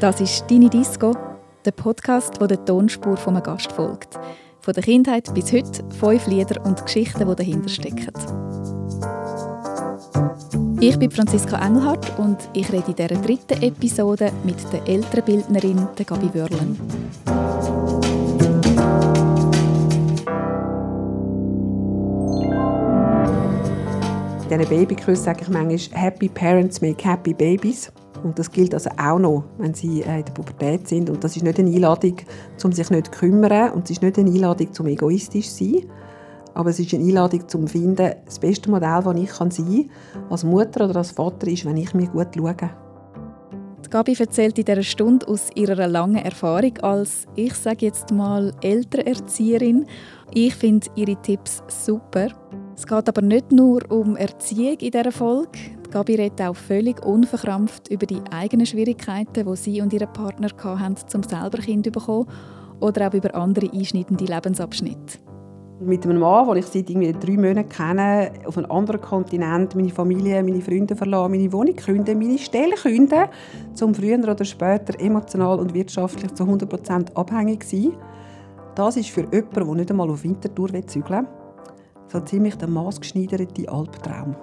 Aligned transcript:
Das 0.00 0.20
ist 0.20 0.48
«Deine 0.48 0.70
Disco», 0.70 1.12
der 1.64 1.72
Podcast, 1.72 2.40
der 2.40 2.46
der 2.46 2.64
Tonspur 2.64 3.18
einem 3.26 3.42
Gast 3.42 3.72
folgt. 3.72 4.16
Von 4.60 4.72
der 4.72 4.84
Kindheit 4.84 5.34
bis 5.34 5.52
heute 5.52 5.82
fünf 5.90 6.24
Lieder 6.28 6.64
und 6.64 6.84
Geschichten, 6.84 7.28
die 7.28 7.34
dahinter 7.34 7.68
stecken. 7.68 8.12
Ich 10.80 10.96
bin 11.00 11.10
Franziska 11.10 11.58
Engelhardt 11.66 12.16
und 12.16 12.36
ich 12.52 12.72
rede 12.72 12.84
in 12.86 12.94
dieser 12.94 13.20
dritten 13.20 13.60
Episode 13.60 14.30
mit 14.44 14.72
der 14.72 14.86
älteren 14.86 15.24
Bildnerin 15.24 15.88
der 15.98 16.04
Gabi 16.04 16.32
Wörlen. 16.32 16.80
In 24.48 24.58
diesen 24.58 24.68
Babykurs 24.68 25.24
sage 25.24 25.40
ich 25.42 25.48
manchmal, 25.48 26.00
«Happy 26.00 26.28
Parents 26.28 26.80
make 26.80 27.04
happy 27.04 27.34
babies». 27.34 27.90
Und 28.22 28.38
das 28.38 28.50
gilt 28.50 28.74
also 28.74 28.90
auch 28.96 29.18
noch, 29.18 29.44
wenn 29.58 29.74
sie 29.74 30.02
äh, 30.02 30.18
in 30.18 30.24
der 30.24 30.32
Pubertät 30.32 30.88
sind. 30.88 31.10
Und 31.10 31.22
das 31.22 31.36
ist 31.36 31.42
nicht 31.42 31.58
eine 31.58 31.70
Einladung, 31.70 32.16
um 32.62 32.72
sich 32.72 32.90
nicht 32.90 33.06
zu 33.06 33.20
kümmern. 33.20 33.72
Und 33.72 33.84
es 33.84 33.90
ist 33.92 34.02
nicht 34.02 34.18
eine 34.18 34.30
Einladung, 34.30 34.68
um 34.78 34.86
egoistisch 34.86 35.48
zu 35.50 35.64
sein. 35.64 35.84
Aber 36.54 36.70
es 36.70 36.78
ist 36.78 36.92
eine 36.94 37.04
Einladung, 37.04 37.42
um 37.42 37.48
zu 37.48 37.66
finden, 37.66 38.12
das 38.24 38.38
beste 38.38 38.70
Modell, 38.70 39.00
das 39.04 39.16
ich 39.16 39.32
sein 39.32 39.50
kann, 39.50 39.90
als 40.30 40.44
Mutter 40.44 40.84
oder 40.88 40.96
als 40.96 41.12
Vater, 41.12 41.46
ist, 41.46 41.64
wenn 41.64 41.76
ich 41.76 41.94
mich 41.94 42.10
gut 42.10 42.28
schaue. 42.34 42.70
Gabi 43.90 44.14
erzählt 44.18 44.58
in 44.58 44.64
dieser 44.66 44.82
Stunde 44.82 45.26
aus 45.28 45.48
ihrer 45.54 45.86
langen 45.86 46.22
Erfahrung 46.22 46.76
als, 46.78 47.26
ich 47.36 47.54
sage 47.54 47.86
jetzt 47.86 48.10
mal, 48.10 48.52
Elternerzieherin. 48.60 49.86
Ich 50.34 50.54
finde 50.54 50.88
ihre 50.94 51.16
Tipps 51.22 51.62
super. 51.68 52.28
Es 52.76 52.86
geht 52.86 53.08
aber 53.08 53.22
nicht 53.22 53.50
nur 53.50 53.80
um 53.90 54.16
Erziehung 54.16 54.76
in 54.78 54.90
dieser 54.90 55.10
Folge. 55.10 55.58
Gabi 55.90 56.16
redet 56.16 56.42
auch 56.42 56.54
völlig 56.54 57.04
unverkrampft 57.04 57.88
über 57.88 58.04
die 58.04 58.20
eigenen 58.30 58.66
Schwierigkeiten, 58.66 59.46
die 59.46 59.56
sie 59.56 59.80
und 59.80 59.92
ihre 59.92 60.06
Partner 60.06 60.48
hatten, 60.62 60.96
um 61.14 61.22
selber 61.22 61.58
Kind 61.58 61.86
zu 61.86 61.90
bekommen, 61.90 62.26
oder 62.80 63.08
auch 63.08 63.14
über 63.14 63.34
andere 63.34 63.72
einschneidende 63.72 64.24
Lebensabschnitte. 64.24 65.18
Mit 65.80 66.04
einem 66.04 66.18
Mann, 66.18 66.46
den 66.48 66.56
ich 66.56 66.66
seit 66.66 66.90
irgendwie 66.90 67.12
drei 67.12 67.36
Monaten 67.36 67.68
kenne, 67.68 68.32
auf 68.44 68.58
einem 68.58 68.70
anderen 68.70 69.00
Kontinent, 69.00 69.76
meine 69.76 69.90
Familie, 69.90 70.42
meine 70.42 70.60
Freunde 70.60 70.96
verlassen, 70.96 71.30
meine 71.30 71.52
Wohnung 71.52 71.76
künden, 71.76 72.18
meine 72.18 72.38
Stelle 72.38 72.74
künden, 72.74 73.28
um 73.80 73.94
früher 73.94 74.18
oder 74.18 74.44
später 74.44 75.00
emotional 75.00 75.58
und 75.58 75.74
wirtschaftlich 75.74 76.34
zu 76.34 76.44
100% 76.44 77.14
abhängig 77.14 77.64
zu 77.64 77.76
sein. 77.76 77.92
Das 78.74 78.96
ist 78.96 79.10
für 79.10 79.22
jemanden, 79.32 79.54
der 79.54 79.74
nicht 79.74 79.90
einmal 79.90 80.10
auf 80.10 80.24
Winterthur 80.24 80.68
zügeln 80.86 81.26
will, 81.26 81.28
so 82.08 82.20
ziemlich 82.20 82.56
der 82.56 82.68
maßgeschneiderte 82.68 83.70
Albtraum. 83.70 84.36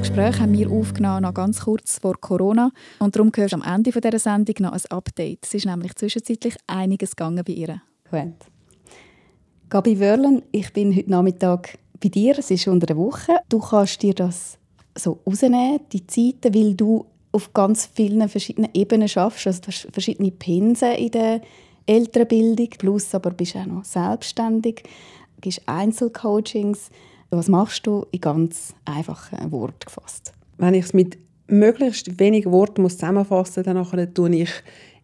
Gespräch 0.00 0.40
haben 0.40 0.52
wir 0.54 0.70
aufgenommen, 0.70 1.22
noch 1.22 1.34
ganz 1.34 1.60
kurz 1.60 1.98
vor 1.98 2.14
Corona. 2.18 2.70
Und 2.98 3.14
darum 3.14 3.30
hörst 3.34 3.52
du 3.52 3.56
am 3.56 3.74
Ende 3.74 3.90
dieser 3.90 4.18
Sendung 4.18 4.54
noch 4.60 4.72
ein 4.72 4.80
Update. 4.90 5.40
Es 5.42 5.52
ist 5.52 5.66
nämlich 5.66 5.94
zwischenzeitlich 5.94 6.54
einiges 6.66 7.14
gegangen 7.14 7.44
bei 7.44 7.52
ihr. 7.52 7.82
Gut. 8.10 8.32
Gabi 9.68 10.00
Wörlen, 10.00 10.42
ich 10.50 10.72
bin 10.72 10.96
heute 10.96 11.10
Nachmittag 11.10 11.78
bei 12.02 12.08
dir. 12.08 12.38
Es 12.38 12.50
ist 12.50 12.68
unter 12.68 12.86
der 12.86 12.96
Woche. 12.96 13.36
Du 13.48 13.58
kannst 13.58 14.00
dir 14.02 14.14
das 14.14 14.56
so 14.96 15.20
rausnehmen, 15.26 15.80
die 15.92 16.06
Zeiten, 16.06 16.54
weil 16.54 16.74
du 16.74 17.04
auf 17.32 17.52
ganz 17.52 17.86
vielen 17.86 18.28
verschiedenen 18.28 18.70
Ebenen 18.74 19.08
schaffst. 19.08 19.46
Also 19.46 19.60
du 19.60 19.66
hast 19.68 19.88
verschiedene 19.92 20.30
Pinsen 20.30 20.92
in 20.92 21.10
der 21.10 21.40
Elternbildung, 21.86 22.68
plus 22.78 23.14
aber 23.14 23.30
bist 23.30 23.56
auch 23.56 23.66
noch 23.66 23.84
selbstständig, 23.84 24.84
gibst 25.40 25.62
Einzelcoachings. 25.66 26.90
Was 27.34 27.48
machst 27.48 27.86
du 27.86 28.04
in 28.10 28.20
ganz 28.20 28.74
einfachen 28.84 29.50
Worten 29.52 29.86
gefasst? 29.86 30.34
Wenn 30.58 30.74
ich 30.74 30.84
es 30.84 30.92
mit 30.92 31.16
möglichst 31.46 32.20
wenig 32.20 32.44
Worten 32.44 32.82
muss 32.82 32.98
zusammenfassen 32.98 33.64
muss, 33.64 33.86
dann 33.94 34.14
tue 34.14 34.36
ich 34.36 34.50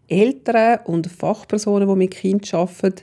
Eltern 0.08 0.80
und 0.84 1.06
Fachpersonen, 1.06 1.88
die 1.88 1.94
mit 1.94 2.10
Kindern 2.10 2.60
arbeiten, 2.60 3.02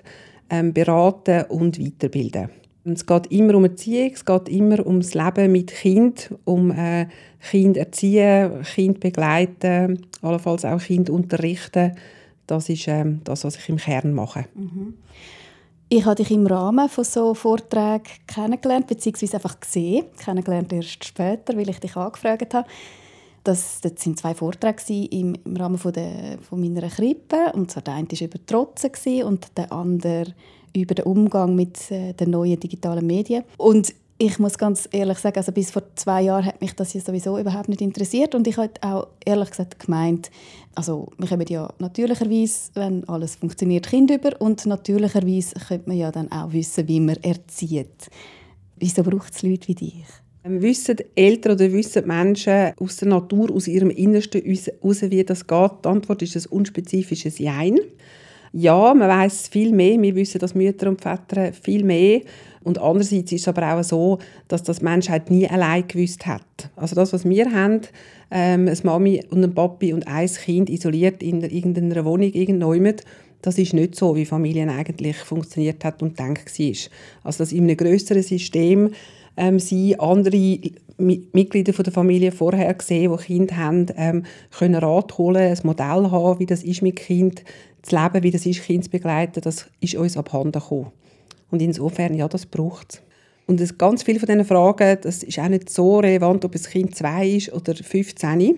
ähm, 0.51 0.73
beraten 0.73 1.45
und 1.49 1.79
weiterbilden. 1.79 2.49
Es 2.83 3.07
geht 3.07 3.25
immer 3.31 3.55
um 3.55 3.63
Erziehung, 3.63 4.11
es 4.13 4.25
geht 4.25 4.47
immer 4.47 4.85
ums 4.85 5.15
Leben 5.15 5.51
mit 5.51 5.71
Kind, 5.71 6.29
um 6.43 6.69
äh, 6.69 7.07
Kind 7.49 7.77
erziehen, 7.77 8.61
Kind 8.61 8.99
begleiten, 8.99 10.05
allenfalls 10.21 10.65
auch 10.65 10.79
Kind 10.79 11.09
unterrichten. 11.09 11.93
Das 12.45 12.69
ist 12.69 12.87
ähm, 12.87 13.21
das, 13.23 13.43
was 13.43 13.55
ich 13.55 13.69
im 13.69 13.77
Kern 13.77 14.13
mache. 14.13 14.45
Mhm. 14.53 14.93
Ich 15.95 16.03
habe 16.03 16.15
dich 16.15 16.29
im 16.31 16.45
Rahmen 16.45 16.89
von 16.89 17.05
so 17.05 17.33
Vorträgen 17.33 18.03
kennengelernt, 18.27 18.85
beziehungsweise 18.85 19.35
einfach 19.35 19.57
gesehen. 19.61 20.07
Kennengelernt 20.17 20.73
erst 20.73 21.05
später, 21.05 21.55
weil 21.55 21.69
ich 21.69 21.79
dich 21.79 21.95
angefragt 21.95 22.53
habe. 22.53 22.67
Das, 23.45 23.79
sind 23.81 24.19
zwei 24.19 24.35
Vorträge 24.35 25.05
im, 25.11 25.37
im 25.45 25.55
Rahmen 25.55 25.77
von, 25.77 25.93
der, 25.93 26.37
von 26.41 26.59
meiner 26.59 26.89
Krippe. 26.89 27.53
Und 27.53 27.71
zwar 27.71 27.81
der 27.81 27.93
eine 27.93 28.09
war 28.09 28.21
über 28.27 28.45
Trotzen 28.45 29.23
und 29.23 29.47
der 29.55 29.71
andere 29.71 30.33
über 30.75 30.95
den 30.95 31.05
Umgang 31.05 31.55
mit 31.55 31.89
äh, 31.91 32.11
den 32.11 32.31
neuen 32.31 32.59
digitalen 32.59 33.07
Medien. 33.07 33.45
Und 33.55 33.95
ich 34.17 34.39
muss 34.39 34.57
ganz 34.57 34.87
ehrlich 34.91 35.17
sagen, 35.17 35.37
also 35.37 35.51
bis 35.51 35.71
vor 35.71 35.83
zwei 35.95 36.21
Jahren 36.21 36.45
hat 36.45 36.61
mich 36.61 36.73
das 36.73 36.93
ja 36.93 37.01
sowieso 37.01 37.37
überhaupt 37.37 37.67
nicht 37.67 37.81
interessiert 37.81 38.33
und 38.33 38.47
ich 38.47 38.55
habe 38.57 38.71
auch 38.81 39.07
ehrlich 39.25 39.49
gesagt 39.49 39.79
gemeint, 39.79 40.31
also 40.73 41.09
wir 41.17 41.27
kommen 41.27 41.47
ja 41.49 41.73
natürlicherweise, 41.79 42.71
wenn 42.75 43.07
alles 43.09 43.35
funktioniert, 43.35 43.87
Kind 43.87 44.11
über 44.11 44.39
und 44.39 44.65
natürlicherweise 44.65 45.55
könnte 45.67 45.89
man 45.89 45.97
ja 45.97 46.11
dann 46.11 46.31
auch 46.31 46.53
wissen, 46.53 46.87
wie 46.87 46.99
man 47.01 47.17
erzieht. 47.23 48.09
Wieso 48.77 49.03
braucht 49.03 49.33
es 49.33 49.43
Leute 49.43 49.67
wie 49.67 49.75
dich? 49.75 50.05
Ähm, 50.45 50.61
wissen 50.61 50.97
Eltern 51.15 51.53
oder 51.53 51.71
wissen 51.71 52.07
Menschen 52.07 52.71
aus 52.79 52.97
der 52.97 53.09
Natur, 53.09 53.51
aus 53.51 53.67
ihrem 53.67 53.89
Innersten 53.89 54.41
heraus, 54.41 55.01
wie 55.01 55.23
das 55.23 55.45
geht? 55.45 55.71
Die 55.83 55.89
Antwort 55.89 56.21
ist 56.21 56.37
ein 56.37 56.45
unspezifisches 56.51 57.39
Jein. 57.39 57.79
Ja, 58.53 58.93
man 58.93 59.09
weiß 59.09 59.49
viel 59.49 59.73
mehr. 59.73 60.01
Wir 60.01 60.15
wissen, 60.15 60.39
dass 60.39 60.55
Mütter 60.55 60.87
und 60.87 61.01
Väter 61.01 61.51
viel 61.51 61.83
mehr 61.83 62.21
und 62.65 62.79
andererseits 62.79 63.31
ist 63.31 63.41
es 63.41 63.47
aber 63.47 63.73
auch 63.73 63.83
so, 63.83 64.17
dass 64.47 64.63
das 64.63 64.81
Menschheit 64.81 65.29
nie 65.29 65.47
allein 65.47 65.87
gewusst 65.87 66.25
hat. 66.25 66.41
Also 66.75 66.95
das, 66.95 67.13
was 67.13 67.23
wir 67.23 67.51
haben, 67.51 67.81
ähm, 68.31 68.67
eine 68.67 68.77
Mami 68.83 69.23
und 69.29 69.43
ein 69.43 69.53
Papi 69.53 69.93
und 69.93 70.07
ein 70.07 70.27
Kind 70.27 70.69
isoliert 70.69 71.21
in 71.21 71.41
irgendeiner 71.41 72.03
Wohnung, 72.03 72.31
irgendjemand, 72.31 73.03
das 73.43 73.59
ist 73.59 73.75
nicht 73.75 73.95
so, 73.95 74.15
wie 74.15 74.25
Familien 74.25 74.69
eigentlich 74.69 75.15
funktioniert 75.17 75.85
hat 75.85 76.01
und 76.01 76.17
denkt 76.17 76.59
war. 76.59 76.75
Also 77.23 77.43
dass 77.43 77.51
in 77.51 77.65
einem 77.65 77.77
größeren 77.77 78.23
System 78.23 78.89
ähm, 79.37 79.59
sie 79.59 79.99
andere 79.99 80.59
Mitglieder 80.97 81.71
der 81.71 81.93
Familie 81.93 82.31
vorher 82.31 82.73
gesehen, 82.73 83.15
die 83.15 83.23
Kinder 83.23 83.57
haben, 83.57 83.85
ähm, 83.95 84.23
können 84.57 84.75
Rat 84.75 85.19
holen, 85.19 85.51
ein 85.51 85.59
Modell 85.63 86.09
haben, 86.09 86.39
wie 86.39 86.47
das 86.47 86.63
ist 86.63 86.81
mit 86.81 86.95
Kind 86.95 87.43
zu 87.83 87.95
leben, 87.95 88.23
wie 88.23 88.31
das 88.31 88.47
ist, 88.47 88.63
Kind 88.63 88.85
zu 88.85 88.89
begleiten, 88.89 89.41
das 89.41 89.67
ist 89.81 89.95
uns 89.95 90.17
abhanden 90.17 90.53
gekommen. 90.53 90.91
Und 91.51 91.61
insofern, 91.61 92.13
ja, 92.13 92.27
das 92.27 92.45
braucht 92.45 92.93
es. 92.93 93.01
Und 93.47 93.61
es, 93.61 93.77
ganz 93.77 94.03
viele 94.03 94.19
von 94.19 94.27
diesen 94.27 94.45
Fragen, 94.45 94.97
das 95.01 95.23
ist 95.23 95.37
auch 95.39 95.47
nicht 95.47 95.69
so 95.69 95.99
relevant, 95.99 96.43
ob 96.45 96.55
ein 96.55 96.61
Kind 96.63 96.95
zwei 96.95 97.27
ist 97.27 97.53
oder 97.53 97.75
15, 97.75 98.57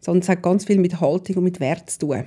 sondern 0.00 0.22
es 0.22 0.28
hat 0.28 0.42
ganz 0.42 0.64
viel 0.64 0.78
mit 0.78 1.00
Haltung 1.00 1.36
und 1.36 1.44
mit 1.44 1.60
Wert 1.60 1.90
zu 1.90 1.98
tun. 2.00 2.24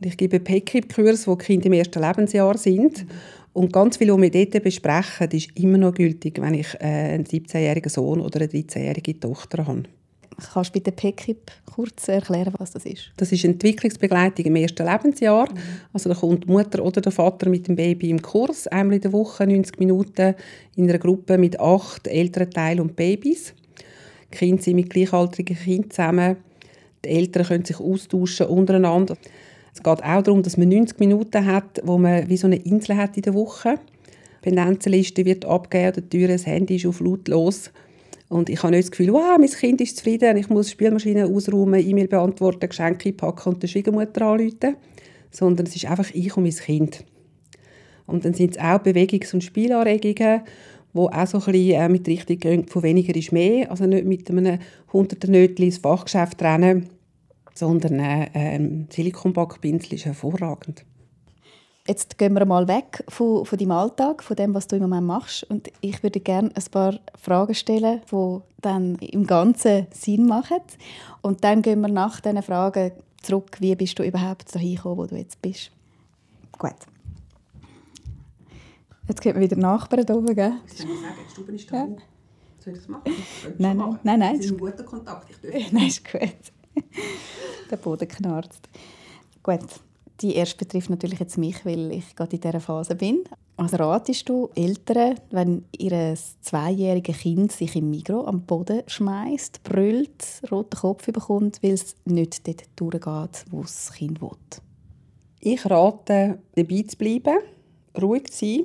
Und 0.00 0.06
ich 0.06 0.16
gebe 0.16 0.40
PECIP-Kurs, 0.40 1.28
wo 1.28 1.36
Kinder 1.36 1.66
im 1.66 1.74
ersten 1.74 2.02
Lebensjahr 2.02 2.58
sind. 2.58 3.06
Und 3.52 3.72
ganz 3.72 3.98
viel, 3.98 4.12
was 4.12 4.20
wir 4.20 4.30
dort 4.30 4.64
besprechen, 4.64 5.30
ist 5.30 5.56
immer 5.56 5.78
noch 5.78 5.94
gültig, 5.94 6.40
wenn 6.40 6.54
ich 6.54 6.74
äh, 6.80 7.14
einen 7.14 7.24
17-jährigen 7.24 7.90
Sohn 7.90 8.20
oder 8.20 8.40
eine 8.40 8.48
13-jährige 8.48 9.20
Tochter 9.20 9.66
habe. 9.66 9.84
Kannst 10.52 10.70
du 10.70 10.72
bitte 10.74 10.92
PECIP 10.92 11.50
kurz 11.74 12.08
erklären, 12.08 12.54
was 12.58 12.72
das 12.72 12.84
ist? 12.84 13.12
Das 13.16 13.32
ist 13.32 13.44
Entwicklungsbegleitung 13.44 14.44
im 14.46 14.56
ersten 14.56 14.86
Lebensjahr. 14.86 15.50
Mhm. 15.50 15.58
Also 15.92 16.08
da 16.08 16.14
kommt 16.14 16.44
die 16.44 16.50
Mutter 16.50 16.84
oder 16.84 17.00
der 17.00 17.12
Vater 17.12 17.48
mit 17.48 17.68
dem 17.68 17.76
Baby 17.76 18.10
im 18.10 18.20
Kurs, 18.20 18.66
einmal 18.66 18.96
in 18.96 19.02
der 19.02 19.12
Woche, 19.12 19.46
90 19.46 19.78
Minuten, 19.78 20.34
in 20.76 20.88
einer 20.88 20.98
Gruppe 20.98 21.38
mit 21.38 21.60
acht 21.60 22.06
Elternteilen 22.06 22.80
und 22.80 22.96
Babys. 22.96 23.54
Die 24.32 24.36
Kinder 24.36 24.62
sind 24.62 24.76
mit 24.76 24.90
gleichaltrigen 24.90 25.56
Kindern 25.56 25.90
zusammen. 25.90 26.36
Die 27.04 27.08
Eltern 27.08 27.46
können 27.46 27.64
sich 27.64 27.80
austauschen 27.80 28.46
untereinander. 28.46 29.16
Es 29.74 29.82
geht 29.82 30.04
auch 30.04 30.22
darum, 30.22 30.42
dass 30.42 30.56
man 30.56 30.68
90 30.68 30.98
Minuten 30.98 31.46
hat, 31.46 31.80
wo 31.84 31.98
man 31.98 32.28
wie 32.28 32.36
so 32.36 32.46
eine 32.46 32.56
Insel 32.56 32.96
hat 32.96 33.16
in 33.16 33.22
der 33.22 33.34
Woche. 33.34 33.76
Die 34.44 34.50
Pendenzenliste 34.50 35.24
wird 35.24 35.44
abgegeben, 35.44 36.08
die 36.10 36.18
Tür, 36.18 36.28
das 36.28 36.46
Handy 36.46 36.76
ist 36.76 36.86
auf 36.86 37.00
lautlos. 37.00 37.70
Und 38.32 38.48
ich 38.48 38.62
habe 38.62 38.70
nicht 38.70 38.84
das 38.84 38.90
Gefühl, 38.92 39.12
wow, 39.12 39.36
mein 39.38 39.50
Kind 39.50 39.82
ist 39.82 39.98
zufrieden, 39.98 40.38
ich 40.38 40.48
muss 40.48 40.70
Spielmaschinen 40.70 41.34
ausräumen, 41.34 41.86
E-Mail 41.86 42.08
beantworten, 42.08 42.66
Geschenke 42.66 43.12
packen 43.12 43.50
und 43.50 43.62
der 43.62 43.68
Schwiegermutter 43.68 44.22
anrufen. 44.22 44.76
Sondern 45.30 45.66
es 45.66 45.76
ist 45.76 45.84
einfach 45.84 46.08
ich 46.14 46.34
und 46.34 46.44
mein 46.44 46.52
Kind. 46.52 47.04
Und 48.06 48.24
dann 48.24 48.32
sind 48.32 48.52
es 48.52 48.58
auch 48.58 48.78
Bewegungs- 48.78 49.34
und 49.34 49.44
Spielanregungen, 49.44 50.44
die 50.94 50.98
auch 50.98 51.26
so 51.26 51.38
ein 51.40 51.44
bisschen 51.44 51.80
äh, 51.80 51.88
mit 51.90 52.08
Richtung 52.08 52.38
gehen, 52.38 52.68
von 52.68 52.82
weniger 52.82 53.14
ist 53.14 53.32
mehr. 53.32 53.70
Also 53.70 53.84
nicht 53.84 54.06
mit 54.06 54.30
einem 54.30 54.60
hunderten 54.94 55.32
Nötchen 55.32 55.66
ins 55.66 55.76
Fachgeschäft 55.76 56.40
rennen, 56.40 56.88
sondern 57.52 58.00
äh, 58.00 58.30
ein 58.32 58.88
Silikonbackpinsel 58.90 59.92
ist 59.92 60.06
hervorragend. 60.06 60.86
Jetzt 61.86 62.16
gehen 62.16 62.34
wir 62.34 62.46
mal 62.46 62.68
weg 62.68 63.02
von, 63.08 63.44
von 63.44 63.58
deinem 63.58 63.72
Alltag, 63.72 64.22
von 64.22 64.36
dem, 64.36 64.54
was 64.54 64.68
du 64.68 64.76
im 64.76 64.82
Moment 64.82 65.06
machst. 65.06 65.42
Und 65.50 65.68
ich 65.80 66.00
würde 66.04 66.20
gerne 66.20 66.52
ein 66.54 66.64
paar 66.70 67.00
Fragen 67.20 67.54
stellen, 67.56 68.02
die 68.10 68.38
dann 68.60 68.94
im 68.96 69.26
Ganzen 69.26 69.88
Sinn 69.90 70.26
machen. 70.26 70.60
Und 71.22 71.42
dann 71.42 71.60
gehen 71.60 71.80
wir 71.80 71.88
nach 71.88 72.20
diesen 72.20 72.42
Fragen 72.42 72.92
zurück, 73.20 73.56
wie 73.58 73.74
bist 73.74 73.98
du 73.98 74.04
überhaupt 74.04 74.54
dahin 74.54 74.76
gekommen, 74.76 74.98
wo 74.98 75.06
du 75.06 75.16
jetzt 75.16 75.42
bist. 75.42 75.72
Gut. 76.56 76.76
Jetzt 79.08 79.20
geht 79.20 79.34
man 79.34 79.42
wieder 79.42 79.56
Nachbarn 79.56 80.06
da 80.06 80.14
oben, 80.14 80.36
gell? 80.36 80.52
Ich 80.66 80.86
muss 80.86 81.00
sagen, 81.00 81.14
die 81.26 81.30
Stube 81.32 81.52
ist 81.52 81.72
da. 81.72 81.76
Ja. 81.78 81.86
Soll 82.60 82.74
ich 82.74 82.78
das 82.78 82.88
machen? 82.88 83.12
Nein, 83.58 83.76
nein, 83.76 83.98
nein, 84.04 84.18
nein. 84.20 84.36
Sie 84.36 84.48
sind 84.48 84.60
in 84.60 84.60
guter 84.60 84.84
Kontakt. 84.84 85.28
Ich 85.28 85.36
dürfte. 85.38 85.64
Nein, 85.74 85.88
ist 85.88 86.08
gut. 86.08 86.52
Der 87.68 87.76
Boden 87.76 88.06
knarzt. 88.06 88.68
Gut. 89.42 89.66
Die 90.22 90.36
erste 90.36 90.64
betrifft 90.64 90.88
natürlich 90.88 91.18
jetzt 91.18 91.36
mich, 91.36 91.66
weil 91.66 91.90
ich 91.90 92.14
gerade 92.14 92.36
in 92.36 92.40
dieser 92.40 92.60
Phase 92.60 92.94
bin. 92.94 93.24
Also 93.56 93.76
ratest 93.76 94.28
du 94.28 94.50
Eltern, 94.54 95.16
wenn 95.30 95.64
ihr 95.76 96.16
zweijähriges 96.40 97.18
Kind 97.18 97.50
sich 97.52 97.74
im 97.74 97.90
Mikro 97.90 98.24
am 98.24 98.42
Boden 98.42 98.82
schmeißt, 98.86 99.64
brüllt, 99.64 100.42
roten 100.50 100.78
Kopf 100.78 101.06
bekommt, 101.06 101.62
weil 101.62 101.72
es 101.72 101.96
nicht 102.04 102.46
dort 102.46 102.62
durchgeht, 102.76 103.44
wo 103.50 103.62
das 103.62 103.92
Kind 103.92 104.22
will? 104.22 104.30
Ich 105.40 105.68
rate, 105.68 106.38
dabei 106.54 106.82
zu 106.82 106.96
bleiben, 106.96 107.38
ruhig 108.00 108.30
zu 108.30 108.46
sein 108.46 108.64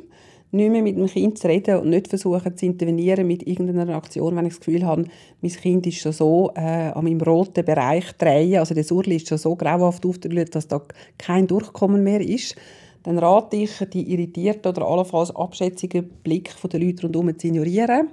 nicht 0.51 0.71
mehr 0.71 0.81
mit 0.81 0.97
dem 0.97 1.07
Kind 1.07 1.37
zu 1.37 1.47
reden 1.47 1.79
und 1.79 1.89
nicht 1.89 2.07
versuchen 2.07 2.55
zu 2.55 2.65
intervenieren 2.65 3.27
mit 3.27 3.45
irgendeiner 3.45 3.95
Aktion, 3.95 4.35
wenn 4.35 4.45
ich 4.45 4.53
das 4.53 4.59
Gefühl 4.61 4.85
habe, 4.85 5.05
mein 5.41 5.51
Kind 5.51 5.85
ist 5.87 5.97
schon 5.97 6.13
so 6.13 6.51
äh, 6.55 6.91
an 6.91 7.03
meinem 7.03 7.21
roten 7.21 7.65
Bereich 7.65 8.11
drehen, 8.13 8.59
also 8.59 8.73
der 8.73 8.83
Surli 8.83 9.17
ist 9.17 9.27
schon 9.27 9.37
so 9.37 9.55
grauhaft 9.55 10.05
aufgelöst, 10.05 10.55
dass 10.55 10.67
da 10.67 10.81
kein 11.17 11.47
Durchkommen 11.47 12.03
mehr 12.03 12.21
ist, 12.21 12.55
dann 13.03 13.19
rate 13.19 13.57
ich, 13.57 13.71
die 13.93 14.11
irritierten 14.11 14.71
oder 14.71 14.87
allenfalls 14.87 15.35
abschätzigen 15.35 16.09
Blick 16.23 16.55
der 16.71 16.79
Leute 16.79 17.03
rundherum 17.03 17.37
zu 17.37 17.47
ignorieren, 17.47 18.09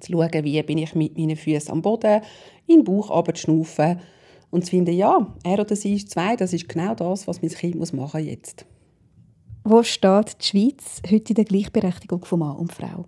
zu 0.00 0.12
schauen, 0.12 0.44
wie 0.44 0.62
bin 0.62 0.78
ich 0.78 0.94
mit 0.94 1.16
meinen 1.16 1.36
Füßen 1.36 1.72
am 1.72 1.82
Boden, 1.82 2.20
in 2.66 2.84
den 2.84 2.84
Bauch 2.84 3.24
schnaufen 3.34 3.98
und 4.50 4.64
zu 4.64 4.70
finden, 4.70 4.94
ja, 4.94 5.34
er 5.44 5.58
oder 5.58 5.76
sie 5.76 5.94
ist 5.94 6.10
zwei, 6.10 6.36
das 6.36 6.52
ist 6.52 6.68
genau 6.68 6.94
das, 6.94 7.26
was 7.26 7.40
mein 7.40 7.50
Kind 7.50 7.76
muss 7.76 7.92
machen 7.92 8.24
jetzt. 8.24 8.66
Wo 9.64 9.82
steht 9.82 10.36
die 10.40 10.46
Schweiz 10.46 11.02
heute 11.10 11.30
in 11.30 11.34
der 11.34 11.44
Gleichberechtigung 11.44 12.24
von 12.24 12.38
Mann 12.38 12.56
und 12.56 12.72
Frau? 12.72 13.04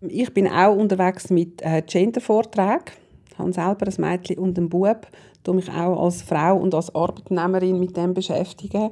Ich 0.00 0.32
bin 0.32 0.46
auch 0.46 0.76
unterwegs 0.76 1.30
mit 1.30 1.60
äh, 1.62 1.82
Gender-Vorträgen. 1.82 2.92
Ich 3.30 3.38
habe 3.38 3.52
selber 3.52 3.86
ein 3.86 3.94
Mädchen 3.98 4.38
und 4.38 4.56
einen 4.56 4.68
Bub. 4.68 5.08
Ich 5.46 5.52
mich 5.52 5.68
auch 5.68 6.04
als 6.04 6.22
Frau 6.22 6.56
und 6.56 6.74
als 6.74 6.94
Arbeitnehmerin 6.94 7.80
mit 7.80 7.96
dem 7.96 8.14
beschäftigen. 8.14 8.90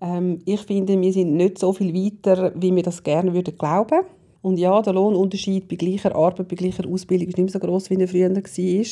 Ähm, 0.00 0.40
ich 0.44 0.60
finde, 0.60 1.00
wir 1.00 1.12
sind 1.12 1.34
nicht 1.34 1.58
so 1.58 1.72
viel 1.72 1.94
weiter, 1.94 2.52
wie 2.54 2.74
wir 2.74 2.82
das 2.82 3.02
gerne 3.02 3.32
würden 3.32 3.56
glauben. 3.56 4.00
Und 4.42 4.58
ja, 4.58 4.82
der 4.82 4.92
Lohnunterschied 4.92 5.68
bei 5.68 5.76
gleicher 5.76 6.14
Arbeit, 6.14 6.48
bei 6.48 6.56
gleicher 6.56 6.86
Ausbildung 6.86 7.28
ist 7.28 7.38
nicht 7.38 7.46
mehr 7.46 7.60
so 7.60 7.66
groß, 7.66 7.88
wie 7.90 7.96
er 7.96 8.08
früher 8.08 8.34
war. 8.34 8.84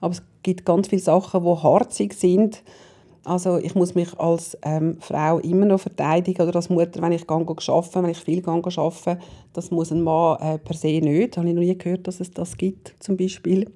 Aber 0.00 0.12
es 0.12 0.22
gibt 0.42 0.64
ganz 0.64 0.88
viele 0.88 1.02
Sachen, 1.02 1.44
die 1.44 1.62
harzig 1.62 2.14
sind 2.14 2.62
also 3.24 3.58
ich 3.58 3.74
muss 3.74 3.94
mich 3.94 4.18
als 4.18 4.56
ähm, 4.62 4.96
Frau 5.00 5.38
immer 5.38 5.66
noch 5.66 5.80
verteidigen 5.80 6.42
oder 6.42 6.56
als 6.56 6.68
Mutter, 6.68 7.00
wenn 7.02 7.12
ich 7.12 7.26
gehe, 7.26 7.36
arbeiten, 7.36 8.02
wenn 8.02 8.10
ich 8.10 8.18
viel 8.18 8.42
gehe, 8.42 8.52
arbeiten, 8.52 9.20
das 9.52 9.70
muss 9.70 9.92
ein 9.92 10.02
Mann 10.02 10.38
äh, 10.40 10.58
per 10.58 10.76
se 10.76 11.00
nicht. 11.00 11.36
Habe 11.36 11.48
ich 11.48 11.54
noch 11.54 11.60
nie 11.62 11.76
gehört, 11.76 12.06
dass 12.06 12.20
es 12.20 12.30
das 12.30 12.56
gibt, 12.56 12.94
zum 13.00 13.16
Beispiel. 13.16 13.70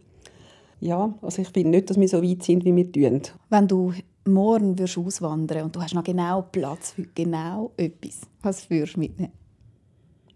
Ja, 0.81 1.13
also 1.23 1.43
ich 1.43 1.49
finde 1.49 1.71
nicht, 1.71 1.91
dass 1.91 1.99
wir 1.99 2.09
so 2.09 2.23
weit 2.23 2.43
sind, 2.43 2.65
wie 2.65 2.75
wir 2.75 2.93
tun. 2.93 3.23
Wenn 3.49 3.67
du 3.67 3.93
morgen 4.25 4.79
wirst 4.79 4.99
auswandern 4.99 5.65
und 5.65 5.77
du 5.77 5.81
hast 5.81 5.95
noch 5.95 6.05
genau 6.05 6.43
Platz 6.53 6.93
für 6.93 7.07
genau 7.15 7.73
etwas, 7.77 8.21
was 8.43 8.69
würdest 8.71 8.97
du 8.97 9.01
mitnehmen? 9.01 9.33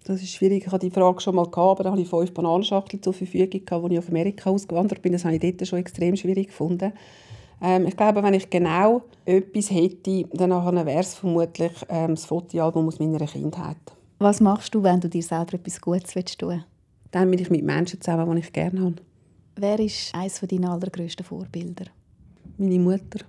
Das 0.05 0.21
ist 0.21 0.33
schwierig. 0.33 0.65
Ich 0.67 0.73
hatte 0.73 0.87
die 0.87 0.91
Frage 0.91 1.21
schon 1.21 1.37
mal, 1.37 1.49
gehabt, 1.49 1.59
aber 1.79 1.85
da 1.85 1.93
hatte 1.93 2.03
ich 2.03 2.09
fünf 2.09 2.35
Bananenschachteln 2.35 3.01
zur 3.03 3.13
Verfügung, 3.13 3.63
als 3.71 3.93
ich 3.93 3.99
auf 3.99 4.09
Amerika 4.09 4.51
ausgewandert 4.51 5.01
bin. 5.01 5.13
Das 5.13 5.25
habe 5.25 5.37
ich 5.37 5.41
dort 5.41 5.69
schon 5.69 5.79
extrem 5.79 6.17
schwierig 6.17 6.49
gefunden. 6.49 6.93
Ähm, 7.63 7.87
ich 7.87 7.97
glaube, 7.97 8.23
wenn 8.23 8.35
ich 8.35 8.51
genau 8.51 9.03
etwas 9.25 9.71
hätte, 9.71 10.25
dann 10.33 10.51
wäre 10.51 10.99
es 10.99 11.15
vermutlich 11.15 11.73
ähm, 11.89 12.17
das 12.17 12.25
Fotoalbum 12.25 12.89
aus 12.89 12.99
meiner 12.99 13.25
Kindheit. 13.25 13.77
Was 14.19 14.41
machst 14.41 14.75
du, 14.75 14.83
wenn 14.83 15.01
du 15.01 15.09
dir 15.09 15.23
selber 15.23 15.55
etwas 15.55 15.81
Gutes 15.81 16.15
willst 16.15 16.39
tun 16.39 16.65
Dann 17.13 17.31
bin 17.31 17.39
ich 17.39 17.51
mit 17.51 17.65
Menschen 17.65 18.01
zusammen, 18.01 18.35
die 18.35 18.41
ich 18.41 18.53
gerne 18.53 18.81
habe. 18.81 18.97
Wer 19.57 19.79
ist 19.79 20.13
eines 20.15 20.41
deiner 20.41 20.73
allergrößten 20.73 21.25
Vorbilder? 21.25 21.85
Meine 22.59 22.79
Mutter. 22.79 23.25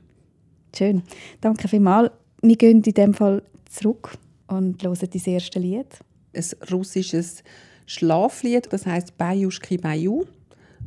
Schön. 0.76 1.04
Danke 1.40 1.68
vielmals. 1.68 2.12
Wir 2.42 2.56
gehen 2.56 2.78
in 2.78 2.82
diesem 2.82 3.14
Fall 3.14 3.44
zurück 3.70 4.18
und 4.48 4.82
hören 4.84 5.10
das 5.12 5.28
erste 5.28 5.60
Lied. 5.60 6.00
Ein 6.36 6.46
russisches 6.72 7.44
Schlaflied, 7.86 8.72
das 8.72 8.86
heißt 8.86 9.18
Bayushki 9.18 9.78
Bayu. 9.78 10.26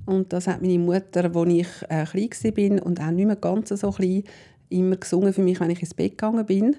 Und 0.07 0.33
das 0.33 0.47
hat 0.47 0.63
meine 0.63 0.79
Mutter, 0.79 1.25
als 1.25 1.49
ich 1.49 1.67
äh, 1.89 2.05
klein 2.05 2.79
war 2.79 2.87
und 2.87 3.01
auch 3.01 3.11
nicht 3.11 3.27
mehr 3.27 3.37
ganz 3.37 3.69
so 3.69 3.91
klein, 3.91 4.23
immer 4.69 4.97
gesungen 4.97 5.33
für 5.33 5.43
mich, 5.43 5.61
wenn 5.61 5.71
ich 5.71 5.81
ins 5.81 5.95
Bett 5.95 6.13
gegangen 6.13 6.47
bin. 6.47 6.77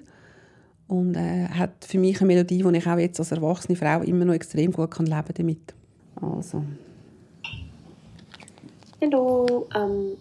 Und 0.88 1.14
äh, 1.14 1.46
hat 1.48 1.84
für 1.84 1.98
mich 1.98 2.18
eine 2.20 2.28
Melodie, 2.28 2.62
die 2.62 2.78
ich 2.78 2.86
auch 2.86 2.98
jetzt 2.98 3.20
als 3.20 3.30
erwachsene 3.30 3.76
Frau 3.76 4.00
immer 4.00 4.24
noch 4.24 4.32
extrem 4.32 4.72
gut 4.72 4.90
kann 4.90 5.04
leben 5.04 5.34
damit. 5.34 5.74
Also. 6.16 6.64
Hallo, 9.00 9.68
um, 9.74 10.16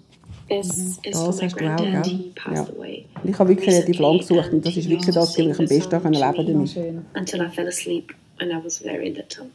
this 0.50 0.78
is 0.78 1.00
das 1.02 1.18
for 1.18 1.34
my 1.34 1.48
granddad. 1.48 2.06
He 2.06 2.34
passed 2.36 2.68
ja. 2.68 2.76
away. 2.76 3.06
Ich 3.24 3.40
habe 3.40 3.50
wirklich 3.50 3.70
relativ 3.70 4.00
lang 4.00 4.18
gesucht 4.18 4.52
und 4.52 4.66
das 4.66 4.76
ist 4.76 4.90
wirklich 4.90 5.06
das, 5.06 5.16
was 5.16 5.38
ich 5.38 5.60
am 5.60 5.66
besten 5.66 6.14
leben 6.14 6.46
damit. 6.46 7.04
Until 7.16 7.42
I 7.42 7.50
fell 7.50 7.68
asleep 7.68 8.14
when 8.38 8.52
I 8.52 8.64
was 8.64 8.80
very 8.80 9.10
little. 9.10 9.48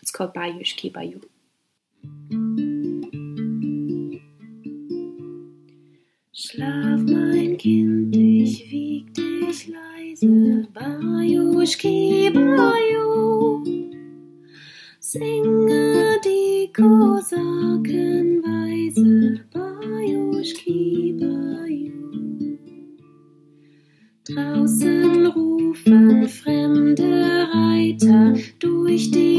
It's 0.00 0.12
called 0.12 0.32
Bayushki 0.32 0.90
Bayu. 0.92 1.20
Schlaf, 6.48 7.00
mein 7.00 7.56
Kind, 7.56 8.14
ich 8.14 8.70
wieg 8.70 9.12
dich 9.14 9.66
leise, 9.66 10.68
Bajuschki, 10.72 12.30
Baju. 12.32 13.64
Singe 15.00 16.20
die 16.24 16.72
Kosakenweise, 16.72 19.40
Bajuschki, 19.52 21.16
Baju. 21.18 22.58
Draußen 24.28 25.26
rufen 25.26 26.28
fremde 26.28 27.48
Reiter 27.52 28.34
durch 28.60 29.10
die 29.10 29.35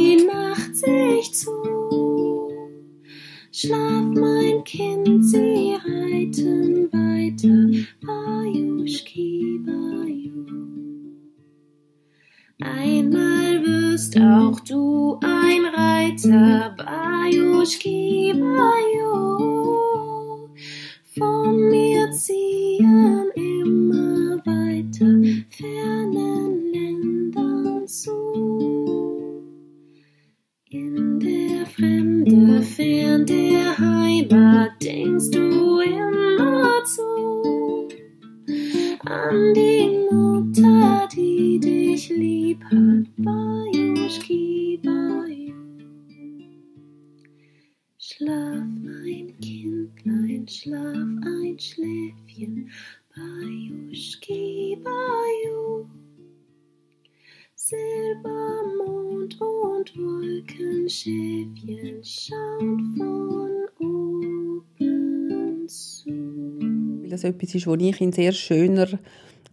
auch 14.22 14.60
du 14.62 15.20
ein 15.24 15.66
Reiter. 15.66 16.76
Bajuschki, 16.78 18.34
Baju. 18.34 19.78
Von 21.18 21.70
mir 21.70 21.87
etwas 67.38 67.56
ist, 67.56 67.67
was 67.67 67.79
ich 67.79 68.01
in 68.01 68.12
sehr 68.12 68.32
schöner 68.32 68.88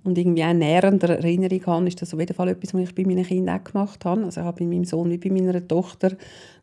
und 0.04 0.18
irgendwie 0.18 0.44
auch 0.44 0.52
nährender 0.52 1.10
Erinnerung 1.10 1.66
habe, 1.66 1.88
ist 1.88 2.00
das 2.02 2.12
auf 2.12 2.20
jeden 2.20 2.34
Fall 2.34 2.48
etwas, 2.48 2.74
was 2.74 2.82
ich 2.82 2.94
bei 2.94 3.04
meinen 3.04 3.24
Kindern 3.24 3.58
auch 3.58 3.64
gemacht 3.64 4.04
habe. 4.04 4.24
Also 4.24 4.40
ich 4.40 4.46
habe 4.46 4.58
bei 4.58 4.66
meinem 4.66 4.84
Sohn 4.84 5.10
wie 5.10 5.18
bei 5.18 5.30
meiner 5.30 5.66
Tochter 5.66 6.12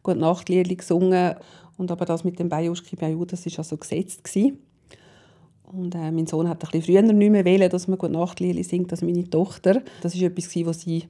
gut 0.03 0.17
Nachtlieder 0.17 0.75
gesungen 0.75 1.35
und 1.77 1.91
aber 1.91 2.05
das 2.05 2.23
mit 2.23 2.37
dem 2.37 2.49
Bajuschki 2.49 2.95
Baju, 2.95 3.25
das 3.25 3.45
war 3.45 3.53
also 3.57 3.77
gesetzt 3.77 4.23
gewesen. 4.23 4.59
Und 5.63 5.95
äh, 5.95 6.11
mein 6.11 6.27
Sohn 6.27 6.49
hat 6.49 6.63
ein 6.63 6.69
bisschen 6.69 6.83
früher 6.83 7.01
nicht 7.01 7.31
mehr 7.31 7.45
wählen, 7.45 7.69
dass 7.69 7.87
man 7.87 7.97
gut 7.97 8.11
Nachtlieder 8.11 8.63
singt 8.63 8.91
als 8.91 9.01
meine 9.01 9.29
Tochter. 9.29 9.81
Das 10.01 10.13
ist 10.13 10.21
etwas, 10.21 10.53
was 10.65 10.81
sie 10.81 11.05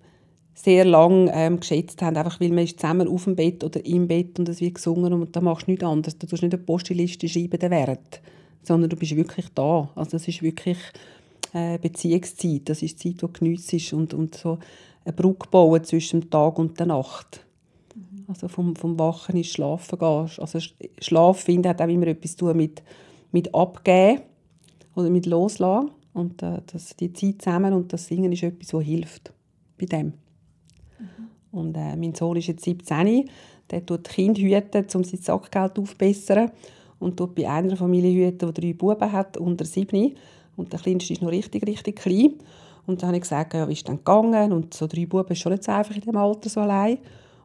sehr 0.54 0.86
lange 0.86 1.32
ähm, 1.34 1.60
geschätzt 1.60 2.02
haben, 2.02 2.16
einfach 2.16 2.40
weil 2.40 2.50
man 2.50 2.66
ist 2.66 2.80
zusammen 2.80 3.08
auf 3.08 3.24
dem 3.24 3.36
Bett 3.36 3.64
oder 3.64 3.84
im 3.86 4.08
Bett 4.08 4.38
und 4.38 4.48
es 4.50 4.62
wird 4.62 4.76
gesungen 4.76 5.14
und 5.14 5.36
da 5.36 5.42
machst 5.42 5.68
du 5.68 5.72
nichts 5.72 5.86
anderes. 5.86 6.18
Du 6.18 6.28
tust 6.28 6.44
nicht 6.44 6.54
eine 6.54 6.64
Postliste 6.64 7.28
schreiben, 7.28 7.60
den 7.60 7.72
Wert, 7.72 8.22
sondern 8.64 8.90
du 8.90 8.96
bist 8.96 9.16
wirklich 9.16 9.48
da. 9.54 9.90
Also 9.96 10.12
das 10.12 10.28
ist 10.28 10.42
wirklich 10.42 10.78
äh, 11.54 11.78
Beziehungszeit, 11.78 12.70
das 12.70 12.82
ist 12.82 13.04
die 13.04 13.10
Zeit, 13.10 13.22
die 13.22 13.26
du 13.26 13.28
geniessest 13.28 13.94
und, 13.94 14.14
und 14.14 14.36
so 14.36 14.60
eine 15.04 15.14
Brücke 15.14 15.48
bauen 15.50 15.84
zwischen 15.84 16.22
dem 16.22 16.30
Tag 16.30 16.60
und 16.60 16.80
der 16.80 16.88
Nacht. 16.88 17.46
Mhm. 17.96 18.26
Also 18.28 18.48
vom, 18.48 18.76
vom 18.76 18.98
Wachen 19.00 19.36
ins 19.36 19.48
Schlafen 19.48 19.98
gehst. 19.98 20.40
Also 20.40 20.60
Schlaf, 21.00 21.42
finde 21.42 21.70
hat 21.70 21.82
auch 21.82 21.88
immer 21.88 22.08
etwas 22.08 22.36
zu 22.36 22.46
tun 22.46 22.58
mit, 22.58 22.82
mit 23.32 23.54
Abgeben 23.54 24.22
oder 24.96 25.10
mit 25.10 25.26
Loslassen. 25.26 25.92
Und 26.14 26.44
äh, 26.44 26.62
das, 26.72 26.96
die 26.96 27.14
Zeit 27.14 27.42
zusammen 27.42 27.74
und 27.74 27.92
das 27.94 28.08
Singen 28.08 28.32
ist 28.32 28.44
etwas, 28.44 28.74
was 28.74 28.84
hilft 28.84 29.34
bei 29.80 29.86
dem. 29.86 30.08
Mhm. 30.08 30.14
Und 31.52 31.76
äh, 31.76 31.96
mein 31.96 32.14
Sohn 32.14 32.38
ist 32.38 32.48
jetzt 32.48 32.64
17, 32.64 33.30
der 33.70 33.86
tut 33.86 34.10
Kind 34.10 34.38
hüten, 34.38 34.86
um 34.94 35.04
sein 35.04 35.20
Sackgeld 35.20 35.80
aufzubessern 35.80 36.52
und 37.02 37.18
tut 37.18 37.36
bei 37.36 37.50
einer 37.50 37.76
Familie 37.76 38.28
hüten, 38.28 38.54
die 38.54 38.62
drei 38.62 38.74
Buben 38.74 39.12
hat, 39.12 39.36
unter 39.38 39.66
sieben. 39.66 40.16
Und 40.56 40.72
der 40.72 40.80
Kleinste 40.80 41.14
ist 41.14 41.22
noch 41.22 41.32
richtig, 41.32 41.66
richtig 41.68 41.98
klein. 41.98 42.36
Und 42.86 43.02
dann 43.02 43.08
habe 43.08 43.18
ich 43.18 43.24
gesagt, 43.24 43.54
ja, 43.54 43.68
wie 43.68 43.74
ist 43.74 43.88
denn 43.88 43.98
gegangen? 43.98 44.54
Und 44.54 44.74
so 44.74 44.88
drei 44.88 45.06
Buben 45.06 45.32
ist 45.32 45.40
schon 45.40 45.52
nicht 45.52 45.64
so 45.64 45.72
einfach 45.72 45.96
in 45.96 46.02
diesem 46.02 46.16
Alter 46.16 46.50
so 46.50 46.62
allein. 46.62 47.00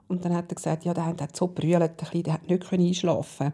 Und 0.08 0.24
dann 0.24 0.36
hat 0.36 0.52
er 0.52 0.54
gesagt, 0.54 0.84
ja, 0.84 0.94
der 0.94 1.06
hat 1.06 1.34
so 1.34 1.48
brüllt, 1.48 1.80
der 1.80 1.88
Kleine, 1.88 2.32
hat 2.34 2.48
nicht 2.48 2.72
einschlafen 2.72 3.52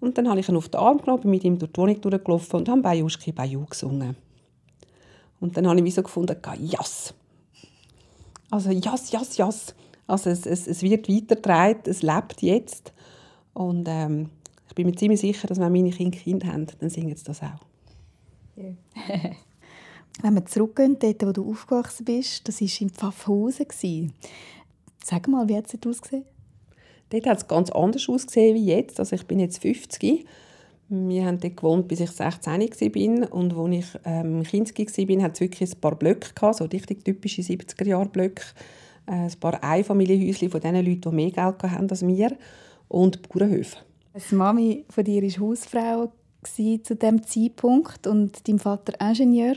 Und 0.00 0.18
dann 0.18 0.28
habe 0.28 0.40
ich 0.40 0.48
ihn 0.48 0.56
auf 0.56 0.68
den 0.68 0.80
Arm 0.80 0.98
genommen, 0.98 1.22
bin 1.22 1.30
mit 1.30 1.44
ihm 1.44 1.58
durch 1.58 1.72
die 1.72 1.80
Wohnung 1.80 2.00
durchgelaufen 2.00 2.60
und 2.60 2.68
habe 2.68 2.80
«Bajuschki, 2.80 3.32
Baju» 3.32 3.66
gesungen. 3.66 4.16
Und 5.40 5.56
dann 5.56 5.68
habe 5.68 5.78
ich 5.78 5.84
wie 5.84 5.90
so 5.90 6.02
gefunden, 6.02 6.36
«Jas!» 6.60 7.14
Also 8.50 8.70
«Jas, 8.70 9.12
Jas, 9.12 9.36
Jas!» 9.36 9.74
Also 10.06 10.30
es, 10.30 10.46
es, 10.46 10.66
es 10.66 10.82
wird 10.82 11.08
weitergetragen, 11.08 11.82
es 11.86 12.02
lebt 12.02 12.42
jetzt. 12.42 12.92
Und 13.52 13.86
ähm, 13.88 14.30
ich 14.74 14.76
bin 14.76 14.88
mir 14.88 14.96
ziemlich 14.96 15.20
sicher, 15.20 15.46
dass 15.46 15.60
wenn 15.60 15.70
meine 15.70 15.90
Kinder 15.90 16.18
Kinder 16.18 16.48
haben, 16.48 16.66
dann 16.80 16.90
singen 16.90 17.14
sie 17.14 17.22
das 17.22 17.40
auch. 17.44 17.64
Wenn 20.20 20.34
wir 20.34 20.44
zurückgehen, 20.46 20.96
dort, 20.98 21.24
wo 21.24 21.30
du 21.30 21.48
aufgewachsen 21.48 22.04
bist, 22.04 22.48
das 22.48 22.60
war 22.60 22.80
in 22.80 22.90
Pfaffhausen. 22.90 24.12
Sag 25.04 25.28
mal, 25.28 25.48
wie 25.48 25.56
hat 25.56 25.72
es 25.72 25.78
ausgesehen? 25.86 26.24
Dort 27.10 27.26
hat 27.26 27.38
es 27.38 27.46
ganz 27.46 27.70
anders 27.70 28.08
ausgesehen 28.08 28.56
wie 28.56 28.66
jetzt. 28.66 28.98
Also 28.98 29.14
ich 29.14 29.24
bin 29.28 29.38
jetzt 29.38 29.62
50. 29.62 30.26
Wir 30.88 31.24
haben 31.24 31.38
dort 31.38 31.56
gewohnt, 31.56 31.86
bis 31.86 32.00
ich 32.00 32.10
16 32.10 32.60
war. 32.60 33.32
Und 33.32 33.54
als 33.54 33.76
ich 33.76 34.00
ähm, 34.04 34.42
Kind 34.42 34.76
war, 34.76 35.22
hatte 35.22 35.34
es 35.34 35.40
wirklich 35.40 35.72
ein 35.72 35.80
paar 35.80 35.94
Blöcke, 35.94 36.34
gehabt, 36.34 36.56
so 36.56 36.64
richtig 36.64 37.04
typische 37.04 37.42
70er-Jahre-Blöcke. 37.42 38.42
Äh, 39.06 39.12
ein 39.12 39.32
paar 39.38 39.62
Einfamilienhäuschen 39.62 40.50
von 40.50 40.60
den 40.60 40.74
Leuten, 40.74 41.00
die 41.00 41.14
mehr 41.14 41.30
Geld 41.30 41.62
hatten 41.62 41.88
als 41.88 42.04
wir. 42.04 42.36
Und 42.88 43.28
Bauernhöfe. 43.28 43.76
Die 44.14 44.34
Mami 44.34 44.84
von 44.90 45.02
dir 45.02 45.22
war 45.22 45.48
Hausfrau 45.48 46.12
zu 46.44 46.94
dem 46.94 47.22
Zeitpunkt 47.24 48.06
und 48.06 48.46
dein 48.46 48.58
Vater 48.60 48.92
Ingenieur. 49.00 49.56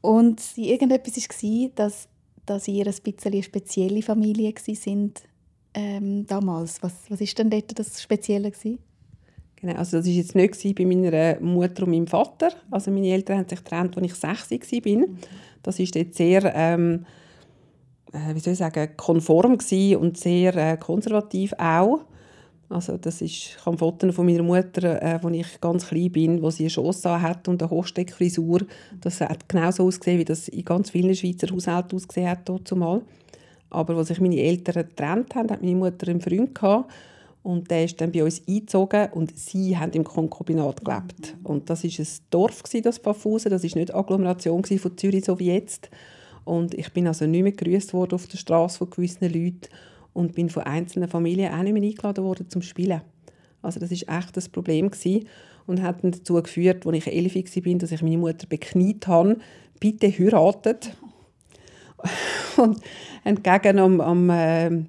Und 0.00 0.40
irgendetwas 0.56 1.16
war, 1.16 1.70
dass, 1.74 2.08
dass 2.46 2.68
ihr 2.68 2.86
ein 2.86 2.94
bisschen 3.02 3.32
eine 3.32 3.42
spezielle 3.42 4.02
Familie 4.02 4.54
sind 4.56 5.22
ähm, 5.74 6.26
damals. 6.26 6.82
Was, 6.82 6.92
was 7.08 7.20
ist 7.20 7.36
denn 7.38 7.50
dort 7.50 7.76
das 7.76 8.00
Spezielle? 8.00 8.50
Gewesen? 8.50 8.78
Genau, 9.56 9.74
also 9.74 9.96
das 9.96 10.06
war 10.06 10.12
jetzt 10.12 10.34
nicht 10.34 10.76
bei 10.76 10.84
meiner 10.84 11.40
Mutter 11.40 11.84
und 11.84 11.90
meinem 11.90 12.06
Vater. 12.06 12.50
Also 12.70 12.90
meine 12.90 13.08
Eltern 13.08 13.38
haben 13.38 13.48
sich 13.48 13.58
getrennt, 13.58 13.96
als 13.96 14.06
ich 14.06 14.14
sechs 14.14 14.72
war. 14.72 14.96
Mhm. 14.96 15.18
Das 15.62 15.78
war 15.78 15.86
dort 15.86 16.14
sehr, 16.14 16.52
ähm, 16.54 17.06
äh, 18.12 18.34
wie 18.34 18.40
soll 18.40 18.52
ich 18.52 18.58
sagen, 18.58 18.96
konform 18.96 19.52
und 19.52 20.18
sehr 20.18 20.54
äh, 20.56 20.76
konservativ 20.76 21.52
auch. 21.58 22.04
Also 22.72 22.96
das 22.96 23.20
ist, 23.20 23.32
ich 23.32 23.66
habe 23.66 23.76
Fotos 23.76 24.14
von 24.14 24.24
meiner 24.24 24.42
Mutter, 24.42 25.02
äh, 25.02 25.18
als 25.22 25.36
ich 25.36 25.60
ganz 25.60 25.86
klein 25.86 26.10
bin, 26.10 26.42
wo 26.42 26.50
sie 26.50 26.64
eine 26.64 26.70
Chance 26.70 27.20
hat 27.20 27.46
und 27.48 27.62
eine 27.62 27.70
Hochsteckfrisur. 27.70 28.60
Das 29.00 29.20
hat 29.20 29.48
genauso 29.48 29.86
ausgesehen, 29.86 30.18
wie 30.18 30.24
das 30.24 30.48
in 30.48 30.64
ganz 30.64 30.90
vielen 30.90 31.14
Schweizer 31.14 31.48
Haushalten 31.52 31.96
ausgesehen 31.96 32.30
hat 32.30 32.50
zumal. 32.64 33.02
Aber 33.68 33.96
als 33.96 34.08
sich 34.08 34.20
meine 34.20 34.40
Eltern 34.40 34.86
getrennt 34.88 35.34
haben, 35.34 35.50
hat 35.50 35.62
meine 35.62 35.76
Mutter 35.76 36.08
einen 36.08 36.20
Freund 36.20 36.54
gehabt, 36.54 36.90
und 37.42 37.70
der 37.70 37.84
ist 37.84 38.00
dann 38.00 38.12
bei 38.12 38.22
uns 38.22 38.40
eingezogen 38.46 39.08
und 39.12 39.36
sie 39.36 39.76
haben 39.76 39.92
im 39.92 40.04
Konkubinat 40.04 40.84
gelebt. 40.84 41.36
Und 41.42 41.68
das 41.68 41.82
ist 41.82 41.98
ein 41.98 42.06
Dorf 42.30 42.62
das 42.62 42.98
Pfaffhausen, 42.98 43.50
das 43.50 43.64
ist 43.64 43.74
nicht 43.74 43.92
Agglomeration 43.92 44.62
von 44.64 44.96
Zürich 44.96 45.24
so 45.24 45.38
wie 45.40 45.52
jetzt. 45.52 45.90
Und 46.44 46.74
ich 46.74 46.92
bin 46.92 47.06
also 47.06 47.26
nicht 47.26 47.42
mehr 47.42 47.52
gegrüßt 47.52 47.94
worden 47.94 48.14
auf 48.14 48.28
der 48.28 48.38
Straße 48.38 48.78
von 48.78 48.90
gewissen 48.90 49.24
Leuten 49.24 49.68
und 50.12 50.34
bin 50.34 50.50
von 50.50 50.64
einzelnen 50.64 51.08
Familien 51.08 51.52
auch 51.52 51.62
nicht 51.62 51.72
mehr 51.72 51.82
eingeladen 51.82 52.24
worden 52.24 52.48
zum 52.48 52.62
Spielen. 52.62 53.02
Also 53.62 53.80
das 53.80 53.90
ist 53.92 54.08
echt 54.08 54.36
das 54.36 54.48
Problem 54.48 54.90
gewesen 54.90 55.26
und 55.66 55.82
hat 55.82 56.02
dann 56.02 56.12
dazu 56.12 56.34
geführt, 56.34 56.86
als 56.86 56.96
ich 56.96 57.06
elf 57.06 57.34
war, 57.34 57.74
dass 57.78 57.92
ich 57.92 58.02
meine 58.02 58.18
Mutter 58.18 58.46
bekniet 58.46 59.06
habe, 59.06 59.38
bitte 59.78 60.10
heiratet. 60.10 60.96
Und 62.56 62.80
entgegen 63.22 63.78
am, 63.78 64.00
am 64.00 64.28
äh, 64.28 64.82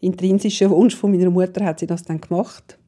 intrinsischen 0.00 0.70
Wunsch 0.70 0.96
von 0.96 1.10
meiner 1.10 1.30
Mutter 1.30 1.64
hat 1.64 1.78
sie 1.78 1.86
das 1.86 2.02
dann 2.02 2.20
gemacht. 2.20 2.78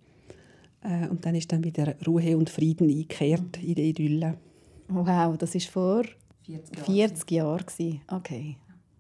Äh, 0.83 1.09
und 1.09 1.25
dann 1.25 1.35
ist 1.35 1.53
dann 1.53 1.63
wieder 1.63 1.95
Ruhe 2.07 2.37
und 2.37 2.51
Frieden 2.51 2.89
eingekehrt 2.89 3.63
in 3.63 3.75
die 3.75 3.91
Idylle. 3.91 4.39
Wow, 4.89 5.37
das 5.37 5.55
war 5.55 5.61
vor 5.61 6.05
40 6.45 6.77
Jahren. 6.77 6.87
40 6.87 7.31
Jahren. 7.31 8.01
Okay. 8.09 8.57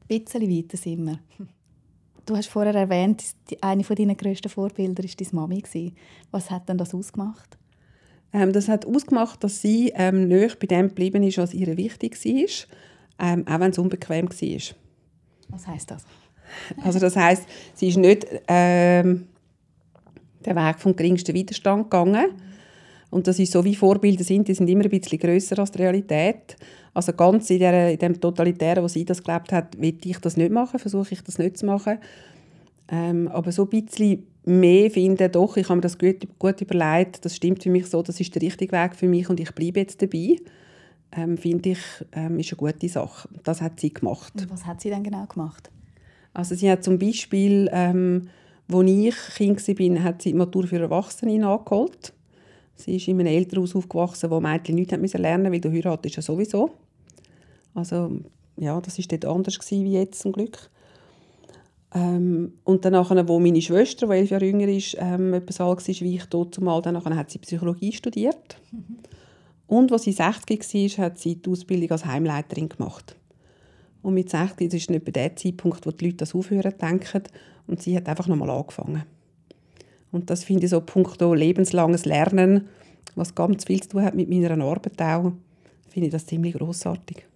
Ein 0.08 0.18
bisschen 0.20 0.42
weiter 0.42 0.76
sind 0.76 1.06
wir. 1.06 1.18
Du 2.26 2.37
hast 2.37 2.49
vorher 2.49 2.75
erwähnt, 2.75 3.23
eine 3.61 3.85
von 3.85 3.95
deinen 3.95 4.16
grössten 4.16 4.49
Vorbilder 4.49 5.04
war 5.04 5.11
deine 5.16 5.30
Mami. 5.33 5.95
Was 6.33 6.50
hat 6.50 6.68
denn 6.68 6.76
das 6.76 6.92
ausgemacht? 6.92 7.56
Ähm, 8.33 8.52
das 8.52 8.68
hat 8.68 8.85
ausgemacht, 8.85 9.45
dass 9.45 9.62
sie 9.62 9.92
ähm, 9.95 10.26
näher 10.26 10.50
bei 10.59 10.66
dem 10.66 10.88
geblieben 10.88 11.23
ist, 11.23 11.38
was 11.38 11.54
ihr 11.54 11.76
wichtig 11.76 12.16
war, 12.25 13.28
ähm, 13.28 13.47
auch 13.47 13.61
wenn 13.61 13.71
es 13.71 13.78
unbequem 13.78 14.28
war. 14.28 14.76
Was 15.50 15.66
heißt 15.68 15.90
das? 15.92 16.04
Also 16.83 16.99
das 16.99 17.16
heißt, 17.16 17.45
sie 17.75 17.88
ist 17.88 17.97
nicht 17.97 18.26
ähm, 18.49 19.28
den 20.45 20.56
Weg 20.56 20.80
vom 20.80 20.95
geringsten 20.95 21.35
Widerstand 21.35 21.85
gegangen. 21.85 22.33
Und 23.11 23.26
das 23.26 23.38
ist 23.38 23.52
so, 23.52 23.64
wie 23.64 23.75
Vorbilder 23.75 24.25
sind, 24.25 24.49
die 24.49 24.54
sind 24.54 24.68
immer 24.68 24.85
ein 24.85 24.90
bisschen 24.90 25.18
grösser 25.18 25.59
als 25.59 25.71
die 25.71 25.78
Realität. 25.78 26.56
Also 26.96 27.12
ganz 27.12 27.50
in, 27.50 27.58
der, 27.58 27.92
in 27.92 27.98
dem 27.98 28.18
Totalitären, 28.18 28.82
wo 28.82 28.88
sie 28.88 29.04
das 29.04 29.22
gelebt 29.22 29.52
hat, 29.52 29.78
will 29.78 29.98
ich 30.02 30.18
das 30.18 30.38
nicht 30.38 30.50
machen, 30.50 30.78
versuche 30.78 31.12
ich 31.12 31.22
das 31.22 31.36
nicht 31.36 31.58
zu 31.58 31.66
machen. 31.66 31.98
Ähm, 32.88 33.28
aber 33.28 33.52
so 33.52 33.64
ein 33.64 33.84
bisschen 33.84 34.26
mehr 34.46 34.90
finden, 34.90 35.30
doch, 35.30 35.58
ich 35.58 35.68
habe 35.68 35.76
mir 35.76 35.82
das 35.82 35.98
gut, 35.98 36.26
gut 36.38 36.58
überlegt, 36.62 37.22
das 37.22 37.36
stimmt 37.36 37.62
für 37.62 37.68
mich 37.68 37.84
so, 37.88 38.00
das 38.00 38.18
ist 38.18 38.34
der 38.34 38.40
richtige 38.40 38.72
Weg 38.72 38.96
für 38.96 39.08
mich 39.08 39.28
und 39.28 39.40
ich 39.40 39.54
bleibe 39.54 39.80
jetzt 39.80 40.00
dabei, 40.00 40.36
ähm, 41.12 41.36
finde 41.36 41.70
ich, 41.72 41.80
ähm, 42.12 42.38
ist 42.38 42.52
eine 42.52 42.72
gute 42.72 42.88
Sache. 42.88 43.28
Das 43.44 43.60
hat 43.60 43.78
sie 43.78 43.92
gemacht. 43.92 44.32
Und 44.34 44.50
was 44.50 44.64
hat 44.64 44.80
sie 44.80 44.88
denn 44.88 45.04
genau 45.04 45.26
gemacht? 45.26 45.70
Also 46.32 46.54
sie 46.54 46.70
hat 46.70 46.82
zum 46.82 46.98
Beispiel, 46.98 47.68
ähm, 47.72 48.30
als 48.72 48.88
ich 48.88 49.16
Kind 49.34 49.68
war, 49.68 50.02
hat 50.02 50.22
sie 50.22 50.30
die 50.30 50.38
Matur 50.38 50.66
für 50.66 50.80
Erwachsene 50.80 51.38
nachgeholt. 51.38 52.14
Sie 52.74 52.96
ist 52.96 53.06
in 53.06 53.20
einem 53.20 53.26
Elternhaus 53.26 53.76
aufgewachsen, 53.76 54.30
wo 54.30 54.40
Mädchen 54.40 54.76
nichts 54.76 54.92
lernen 55.12 55.50
mussten, 55.50 55.52
weil 55.52 55.60
du 55.60 55.70
heiratest 55.70 56.16
ja 56.16 56.22
sowieso. 56.22 56.70
Also 57.76 58.21
ja, 58.56 58.80
das 58.80 58.99
war 58.99 59.04
dort 59.09 59.25
anders 59.25 59.59
wie 59.71 59.92
jetzt 59.92 60.21
zum 60.21 60.33
Glück. 60.33 60.71
Ähm, 61.95 62.54
und 62.64 62.85
dann, 62.85 63.28
wo 63.28 63.38
meine 63.38 63.62
Schwester, 63.62 64.06
die 64.06 64.12
elf 64.14 64.30
Jahre 64.30 64.47
jünger 64.47 64.68
ist, 64.68 64.97
ähm, 64.99 65.35
etwas 65.35 65.61
alt 65.61 65.87
war 65.87 66.00
wie 66.00 66.16
ich 66.16 66.25
dort 66.26 66.54
zumal, 66.54 66.83
dann 66.83 67.16
hat 67.16 67.30
sie 67.30 67.38
Psychologie 67.38 67.92
studiert. 67.92 68.59
Mhm. 68.73 68.99
Und 69.66 69.92
als 69.92 70.04
sie 70.04 70.12
60 70.12 70.99
war, 70.99 71.06
hat 71.06 71.18
sie 71.18 71.37
die 71.37 71.50
Ausbildung 71.50 71.90
als 71.90 72.04
Heimleiterin 72.04 72.68
gemacht. 72.68 73.16
Und 74.02 74.14
mit 74.14 74.30
60 74.30 74.68
das 74.68 74.80
ist 74.83 74.90
nicht 74.90 75.04
bei 75.04 75.11
dem 75.11 75.37
Zeitpunkt, 75.37 75.87
wo 75.87 75.90
die 75.90 76.06
Leute 76.06 76.18
das 76.18 76.35
aufhören 76.35 76.75
denken. 76.80 77.23
Und 77.66 77.83
sie 77.83 77.97
hat 77.97 78.09
einfach 78.09 78.28
nochmal 78.28 78.50
angefangen. 78.50 79.02
Und 80.12 80.30
das 80.30 80.45
finde 80.45 80.64
ich 80.64 80.71
so 80.71 80.80
punkto 80.80 81.35
lebenslanges 81.35 82.04
Lernen, 82.04 82.68
was 83.16 83.35
ganz 83.35 83.64
viel 83.64 83.83
zu 83.83 83.90
tun 83.90 84.02
hat 84.02 84.14
mit 84.14 84.28
meiner 84.28 84.64
Arbeit 84.64 85.00
auch, 85.02 85.33
finde 85.88 86.06
ich 86.06 86.12
das 86.12 86.26
ziemlich 86.26 86.54
grossartig. 86.54 87.26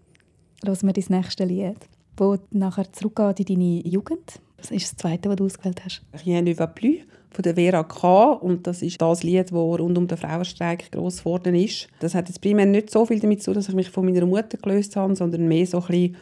Hören 0.64 0.78
wir 0.82 0.92
das 0.92 1.10
nächste 1.10 1.44
Lied, 1.44 1.76
wo 2.16 2.36
nachher 2.50 2.92
zurückgeht 2.92 3.40
in 3.40 3.46
deine 3.46 3.88
Jugend. 3.88 4.40
Das 4.58 4.70
ist 4.70 4.92
das 4.92 4.96
zweite, 4.96 5.28
das 5.28 5.36
du 5.36 5.44
ausgewählt 5.46 5.82
hast. 5.84 6.02
«Rien 6.24 6.44
ne 6.44 6.58
va 6.58 6.66
plus» 6.66 6.98
von 7.30 7.42
der 7.42 7.54
Vera 7.54 7.82
K. 7.84 8.32
Und 8.32 8.66
das 8.66 8.82
ist 8.82 9.00
das 9.00 9.22
Lied, 9.22 9.46
das 9.46 9.52
rund 9.52 9.96
um 9.96 10.06
den 10.06 10.18
Frauenstreik 10.18 10.90
gross 10.92 11.18
geworden 11.18 11.54
ist. 11.54 11.88
Das 12.00 12.14
hat 12.14 12.28
jetzt 12.28 12.40
primär 12.40 12.66
nicht 12.66 12.90
so 12.90 13.06
viel 13.06 13.20
damit 13.20 13.42
zu 13.42 13.46
tun, 13.46 13.54
dass 13.54 13.68
ich 13.68 13.74
mich 13.74 13.90
von 13.90 14.04
meiner 14.04 14.26
Mutter 14.26 14.58
gelöst 14.58 14.96
habe, 14.96 15.14
sondern 15.16 15.48
mehr 15.48 15.66
so 15.66 15.78
ein 15.78 15.86
bisschen 15.86 16.16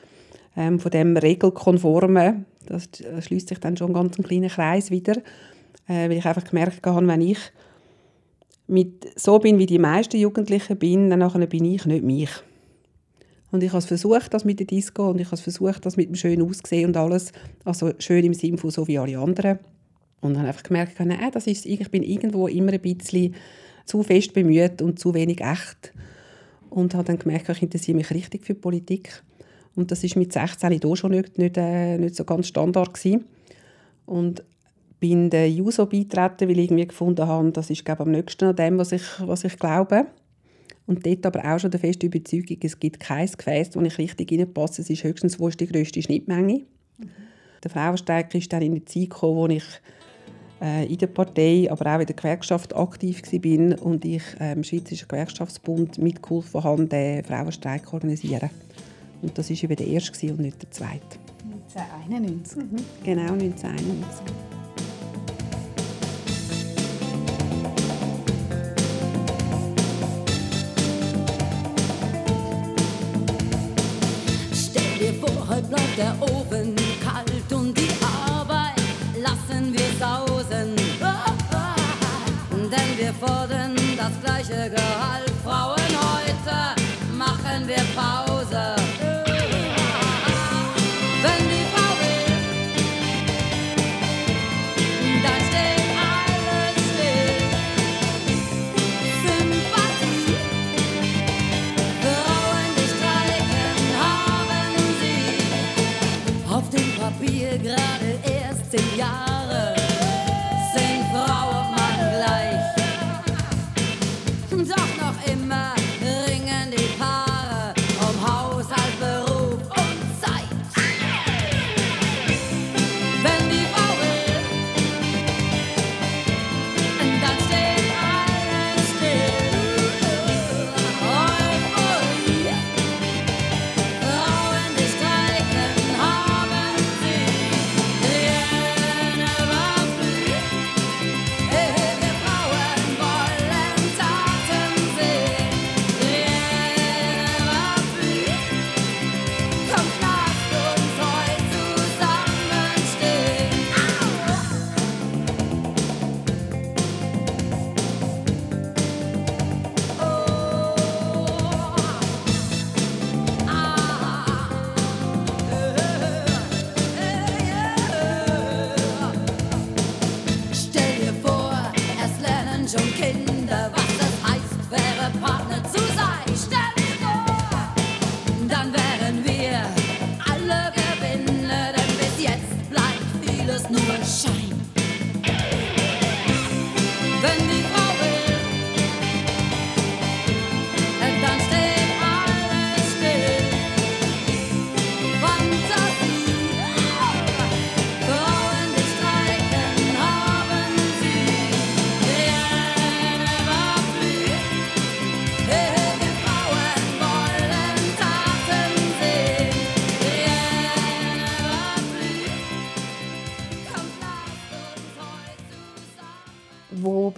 ähm, 0.57 0.79
von 0.79 0.91
dem 0.91 1.17
regelkonformen. 1.17 2.45
Das 2.67 2.89
schließt 3.21 3.49
sich 3.49 3.59
dann 3.59 3.77
schon 3.77 3.87
einen 3.87 3.95
ganz 3.95 4.17
kleinen 4.17 4.51
Kreis 4.51 4.91
wieder, 4.91 5.17
äh, 5.89 6.09
weil 6.09 6.19
ich 6.19 6.27
einfach 6.27 6.45
gemerkt 6.45 6.87
habe, 6.87 7.07
wenn 7.07 7.21
ich 7.23 7.39
mit 8.67 9.19
so 9.19 9.39
bin, 9.39 9.59
wie 9.59 9.67
die 9.67 9.79
meisten 9.79 10.19
Jugendlichen 10.19 10.77
bin, 10.77 11.09
dann 11.09 11.49
bin 11.49 11.65
ich 11.65 11.87
nicht 11.87 12.05
mich. 12.05 12.31
Und 13.51 13.63
ich 13.63 13.73
habe 13.73 13.83
versucht, 13.83 14.35
das 14.35 14.45
mit 14.45 14.59
der 14.59 14.67
Disco 14.67 15.11
und 15.11 15.21
ich 15.21 15.27
habe 15.29 15.39
versucht, 15.39 15.87
das 15.87 15.97
mit 15.97 16.09
dem 16.09 16.15
schönen 16.15 16.43
Aussehen 16.43 16.87
und 16.87 16.97
alles, 16.97 17.33
also 17.65 17.93
schön 17.99 18.25
im 18.25 18.35
Sinne 18.35 18.59
von 18.59 18.71
so 18.71 18.87
wie 18.87 18.99
alle 18.99 19.19
anderen. 19.19 19.59
Und 20.21 20.37
habe 20.37 20.49
einfach 20.49 20.65
gemerkt, 20.65 20.99
nein, 21.01 21.31
das 21.33 21.47
ist, 21.47 21.65
ich 21.65 21.91
bin 21.91 22.03
irgendwo 22.03 22.49
immer 22.49 22.73
ein 22.73 22.81
bisschen 22.81 23.35
zu 23.87 24.03
fest 24.03 24.35
bemüht 24.35 24.83
und 24.83 24.99
zu 24.99 25.15
wenig 25.15 25.41
echt. 25.41 25.93
Und 26.69 26.95
habe 26.95 27.05
dann 27.05 27.19
gemerkt, 27.19 27.49
ich 27.49 27.63
interessiere 27.63 27.97
mich 27.97 28.11
richtig 28.11 28.45
für 28.45 28.55
Politik. 28.55 29.23
Und 29.75 29.91
das 29.91 30.05
ist 30.05 30.17
mit 30.17 30.33
16 30.33 30.85
auch 30.85 30.97
schon 30.97 31.13
nicht, 31.13 31.39
nicht, 31.39 31.57
äh, 31.57 31.97
nicht 31.99 32.17
so 32.17 32.25
ganz 32.25 32.49
Standard 32.49 32.93
gewesen. 32.93 33.25
Und 34.05 34.43
bin 35.01 35.31
der 35.31 35.51
JUSO 35.51 35.87
beitreten, 35.87 36.49
weil 36.49 36.59
ich 36.59 36.65
irgendwie 36.65 36.87
gefunden 36.87 37.27
habe, 37.27 37.53
das 37.53 37.71
ist 37.71 37.85
glaube 37.85 38.03
am 38.03 38.11
nächsten 38.11 38.47
an 38.47 38.57
dem, 38.57 38.79
was 38.79 38.93
ich, 38.93 39.05
was 39.21 39.45
ich 39.45 39.57
glaube. 39.59 40.07
Und 40.89 41.05
dort 41.05 41.27
aber 41.27 41.45
auch 41.45 41.59
schon 41.59 41.71
der 41.71 41.81
feste 41.81 42.07
Überzeugung, 42.07 42.57
es 42.63 42.81
gibt 42.81 42.99
kein 42.99 43.31
Gefäß, 43.31 43.71
wo 43.75 43.81
ich 43.83 43.99
richtig 43.99 44.33
reinpasse. 44.33 44.81
Es 44.81 44.89
ist 44.89 45.05
höchstens, 45.05 45.39
wo 45.39 45.49
ist 45.49 45.61
die 45.61 45.67
grösste 45.67 46.01
Schnittmenge. 46.01 46.63
Mhm. 46.99 47.11
Der 47.63 47.71
Frauenstreik 47.71 48.35
ist 48.35 48.51
dann 48.51 48.63
in 48.63 48.75
die 48.75 48.85
Zeit 48.87 49.11
gekommen, 49.11 49.37
wo 49.37 49.47
ich 49.49 49.65
äh, 50.63 50.91
in 50.91 50.97
der 50.97 51.09
Partei, 51.09 51.69
aber 51.71 51.95
auch 51.95 52.01
in 52.01 52.07
der 52.07 52.17
Gewerkschaft 52.17 52.75
aktiv 52.75 53.23
war 53.23 53.83
und 53.83 54.05
ich 54.07 54.23
im 54.41 54.65
Schweizerischen 54.65 55.09
Gewerkschaftsbund 55.09 55.99
mitgeholfen 55.99 56.65
habe, 56.65 56.87
den 56.87 57.23
Frauenstreik 57.23 57.87
zu 57.87 57.93
organisieren. 57.93 58.49
Und 59.21 59.37
das 59.37 59.51
war 59.51 59.63
eben 59.63 59.77
der 59.77 59.87
erste 59.87 60.33
und 60.33 60.41
nicht 60.41 60.63
der 60.63 60.71
zweite. 60.71 61.19
1991? 61.75 62.57
Mhm. 62.57 62.77
Genau, 63.05 63.33
1991. 63.35 64.48
bleibt 75.63 75.97
der 75.97 76.15
Ofen 76.21 76.75
kalt 77.03 77.53
und 77.53 77.77
die 77.77 77.91
Arbeit 78.31 78.81
lassen 79.21 79.73
wir 79.73 79.91
sausen. 79.99 80.77
Denn 82.53 82.99
wir 82.99 83.13
fordern 83.15 83.75
das 83.97 84.13
gleiche 84.23 84.71
Gehalt. 84.71 85.33
Frauen, 85.45 85.77
heute 85.77 87.17
machen 87.17 87.67
wir 87.67 87.83
Pause. 87.97 88.28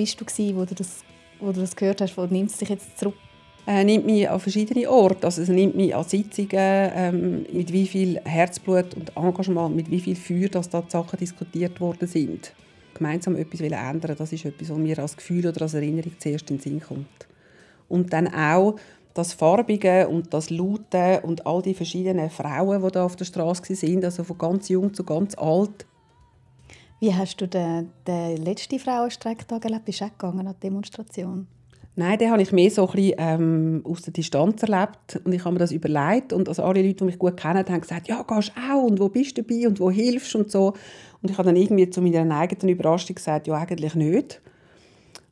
Bist 0.01 0.19
du 0.19 0.25
gewesen, 0.25 0.57
wo 0.57 0.65
du 0.65 0.75
das, 0.75 1.05
wo 1.41 1.53
du 1.53 1.61
das 1.61 1.77
gehört 1.77 2.01
hast? 2.01 2.17
Wo 2.17 2.25
nimmst 2.25 2.57
du 2.57 2.61
dich 2.61 2.71
jetzt 2.71 2.99
zurück? 2.99 3.17
Er 3.67 3.85
nimmt 3.85 4.07
mich 4.07 4.27
an 4.31 4.41
verschiedene 4.41 4.89
Orte. 4.89 5.27
Also, 5.27 5.43
er 5.43 5.53
nimmt 5.53 5.77
mich 5.77 5.95
an 5.95 6.05
Sitzungen, 6.05 6.49
ähm, 6.53 7.47
mit 7.53 7.71
wie 7.71 7.87
viel 7.87 8.19
Herzblut 8.25 8.95
und 8.95 9.15
Engagement, 9.15 9.77
mit 9.77 9.91
wie 9.91 10.01
viel 10.01 10.17
Feuer, 10.17 10.49
dass 10.49 10.71
da 10.71 10.81
die 10.81 10.91
Sachen 10.91 11.19
diskutiert 11.19 11.79
worden 11.83 12.09
sind. 12.09 12.55
Gemeinsam 12.95 13.37
etwas 13.37 13.61
ändern, 13.61 14.17
das 14.17 14.33
ist 14.33 14.47
etwas, 14.47 14.71
was 14.71 14.79
mir 14.79 14.99
als 14.99 15.19
Gefühl 15.19 15.47
oder 15.47 15.61
als 15.61 15.75
Erinnerung 15.75 16.13
zuerst 16.19 16.51
in 16.51 16.57
den 16.57 16.63
Sinn 16.63 16.81
kommt. 16.81 17.27
Und 17.91 18.15
dann 18.15 18.33
auch 18.33 18.77
das 19.13 19.35
Farbige 19.35 20.09
und 20.09 20.33
das 20.33 20.49
Laute 20.49 21.21
und 21.25 21.47
all 21.47 21.61
die 21.61 21.75
verschiedenen 21.75 22.31
Frauen, 22.31 22.83
die 22.83 22.91
da 22.91 23.05
auf 23.05 23.17
der 23.17 23.27
Straße 23.27 23.75
waren, 23.75 24.05
also 24.05 24.25
von 24.25 24.39
ganz 24.39 24.71
jung 24.71 24.95
zu 24.95 25.05
ganz 25.05 25.35
alt, 25.37 25.85
wie 27.01 27.15
hast 27.15 27.41
du 27.41 27.49
den, 27.49 27.91
den 28.07 28.37
letzten 28.37 28.79
Frauenstreik 28.79 29.47
erlebt? 29.51 29.87
Bist 29.87 30.01
du 30.01 30.05
auch 30.05 30.11
gegangen 30.11 30.47
an 30.47 30.55
die 30.55 30.69
Demonstration? 30.69 31.47
Nein, 31.97 32.19
den 32.19 32.31
habe 32.31 32.43
ich 32.43 32.53
mehr 32.53 32.71
so 32.71 32.87
ein 32.87 32.93
bisschen, 32.95 33.15
ähm, 33.19 33.85
aus 33.85 34.03
der 34.03 34.13
Distanz 34.13 34.63
erlebt 34.63 35.21
und 35.25 35.33
ich 35.33 35.45
habe 35.45 35.55
mir 35.55 35.59
das 35.59 35.73
überlegt 35.73 36.33
und 36.33 36.49
also 36.49 36.63
alle 36.63 36.83
Leute, 36.83 36.95
die 36.95 37.05
mich 37.05 37.19
gut 37.19 37.37
kennen, 37.37 37.67
haben 37.67 37.81
gesagt, 37.81 38.07
ja, 38.07 38.23
gehst 38.23 38.53
auch 38.71 38.85
und 38.85 39.01
wo 39.01 39.09
bist 39.09 39.37
du 39.37 39.43
dabei 39.43 39.67
und 39.67 39.81
wo 39.81 39.91
hilfst 39.91 40.35
und 40.37 40.51
so. 40.51 40.75
Und 41.21 41.31
ich 41.31 41.37
habe 41.37 41.47
dann 41.47 41.57
irgendwie 41.57 41.91
zu 41.91 42.01
meiner 42.01 42.37
eigenen 42.37 42.69
Überraschung 42.69 43.17
gesagt, 43.17 43.49
ja, 43.49 43.55
eigentlich 43.55 43.95
nicht. 43.95 44.41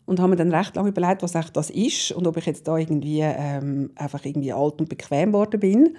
Und 0.05 0.21
habe 0.21 0.31
mir 0.31 0.37
dann 0.37 0.53
recht 0.53 0.75
lange 0.75 0.89
überlegt, 0.89 1.23
was 1.23 1.35
echt 1.35 1.57
das 1.57 1.71
ist 1.71 2.13
und 2.13 2.27
ob 2.27 2.37
ich 2.39 2.47
jetzt 2.47 2.67
da 2.67 2.77
irgendwie 2.77 3.21
ähm, 3.21 3.91
einfach 3.95 4.25
irgendwie 4.25 4.53
alt 4.53 4.81
und 4.81 4.89
bequem 4.89 5.33
geworden 5.33 5.61
bin 5.61 5.97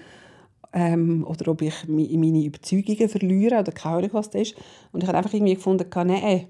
ähm, 0.74 1.26
oder 1.28 1.52
ob 1.52 1.62
ich 1.62 1.88
meine 1.88 2.44
Überzeugungen 2.44 3.10
verliere 3.10 3.60
oder 3.60 3.72
keine 3.72 3.98
Ahnung, 3.98 4.10
was 4.14 4.30
das 4.30 4.50
ist. 4.50 4.56
Und 4.92 5.02
ich 5.04 5.08
habe 5.08 5.18
einfach 5.18 5.34
irgendwie 5.34 5.56
gefunden, 5.56 5.88
nein, 6.06 6.48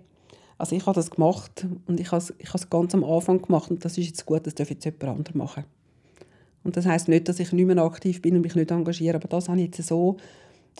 also 0.58 0.75
ich 0.75 0.86
habe 0.86 0.95
das 0.95 1.10
gemacht 1.10 1.65
und 1.88 1.99
ich 1.99 2.08
habe 2.08 2.17
es, 2.17 2.34
ich 2.38 2.49
habe 2.49 2.58
es 2.58 2.69
ganz 2.69 2.93
am 2.93 3.05
Anfang 3.05 3.41
gemacht 3.41 3.71
und 3.71 3.84
das 3.84 3.97
ist 3.97 4.08
jetzt 4.08 4.25
gut, 4.25 4.45
das 4.45 4.55
darf 4.55 4.69
jetzt 4.69 4.84
jemand 4.84 5.03
anderes 5.03 5.36
machen. 5.36 5.63
Und 6.65 6.75
das 6.75 6.86
heißt 6.86 7.08
nicht, 7.08 7.29
dass 7.29 7.39
ich 7.39 7.53
nicht 7.53 7.65
mehr 7.65 7.77
aktiv 7.77 8.21
bin 8.21 8.36
und 8.36 8.41
mich 8.41 8.55
nicht 8.55 8.69
engagiere, 8.69 9.15
aber 9.15 9.29
das 9.29 9.47
habe 9.47 9.60
ich 9.62 9.75
jetzt 9.75 9.88
so, 9.88 10.17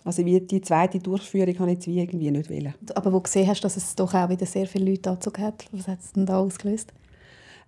also 0.04 0.24
wie 0.26 0.38
die 0.38 0.60
zweite 0.60 0.98
Durchführung 0.98 1.58
habe 1.58 1.70
ich 1.70 1.76
jetzt 1.76 1.86
wie 1.86 1.98
irgendwie 1.98 2.30
nicht 2.30 2.50
wollen. 2.50 2.74
Aber 2.94 3.10
wo 3.10 3.16
du 3.16 3.22
gesehen 3.22 3.48
hast, 3.48 3.62
dass 3.62 3.78
es 3.78 3.94
doch 3.94 4.12
auch 4.12 4.28
wieder 4.28 4.44
sehr 4.44 4.66
viele 4.66 4.90
Leute 4.90 5.10
angezogen 5.10 5.42
hat, 5.42 5.64
was 5.72 5.88
hat 5.88 6.00
es 6.00 6.12
denn 6.12 6.26
da 6.26 6.38
ausgelöst? 6.38 6.92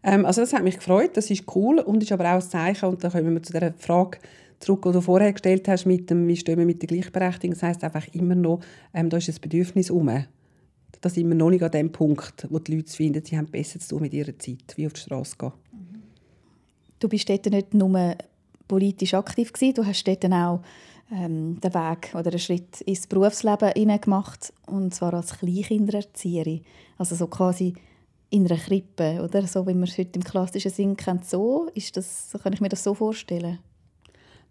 Ähm, 0.03 0.27
also 0.27 0.43
das 0.43 0.53
hat 0.53 0.65
mich 0.65 0.77
gefreut, 0.77 1.17
das 1.17 1.31
ist 1.31 1.45
cool 1.57 1.79
und 1.79 2.03
ist 2.03 2.13
aber 2.13 2.25
auch 2.25 2.35
ein 2.35 2.43
Zeichen 2.43 2.91
und 2.91 3.03
da 3.03 3.09
kommen 3.09 3.33
wir 3.33 3.43
zu 3.43 3.55
der 3.55 3.73
Frage, 3.79 4.19
zurück, 4.63 4.83
die 4.87 4.93
du 4.93 5.01
vorher 5.01 5.33
gestellt 5.33 5.69
hast, 5.69 5.87
mit 5.87 6.09
dem, 6.11 6.27
wie 6.29 6.37
stehen 6.37 6.59
wir 6.59 6.67
mit 6.67 6.83
der 6.83 6.89
Gleichberechtigung. 6.89 7.55
Das 7.55 7.63
heisst 7.63 7.85
einfach 7.85 8.07
immer 8.15 8.35
noch, 8.35 8.61
ähm, 8.95 9.11
da 9.11 9.17
ist 9.17 9.29
ein 9.29 9.37
Bedürfnis 9.41 9.91
um. 9.91 10.11
Da 11.01 11.09
sind 11.09 11.29
wir 11.29 11.35
noch 11.35 11.51
nicht 11.51 11.63
an 11.63 11.71
dem 11.71 11.91
Punkt, 11.91 12.47
wo 12.51 12.59
die 12.59 12.77
Leute 12.77 12.93
finden, 12.93 13.25
sie 13.25 13.37
haben 13.37 13.47
besser 13.47 13.81
zu 13.81 13.91
tun 13.91 14.03
mit 14.03 14.15
ihrer 14.15 14.39
Zeit, 14.39 14.75
wie 14.77 14.87
auf 14.87 14.93
die 14.93 15.01
Straße 15.01 15.37
gehen. 15.37 15.53
Du 17.01 17.09
bist 17.09 17.29
dort 17.29 17.47
nicht 17.47 17.75
nur 17.75 18.15
politisch 18.69 19.15
aktiv 19.15 19.53
gewesen, 19.53 19.75
du 19.75 19.85
hast 19.85 20.07
dort 20.07 20.25
auch 20.27 20.61
ähm, 21.11 21.61
den 21.61 21.75
Weg 21.75 22.15
oder 22.15 22.31
einen 22.31 22.39
Schritt 22.39 22.81
ins 22.83 23.09
Berufsleben 23.09 24.01
gemacht 24.01 24.53
und 24.67 24.95
zwar 24.95 25.15
als 25.15 25.37
Kleinkindererzieherin, 25.39 26.61
also 26.99 27.17
so 27.17 27.27
quasi 27.27 27.75
in 28.31 28.47
einer 28.47 28.59
Krippe, 28.59 29.21
oder 29.23 29.47
so 29.47 29.67
wie 29.67 29.75
man 29.75 29.83
es 29.83 29.99
heute 29.99 30.19
im 30.19 30.25
klassischen 30.25 30.71
Sinn 30.71 30.97
kennt. 30.97 31.27
So 31.27 31.69
ist 31.75 31.97
das, 31.97 32.31
so 32.31 32.39
kann 32.39 32.55
ich 32.55 32.61
mir 32.61 32.71
das 32.71 32.83
so 32.83 32.95
vorstellen. 32.95 33.59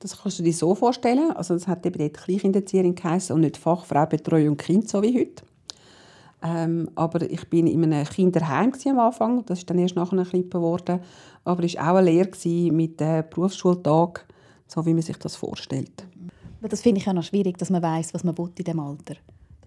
Das 0.02 0.20
kannst 0.20 0.40
du 0.40 0.44
dir 0.44 0.54
so 0.54 0.74
vorstellen. 0.74 1.32
Also 1.32 1.54
das 1.54 1.68
hat 1.68 1.86
eben 1.86 2.00
dort 2.00 2.16
Kleinkinderzieherin 2.16 2.96
geheißen 2.96 3.36
und 3.36 3.42
nicht 3.42 3.56
Fachfrau 3.56 4.08
Betreuung 4.08 4.58
Kind 4.58 4.90
so 4.90 5.02
wie 5.04 5.20
heute. 5.20 5.44
Ähm, 6.44 6.90
aber 6.96 7.22
ich 7.30 7.48
bin 7.50 7.68
in 7.68 7.84
einem 7.84 8.06
Kinderheim 8.06 8.74
am 8.88 9.00
Anfang. 9.00 9.46
Das 9.46 9.60
ist 9.60 9.70
dann 9.70 9.78
erst 9.78 9.96
nachher 9.96 10.14
eine 10.14 10.26
Krippe 10.26 10.58
geworden. 10.58 11.02
Aber 11.44 11.64
es 11.64 11.76
war 11.76 11.94
auch 11.94 11.98
eine 11.98 12.10
Lehre 12.10 12.72
mit 12.72 13.00
dem 13.00 13.24
Berufsschultag, 13.30 14.26
so 14.68 14.84
wie 14.88 14.94
man 14.94 15.04
sich 15.04 15.18
das 15.18 15.36
vorstellt. 15.36 16.04
Aber 16.60 16.70
das 16.70 16.82
finde 16.82 17.00
ich 17.00 17.08
auch 17.08 17.14
noch 17.14 17.24
schwierig, 17.24 17.60
dass 17.60 17.70
man 17.70 17.84
weiß, 17.84 18.16
was 18.16 18.24
man 18.24 18.36
in 18.36 18.56
diesem 18.56 18.80
Alter. 18.80 19.16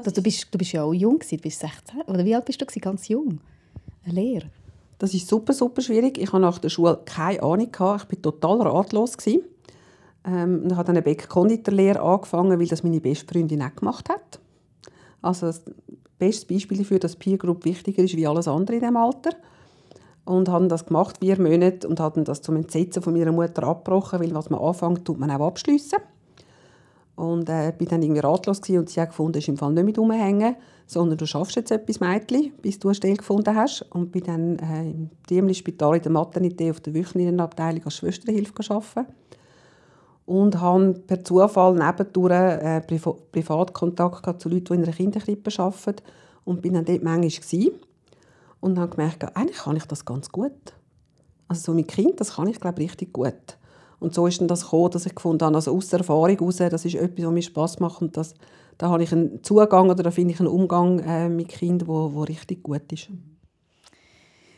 Das 0.03 0.13
du, 0.13 0.21
bist, 0.21 0.49
du 0.51 0.59
bist 0.59 0.73
ja 0.73 0.83
auch 0.83 0.93
jung, 0.93 1.21
du 1.21 1.37
bist 1.37 1.61
16. 1.61 2.03
Oder 2.09 2.25
wie 2.25 2.35
alt 2.35 2.45
bist 2.45 2.61
du? 2.61 2.67
Ganz 2.81 3.07
jung. 3.07 3.39
Eine 4.05 4.15
Lehre. 4.15 4.51
Das 4.99 5.15
ist 5.15 5.29
super, 5.29 5.53
super 5.53 5.81
schwierig. 5.81 6.19
Ich 6.19 6.33
hatte 6.33 6.41
nach 6.41 6.59
der 6.59 6.71
Schule 6.71 7.01
keine 7.05 7.41
Ahnung. 7.41 7.69
Ich 7.71 7.79
war 7.79 8.09
total 8.21 8.63
ratlos. 8.63 9.17
Ähm, 10.27 10.65
ich 10.67 10.73
habe 10.73 10.85
dann 10.85 10.97
eine 10.97 11.03
Bäck-Konditorlehre 11.03 12.01
angefangen, 12.01 12.59
weil 12.59 12.67
das 12.67 12.83
meine 12.83 13.01
beste 13.01 13.33
Freundin 13.33 13.63
auch 13.63 13.75
gemacht 13.75 14.09
hat. 14.09 14.41
Also 15.23 15.47
das 15.47 15.63
beste 16.19 16.53
Beispiel 16.53 16.79
dafür, 16.79 16.99
dass 16.99 17.17
Peer 17.17 17.39
Group 17.39 17.65
wichtiger 17.65 18.03
ist 18.03 18.17
wie 18.17 18.27
alles 18.27 18.49
andere 18.49 18.77
in 18.77 18.83
diesem 18.83 18.97
Alter. 18.97 19.31
Und 20.25 20.49
haben 20.49 20.71
das 20.71 20.87
gemacht, 20.87 21.19
vier 21.21 21.41
Monate, 21.41 21.87
und 21.87 22.01
haben 22.01 22.25
das 22.25 22.41
zum 22.41 22.57
Entsetzen 22.57 23.03
von 23.03 23.13
meiner 23.13 23.33
Mutter 23.33 23.63
abgebrochen, 23.65 24.21
weil 24.21 24.35
was 24.35 24.49
man 24.49 24.61
anfängt, 24.61 25.05
tut 25.05 25.19
man 25.19 25.31
auch 25.31 25.47
abschliessen. 25.47 25.99
Und 27.15 27.49
äh, 27.49 27.73
bin 27.77 27.89
dann 27.89 28.03
irgendwie 28.03 28.21
ratlos 28.21 28.61
gewesen 28.61 28.81
und 28.81 28.91
sie 28.91 29.01
hat 29.01 29.11
gefunden, 29.11 29.39
ist 29.39 29.49
im 29.49 29.59
Fall 29.59 29.73
nicht 29.73 29.85
mit 29.85 29.99
rumhängen, 29.99 30.57
sondern 30.87 31.19
du 31.19 31.27
schaffst 31.27 31.57
jetzt 31.57 31.71
etwas, 31.71 32.01
Mädchen, 32.01 32.53
bis 32.61 32.79
du 32.79 32.89
eine 32.89 32.95
Stelle 32.95 33.17
gefunden 33.17 33.55
hast. 33.55 33.83
Und 33.91 34.13
bin 34.13 34.25
dann 34.25 34.59
äh, 34.59 34.91
im 34.91 35.11
Diemli-Spital 35.29 35.97
in 35.97 36.03
der 36.03 36.13
Maternität 36.13 36.71
auf 36.71 36.81
der 36.81 36.95
Wöchnerinnenabteilung 36.95 37.85
als 37.85 37.97
Schwesterhilfe 37.97 38.55
arbeiten 38.71 39.07
und 40.27 40.61
habe 40.61 40.95
per 41.07 41.23
Zufall 41.23 41.75
nebendurch 41.75 42.33
äh, 42.33 42.81
Priva 42.81 43.15
Privatkontakt 43.33 44.41
zu 44.41 44.49
Leuten, 44.49 44.65
die 44.65 44.75
in 44.75 44.83
einer 44.85 44.93
Kinderkrippe 44.93 45.51
arbeiten 45.59 46.03
und 46.45 46.63
bin 46.63 46.75
dann 46.75 46.85
dort 46.85 47.03
manchmal 47.03 47.29
gewesen. 47.29 47.73
und 48.61 48.79
habe 48.79 48.97
gemerkt, 48.97 49.37
eigentlich 49.37 49.59
kann 49.59 49.77
ich 49.77 49.85
das 49.85 50.05
ganz 50.05 50.31
gut. 50.31 50.73
Also 51.49 51.61
so 51.61 51.75
mit 51.75 51.89
Kind, 51.89 52.21
das 52.21 52.37
kann 52.37 52.49
ich 52.49 52.61
glaube 52.61 52.79
richtig 52.79 53.13
gut. 53.13 53.59
Und 54.01 54.15
so 54.15 54.27
ist 54.27 54.41
dann 54.41 54.49
das 54.49 54.63
gekommen, 54.63 54.91
dass 54.91 55.07
ich 55.07 55.15
gefunden 55.15 55.45
habe, 55.45 55.55
also 55.55 55.77
aus 55.77 55.89
der 55.89 56.01
Erfahrung 56.01 56.37
heraus, 56.39 56.57
das 56.57 56.85
ist 56.85 56.95
etwas, 56.95 57.27
was 57.27 57.33
mir 57.33 57.43
Spass 57.43 57.79
macht 57.79 58.03
und 58.03 58.17
das, 58.17 58.35
da 58.79 58.89
habe 58.89 59.03
ich 59.03 59.13
einen 59.13 59.43
Zugang 59.43 59.91
oder 59.91 60.03
da 60.03 60.11
finde 60.11 60.33
ich 60.33 60.41
einen 60.41 60.49
Umgang 60.49 60.99
äh, 61.01 61.29
mit 61.29 61.49
Kindern, 61.49 61.89
wo, 61.89 62.15
wo 62.15 62.23
richtig 62.23 62.63
gut 62.63 62.91
ist. 62.93 63.09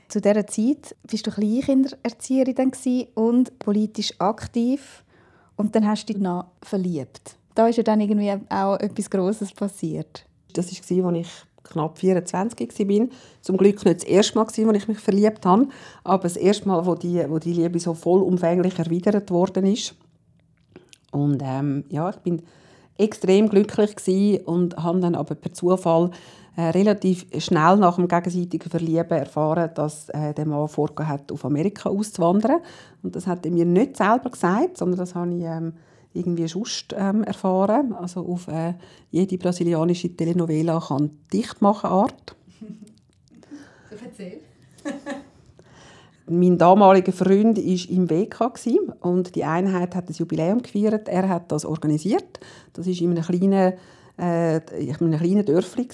Zu 0.09 0.21
dieser 0.21 0.47
Zeit 0.47 0.95
bist 1.03 1.27
du 1.27 1.33
Kleinkindererzieherin 1.33 2.73
und 3.15 3.59
politisch 3.59 4.15
aktiv 4.19 5.05
und 5.57 5.75
dann 5.75 5.87
hast 5.87 6.09
du 6.09 6.13
dich 6.13 6.23
noch 6.23 6.47
verliebt. 6.63 7.37
Da 7.55 7.69
ist 7.69 7.77
ja 7.77 7.83
dann 7.83 8.01
irgendwie 8.01 8.33
auch 8.51 8.77
etwas 8.77 9.11
Grosses 9.11 9.53
passiert. 9.53 10.27
Das 10.53 10.67
war, 10.67 11.07
als 11.07 11.19
ich 11.19 11.29
knapp 11.65 11.99
24 11.99 12.79
war. 12.79 13.09
Zum 13.41 13.57
Glück 13.57 13.85
nicht 13.85 14.01
das 14.03 14.09
erste 14.09 14.39
Mal, 14.39 14.47
als 14.47 14.59
ich 14.59 14.89
mich 14.89 14.99
verliebt 14.99 15.45
habe, 15.45 15.69
aber 16.05 16.23
das 16.25 16.37
erste 16.37 16.69
Mal, 16.69 16.85
wo 16.87 16.95
die, 16.95 17.25
wo 17.29 17.39
die 17.39 17.53
Liebe 17.53 17.79
so 17.79 17.95
vollumfänglich 17.95 18.79
erwidert 18.79 19.31
worden 19.31 19.67
ist. 19.67 19.95
Und 21.13 21.43
ähm, 21.45 21.85
ja, 21.89 22.11
ich 22.11 22.17
bin 22.17 22.43
extrem 22.99 23.49
glücklich 23.49 24.47
und 24.47 24.77
habe 24.77 25.01
dann 25.01 25.15
aber 25.15 25.35
per 25.35 25.53
Zufall 25.53 26.11
äh, 26.57 26.71
relativ 26.71 27.27
schnell 27.39 27.77
nach 27.77 27.97
dem 27.97 28.09
gegenseitigen 28.09 28.71
Verlieben 28.71 29.19
erfahren, 29.19 29.71
dass 29.75 30.09
äh, 30.09 30.33
der 30.33 30.47
Mann 30.47 30.69
vorgehabt 30.69 31.25
hat, 31.25 31.33
auf 31.33 31.45
Amerika 31.45 31.91
auszuwandern. 31.91 32.63
Und 33.03 33.15
das 33.15 33.27
hat 33.27 33.45
er 33.45 33.53
mir 33.53 33.67
nicht 33.67 33.97
selber 33.97 34.31
gesagt, 34.31 34.79
sondern 34.79 34.99
das 34.99 35.15
habe 35.15 35.35
ich 35.35 35.43
ähm, 35.45 35.75
irgendwie 36.15 36.49
sonst 36.49 36.95
ähm, 36.97 37.25
erfahren. 37.25 37.93
Also 37.93 38.27
auf 38.27 38.49
äh, 38.49 38.73
jede 39.11 39.37
brasilianische 39.37 40.17
Telenovela 40.17 40.81
kann 40.81 41.11
dicht 41.33 41.61
machen 41.61 41.91
Art. 41.91 42.35
So 43.89 44.05
erzähl. 44.05 44.41
mein 46.27 46.59
damaliger 46.59 47.13
Freund 47.13 47.57
war 47.57 47.91
im 47.91 48.11
WK 48.11 48.51
und 49.01 49.37
die 49.37 49.45
Einheit 49.45 49.95
hat 49.95 50.09
das 50.09 50.19
Jubiläum 50.19 50.61
gefeiert. 50.61 51.07
Er 51.09 51.29
hat 51.29 51.53
das 51.53 51.65
organisiert. 51.65 52.41
Das 52.73 52.87
war 52.87 52.93
in 52.93 53.11
einem 53.11 53.23
kleinen, 53.23 53.75
äh, 54.19 54.57
in 54.57 54.97
einem 54.97 55.19
kleinen 55.19 55.45
Dörfli. 55.45 55.87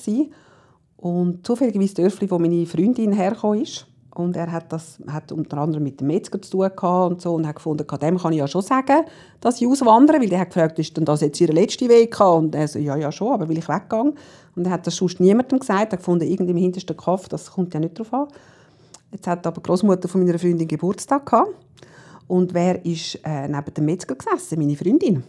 Und 1.02 1.44
zufälligerweise 1.44 1.94
Dörfli, 1.94 2.30
wo 2.30 2.38
meine 2.38 2.64
Freundin 2.64 3.12
hergekommen 3.12 3.62
ist. 3.62 3.86
Und 4.14 4.36
er 4.36 4.52
hat 4.52 4.72
das 4.72 4.98
hat 5.08 5.32
unter 5.32 5.58
anderem 5.58 5.82
mit 5.82 6.00
dem 6.00 6.06
Metzger 6.06 6.40
zu 6.40 6.52
tun 6.52 6.70
gehabt 6.76 7.10
und 7.10 7.20
so 7.20 7.34
und 7.34 7.46
hat 7.46 7.56
gefunden, 7.56 7.84
dem 8.00 8.18
kann 8.18 8.32
ich 8.32 8.38
ja 8.38 8.46
schon 8.46 8.62
sagen, 8.62 9.06
dass 9.40 9.60
ich 9.60 9.66
auswandere, 9.66 10.20
weil 10.20 10.30
er 10.30 10.40
hat 10.40 10.50
gefragt, 10.50 10.78
ist 10.78 10.96
denn 10.96 11.04
das 11.04 11.22
jetzt 11.22 11.40
ihre 11.40 11.52
letzte 11.52 11.88
Weg 11.88 12.20
und 12.20 12.54
er 12.54 12.68
so, 12.68 12.78
ja, 12.78 12.94
ja 12.94 13.10
schon, 13.10 13.32
aber 13.32 13.48
will 13.48 13.58
ich 13.58 13.68
weggegangen. 13.68 14.12
Und 14.54 14.66
er 14.66 14.72
hat 14.72 14.86
das 14.86 14.96
sonst 14.96 15.18
niemandem 15.18 15.58
gesagt, 15.58 15.92
er 15.92 15.96
gefunden, 15.96 16.28
irgend 16.28 16.50
im 16.50 16.56
hintersten 16.56 16.96
Kopf, 16.96 17.28
das 17.28 17.50
kommt 17.50 17.74
ja 17.74 17.80
nicht 17.80 17.98
drauf 17.98 18.12
an. 18.12 18.28
Jetzt 19.10 19.26
hat 19.26 19.44
aber 19.46 19.60
die 19.60 19.66
Großmutter 19.66 20.08
von 20.08 20.22
meiner 20.22 20.38
Freundin 20.38 20.68
Geburtstag 20.68 21.26
gehabt 21.26 21.50
und 22.28 22.54
wer 22.54 22.84
ist 22.84 23.18
äh, 23.24 23.48
neben 23.48 23.74
dem 23.74 23.86
Metzger 23.86 24.14
gesessen? 24.14 24.58
Meine 24.58 24.76
Freundin. 24.76 25.24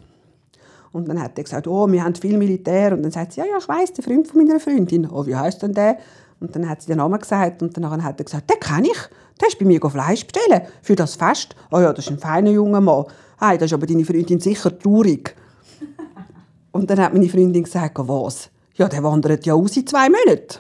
Und 0.93 1.09
dann 1.09 1.21
hat 1.21 1.37
er 1.37 1.43
gesagt, 1.43 1.67
oh, 1.67 1.91
wir 1.91 2.03
haben 2.03 2.15
viel 2.15 2.37
Militär. 2.37 2.93
Und 2.93 3.03
dann 3.03 3.11
sagt 3.11 3.33
sie, 3.33 3.41
ja, 3.41 3.47
ja, 3.47 3.57
ich 3.57 3.67
weiß, 3.67 3.93
der 3.93 4.03
Freund 4.03 4.27
von 4.27 4.45
meiner 4.45 4.59
Freundin. 4.59 5.09
Oh, 5.09 5.25
wie 5.25 5.35
heißt 5.35 5.63
denn 5.63 5.73
der? 5.73 5.97
Und 6.39 6.55
dann 6.55 6.69
hat 6.69 6.81
sie 6.81 6.87
den 6.87 6.97
Namen 6.97 7.19
gesagt 7.19 7.61
und 7.61 7.75
dann 7.75 8.03
hat 8.03 8.19
er 8.19 8.23
gesagt, 8.23 8.49
den 8.49 8.59
kenne 8.59 8.87
ich. 8.87 8.99
Der 9.41 9.47
ist 9.47 9.57
bei 9.57 9.65
mir 9.65 9.79
Fleisch 9.81 10.25
bestellen 10.25 10.61
für 10.81 10.95
das 10.95 11.15
Fest. 11.15 11.55
Oh 11.71 11.79
ja, 11.79 11.91
das 11.91 12.05
ist 12.05 12.11
ein 12.11 12.19
feiner 12.19 12.51
junger 12.51 12.81
Mann. 12.81 13.05
Hey, 13.39 13.57
das 13.57 13.67
ist 13.67 13.73
aber 13.73 13.87
deine 13.87 14.05
Freundin 14.05 14.39
sicher 14.39 14.77
traurig. 14.77 15.35
und 16.71 16.89
dann 16.89 16.99
hat 16.99 17.13
meine 17.13 17.29
Freundin 17.29 17.63
gesagt, 17.63 17.97
was? 17.97 18.49
Ja, 18.75 18.87
der 18.87 19.03
wandert 19.03 19.45
ja 19.45 19.53
aus 19.53 19.75
in 19.77 19.87
zwei 19.87 20.09
Monaten. 20.09 20.59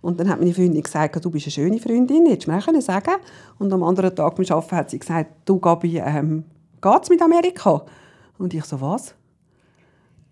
Und 0.00 0.20
dann 0.20 0.28
hat 0.28 0.38
meine 0.38 0.54
Freundin 0.54 0.82
gesagt, 0.82 1.22
du 1.22 1.30
bist 1.30 1.46
eine 1.46 1.52
schöne 1.52 1.80
Freundin, 1.80 2.26
hättest 2.26 2.46
du 2.46 2.52
mir 2.52 2.58
auch 2.58 2.80
sagen 2.80 3.14
Und 3.58 3.72
am 3.72 3.82
anderen 3.82 4.14
Tag 4.14 4.36
beim 4.36 4.46
Arbeiten 4.48 4.76
hat 4.76 4.90
sie 4.90 4.98
gesagt, 4.98 5.30
du 5.44 5.58
Gabi, 5.58 5.98
ähm, 5.98 6.44
geht's 6.80 7.10
mit 7.10 7.20
Amerika? 7.20 7.82
Und 8.38 8.54
ich 8.54 8.64
so, 8.64 8.80
was? 8.80 9.14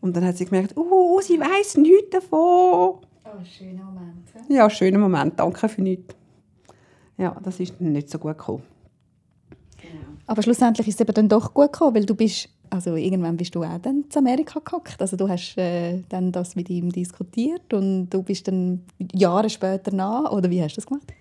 Und 0.07 0.17
dann 0.17 0.25
hat 0.25 0.37
sie 0.37 0.45
gemerkt, 0.45 0.77
oh, 0.77 1.21
sie 1.21 1.41
weiß 1.41 1.79
nichts 1.79 2.11
davon. 2.11 2.39
Oh, 2.39 3.45
schöner 3.45 3.83
Moment. 3.83 4.29
Ja, 4.49 4.71
schöner 4.71 4.99
Moment. 4.99 5.39
Danke 5.39 5.69
für 5.69 5.83
nichts. 5.83 6.15
Ja, 7.19 7.37
das 7.43 7.59
ist 7.59 7.81
nicht 7.81 8.09
so 8.09 8.19
gut 8.19 8.39
gekommen. 8.39 8.63
Genau. 9.77 9.95
Aber 10.29 10.43
schlussendlich 10.43 10.87
ist 10.87 10.95
es 10.95 11.01
eben 11.01 11.13
dann 11.13 11.29
doch 11.29 11.53
gut 11.53 11.73
gekommen, 11.73 11.97
weil 11.97 12.07
du 12.07 12.15
bist, 12.15 12.49
also 12.71 12.95
irgendwann 12.95 13.37
bist 13.37 13.53
du 13.57 13.65
auch 13.65 13.79
dann 13.83 14.05
zu 14.09 14.21
Amerika 14.21 14.61
gehockt. 14.65 15.01
Also 15.01 15.17
du 15.17 15.29
hast 15.29 15.59
äh, 15.59 16.03
dann 16.09 16.31
das 16.31 16.55
mit 16.55 16.71
ihm 16.71 16.93
diskutiert 16.93 17.75
und 17.75 18.09
du 18.09 18.23
bist 18.23 18.47
dann 18.47 18.83
Jahre 19.13 19.51
später 19.51 19.93
nach, 19.93 20.31
oder 20.31 20.49
wie 20.49 20.63
hast 20.63 20.77
du 20.77 20.81
das 20.83 20.87
gemacht? 20.87 21.13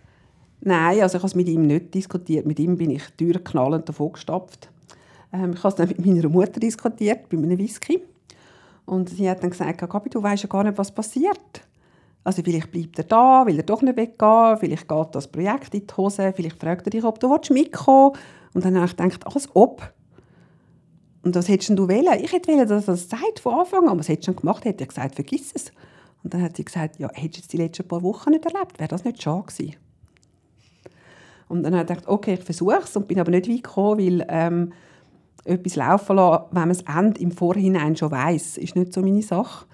Nein, 0.61 1.01
also 1.01 1.17
ich 1.17 1.23
habe 1.23 1.27
es 1.27 1.35
mit 1.35 1.47
ihm 1.47 1.65
nicht 1.65 1.91
diskutiert. 1.91 2.45
Mit 2.45 2.59
ihm 2.59 2.77
bin 2.77 2.91
ich 2.91 3.03
türknallend 3.17 3.89
davon 3.89 4.11
gestapft. 4.11 4.69
Ähm, 5.33 5.53
ich 5.53 5.63
habe 5.63 5.69
es 5.69 5.75
dann 5.75 5.87
mit 5.87 6.05
meiner 6.05 6.29
Mutter 6.29 6.59
diskutiert, 6.59 7.29
bei 7.29 7.37
einem 7.37 7.57
Whisky. 7.57 8.01
Und 8.85 9.09
sie 9.09 9.29
hat 9.29 9.41
dann 9.43 9.49
gesagt, 9.49 9.79
Gabi, 9.89 10.09
du 10.09 10.21
weißt 10.21 10.43
ja 10.43 10.49
gar 10.49 10.63
nicht, 10.63 10.77
was 10.77 10.93
passiert. 10.93 11.67
Also 12.23 12.41
vielleicht 12.41 12.71
bleibt 12.71 12.97
er 12.97 13.03
da, 13.03 13.45
will 13.45 13.57
er 13.57 13.63
doch 13.63 13.81
nicht 13.81 13.97
weggehen, 13.97 14.57
vielleicht 14.57 14.87
geht 14.87 15.07
das 15.13 15.27
Projekt 15.27 15.73
in 15.75 15.85
die 15.85 15.93
Hose, 15.95 16.33
vielleicht 16.35 16.59
fragt 16.59 16.87
er 16.87 16.89
dich, 16.89 17.03
ob 17.03 17.19
du 17.19 17.27
mitkommen 17.51 18.13
willst. 18.13 18.55
Und 18.55 18.65
dann 18.65 18.75
habe 18.75 18.85
ich 18.85 18.95
gedacht, 18.95 19.25
als 19.27 19.49
ob. 19.53 19.93
Und 21.23 21.35
was 21.35 21.47
hättest 21.47 21.77
du 21.77 21.87
wählen? 21.87 22.19
Ich 22.21 22.31
hätte 22.31 22.51
wählen, 22.51 22.67
dass 22.67 22.87
er 22.87 22.93
das 22.93 23.09
sagt 23.09 23.39
von 23.39 23.59
Anfang 23.59 23.87
an. 23.89 23.99
Was 23.99 24.07
hättest 24.07 24.27
du 24.27 24.31
schon 24.31 24.41
gemacht? 24.41 24.65
Hätte 24.65 24.83
ich 24.83 24.89
gesagt, 24.89 25.15
vergiss 25.15 25.51
es. 25.53 25.71
Und 26.23 26.33
dann 26.33 26.41
hat 26.41 26.57
sie 26.57 26.65
gesagt, 26.65 26.97
ja, 26.97 27.09
hättest 27.13 27.45
du 27.45 27.57
die 27.57 27.63
letzten 27.63 27.87
paar 27.87 28.01
Wochen 28.01 28.31
nicht 28.31 28.45
erlebt, 28.45 28.79
wäre 28.79 28.87
das 28.87 29.03
nicht 29.03 29.21
schade 29.21 29.43
gewesen. 29.43 29.75
Und 31.47 31.61
dann 31.61 31.73
habe 31.73 31.83
ich 31.83 31.87
gedacht, 31.87 32.07
okay, 32.07 32.33
ich 32.33 32.43
versuche 32.43 32.79
es 32.83 32.95
und 32.95 33.07
bin 33.07 33.19
aber 33.19 33.29
nicht 33.29 33.47
weit 33.47 33.63
gekommen, 33.63 33.99
weil 33.99 34.25
ähm, 34.29 34.73
etwas 35.45 35.75
laufen 35.75 36.15
lassen, 36.15 36.45
wenn 36.51 36.67
man 36.67 36.69
das 36.69 36.81
Ende 36.81 37.21
im 37.21 37.31
Vorhinein 37.31 37.95
schon 37.95 38.11
weiß, 38.11 38.57
ist 38.57 38.75
nicht 38.75 38.93
so 38.93 39.01
meine 39.01 39.21
Sache. 39.21 39.65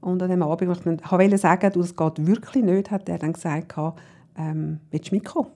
Und 0.00 0.22
an 0.22 0.30
dem 0.30 0.42
Abend 0.42 0.68
wollte 0.68 1.24
ich 1.24 1.30
dann, 1.30 1.38
sagen, 1.38 1.72
du, 1.72 1.80
das 1.80 1.94
geht 1.94 2.26
wirklich 2.26 2.64
nicht, 2.64 2.90
hat 2.90 3.08
er 3.08 3.18
dann 3.18 3.32
gesagt, 3.32 3.74
ähm, 4.36 4.80
willst 4.90 5.10
du 5.10 5.14
mitkommen? 5.16 5.48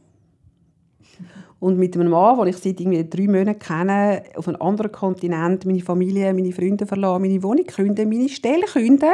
Und 1.60 1.78
mit 1.78 1.94
einem 1.94 2.10
Mann, 2.10 2.38
den 2.38 2.48
ich 2.48 2.56
seit 2.56 2.80
irgendwie 2.80 3.08
drei 3.08 3.28
Monaten 3.28 3.60
kenne, 3.60 4.24
auf 4.34 4.48
einem 4.48 4.60
anderen 4.60 4.90
Kontinent, 4.90 5.64
meine 5.64 5.78
Familie, 5.78 6.34
meine 6.34 6.50
Freunde 6.50 6.86
verlassen, 6.86 7.22
meine 7.22 7.40
Wohnung 7.40 7.66
künden, 7.66 8.08
meine 8.08 8.28
Stelle 8.28 8.66
künden, 8.66 9.12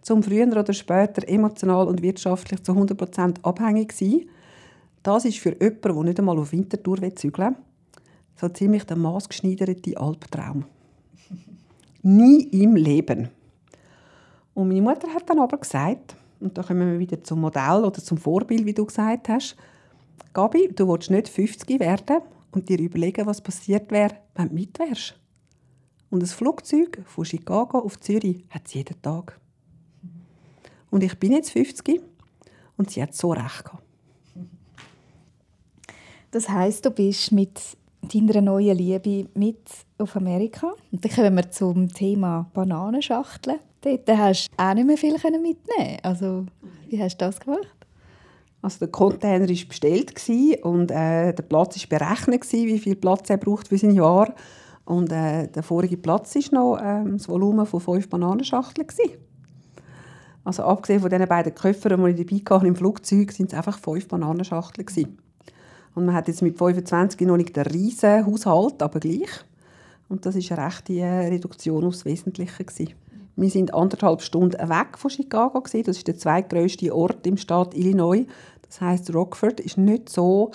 zum 0.00 0.22
früher 0.22 0.48
oder 0.48 0.72
später 0.72 1.28
emotional 1.28 1.86
und 1.86 2.00
wirtschaftlich 2.00 2.62
zu 2.62 2.72
100% 2.72 3.42
abhängig 3.42 3.92
sein. 3.92 4.22
Das 5.02 5.26
ist 5.26 5.38
für 5.40 5.52
jemanden, 5.52 5.82
der 5.82 6.02
nicht 6.04 6.18
einmal 6.18 6.38
auf 6.38 6.52
Wintertour 6.52 6.98
zügeln 7.16 7.50
will, 7.50 7.56
so 8.40 8.48
ziemlich 8.48 8.84
der 8.84 8.96
maßgeschneiderte 8.96 9.98
Albtraum. 9.98 10.64
Nie 12.02 12.42
im 12.44 12.74
Leben. 12.74 13.28
Und 14.54 14.68
meine 14.68 14.80
Mutter 14.80 15.08
hat 15.12 15.28
dann 15.28 15.38
aber 15.38 15.58
gesagt, 15.58 16.16
und 16.40 16.56
da 16.56 16.62
kommen 16.62 16.92
wir 16.92 16.98
wieder 16.98 17.22
zum 17.22 17.42
Modell 17.42 17.84
oder 17.84 18.02
zum 18.02 18.16
Vorbild, 18.16 18.64
wie 18.64 18.72
du 18.72 18.86
gesagt 18.86 19.28
hast, 19.28 19.56
Gabi, 20.32 20.70
du 20.74 20.88
willst 20.88 21.10
nicht 21.10 21.28
50 21.28 21.78
werden 21.80 22.22
und 22.52 22.68
dir 22.68 22.78
überlegen, 22.78 23.26
was 23.26 23.42
passiert 23.42 23.90
wäre, 23.90 24.16
wenn 24.34 24.48
du 24.48 24.54
mit 24.54 24.78
wärst. 24.78 25.16
Und 26.08 26.22
ein 26.22 26.26
Flugzeug 26.26 27.02
von 27.04 27.24
Chicago 27.24 27.78
auf 27.78 28.00
Zürich 28.00 28.44
hat 28.48 28.66
es 28.66 28.74
jeden 28.74 29.00
Tag. 29.02 29.38
Und 30.90 31.04
ich 31.04 31.18
bin 31.18 31.32
jetzt 31.32 31.50
50 31.50 32.00
und 32.78 32.90
sie 32.90 33.02
hat 33.02 33.14
so 33.14 33.32
recht 33.32 33.64
gehabt. 33.64 33.84
Das 36.30 36.48
heißt, 36.48 36.86
du 36.86 36.90
bist 36.90 37.32
mit 37.32 37.60
deiner 38.02 38.40
neuen 38.40 38.76
Liebe 38.76 39.28
mit 39.34 39.60
auf 39.98 40.16
Amerika. 40.16 40.72
Und 40.90 41.04
dann 41.04 41.12
kommen 41.12 41.36
wir 41.36 41.50
zum 41.50 41.88
Thema 41.88 42.50
Bananenschachteln. 42.52 43.58
Dort 43.82 44.08
hast 44.08 44.48
du 44.48 44.62
auch 44.62 44.74
nicht 44.74 44.86
mehr 44.86 44.96
viel 44.96 45.12
mitnehmen 45.12 45.98
Also, 46.02 46.46
wie 46.88 47.02
hast 47.02 47.16
du 47.16 47.24
das 47.26 47.40
gemacht? 47.40 47.68
Also 48.62 48.80
der 48.80 48.88
Container 48.88 49.48
war 49.48 49.66
bestellt 49.68 50.12
und 50.62 50.90
äh, 50.90 51.32
der 51.32 51.42
Platz 51.42 51.78
war 51.78 51.98
berechnet, 51.98 52.52
wie 52.52 52.78
viel 52.78 52.96
Platz 52.96 53.30
er 53.30 53.38
braucht 53.38 53.68
für 53.68 53.78
sein 53.78 53.94
Jahr. 53.94 54.34
Und 54.84 55.10
äh, 55.12 55.46
der 55.48 55.62
vorige 55.62 55.96
Platz 55.96 56.34
war 56.34 56.42
noch 56.52 56.76
äh, 56.76 57.10
das 57.12 57.28
Volumen 57.28 57.64
von 57.64 57.80
fünf 57.80 58.08
Bananenschachteln. 58.10 58.86
Also 60.44 60.64
abgesehen 60.64 61.00
von 61.00 61.10
diesen 61.10 61.28
beiden 61.28 61.54
Köffern, 61.54 62.04
die 62.04 62.22
ich 62.22 62.44
dabei 62.44 62.56
hatte 62.56 62.66
im 62.66 62.76
Flugzeug, 62.76 63.38
waren 63.38 63.46
es 63.46 63.54
einfach 63.54 63.78
fünf 63.78 64.08
Bananenschachteln. 64.08 64.86
Gewesen. 64.86 65.18
Und 65.94 66.06
man 66.06 66.14
hat 66.14 66.28
jetzt 66.28 66.42
mit 66.42 66.56
25 66.56 67.20
noch 67.26 67.36
nicht 67.36 67.58
einen 67.58 67.66
riesen 67.66 68.24
Haushalt, 68.26 68.82
aber 68.82 69.00
gleich. 69.00 69.30
Und 70.08 70.26
das 70.26 70.34
war 70.34 70.58
eine 70.58 70.66
rechte 70.66 70.92
äh, 70.94 71.28
Reduktion 71.28 71.84
aufs 71.84 72.04
Wesentliche. 72.04 72.64
Gewesen. 72.64 72.94
Wir 73.36 73.50
sind 73.50 73.72
anderthalb 73.72 74.22
Stunden 74.22 74.68
weg 74.68 74.98
von 74.98 75.10
Chicago. 75.10 75.60
Gewesen. 75.60 75.84
Das 75.84 75.96
ist 75.96 76.08
der 76.08 76.16
zweitgrößte 76.16 76.94
Ort 76.94 77.26
im 77.26 77.36
Staat 77.36 77.74
Illinois. 77.74 78.26
Das 78.62 78.80
heißt, 78.80 79.14
Rockford 79.14 79.60
ist 79.60 79.78
nicht 79.78 80.08
so 80.08 80.50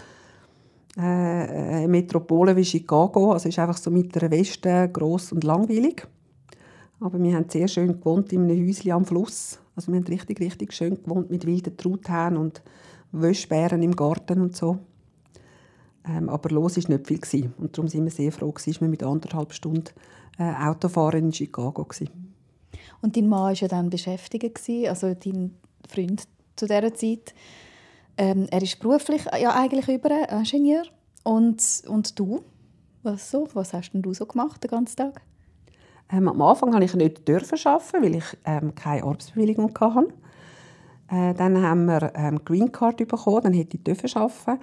äh, 0.97 1.01
eine 1.01 1.87
Metropole 1.87 2.55
wie 2.55 2.65
Chicago. 2.65 3.31
Also 3.31 3.49
ist 3.49 3.59
einfach 3.59 3.77
so 3.77 3.91
mittlerer 3.91 4.31
Westen, 4.31 4.91
gross 4.91 5.31
und 5.31 5.43
langweilig. 5.43 6.07
Aber 6.99 7.21
wir 7.21 7.35
haben 7.35 7.49
sehr 7.49 7.67
schön 7.67 7.99
gewohnt 7.99 8.31
in 8.31 8.43
einem 8.43 8.67
Häuschen 8.67 8.91
am 8.91 9.05
Fluss. 9.05 9.59
Also 9.75 9.91
wir 9.91 9.99
haben 9.99 10.07
richtig, 10.07 10.39
richtig 10.39 10.73
schön 10.73 10.95
gewohnt 10.95 11.29
mit 11.29 11.45
wilden 11.45 11.75
Truthähnen 11.75 12.37
und 12.37 12.61
Wäschbären 13.11 13.83
im 13.83 13.95
Garten 13.95 14.41
und 14.41 14.55
so. 14.55 14.79
Ähm, 16.07 16.29
aber 16.29 16.49
los 16.49 16.77
war 16.77 16.89
nicht 16.89 17.07
viel. 17.07 17.19
Gewesen. 17.19 17.53
Und 17.57 17.77
darum 17.77 17.87
sind 17.87 18.03
wir 18.03 18.11
sehr 18.11 18.31
froh, 18.31 18.51
dass 18.51 18.81
wir 18.81 18.87
mit 18.87 19.03
anderthalb 19.03 19.53
Stunden 19.53 19.85
äh, 20.37 20.43
Autofahren 20.43 21.25
in 21.25 21.33
Chicago 21.33 21.85
waren. 21.85 22.33
Und 23.01 23.15
dein 23.15 23.27
Mann 23.27 23.41
war 23.41 23.53
ja 23.53 23.67
dann 23.67 23.89
beschäftigt, 23.89 24.61
also 24.87 25.13
dein 25.13 25.55
Freund 25.87 26.23
zu 26.55 26.65
dieser 26.67 26.93
Zeit. 26.93 27.33
Ähm, 28.17 28.47
er 28.49 28.61
ist 28.61 28.79
beruflich 28.79 29.25
ja 29.39 29.53
eigentlich 29.53 29.87
über 29.87 30.29
Ingenieur. 30.29 30.83
Und, 31.23 31.83
und 31.87 32.17
du? 32.19 32.41
Was, 33.03 33.31
so? 33.31 33.47
Was 33.53 33.73
hast 33.73 33.91
denn 33.91 34.01
du 34.01 34.13
so 34.13 34.25
gemacht 34.25 34.63
den 34.63 34.71
ganzen 34.71 34.95
Tag? 34.95 35.21
Ähm, 36.11 36.27
am 36.27 36.41
Anfang 36.41 36.71
durfte 36.71 36.83
ich 36.85 36.95
nicht 36.95 37.27
dürfen 37.27 37.57
arbeiten, 37.65 38.03
weil 38.03 38.15
ich 38.15 38.37
ähm, 38.45 38.75
keine 38.75 39.03
Arbeitsbewilligung 39.03 39.73
hatte. 39.79 40.07
Äh, 41.09 41.33
dann 41.33 41.61
haben 41.61 41.85
wir 41.85 42.11
ähm, 42.15 42.43
Green 42.45 42.71
Card 42.71 42.97
bekommen, 42.97 43.41
dann 43.43 43.53
hätte 43.53 43.77
ich 43.77 43.83
dürfen 43.83 44.09
arbeiten. 44.15 44.59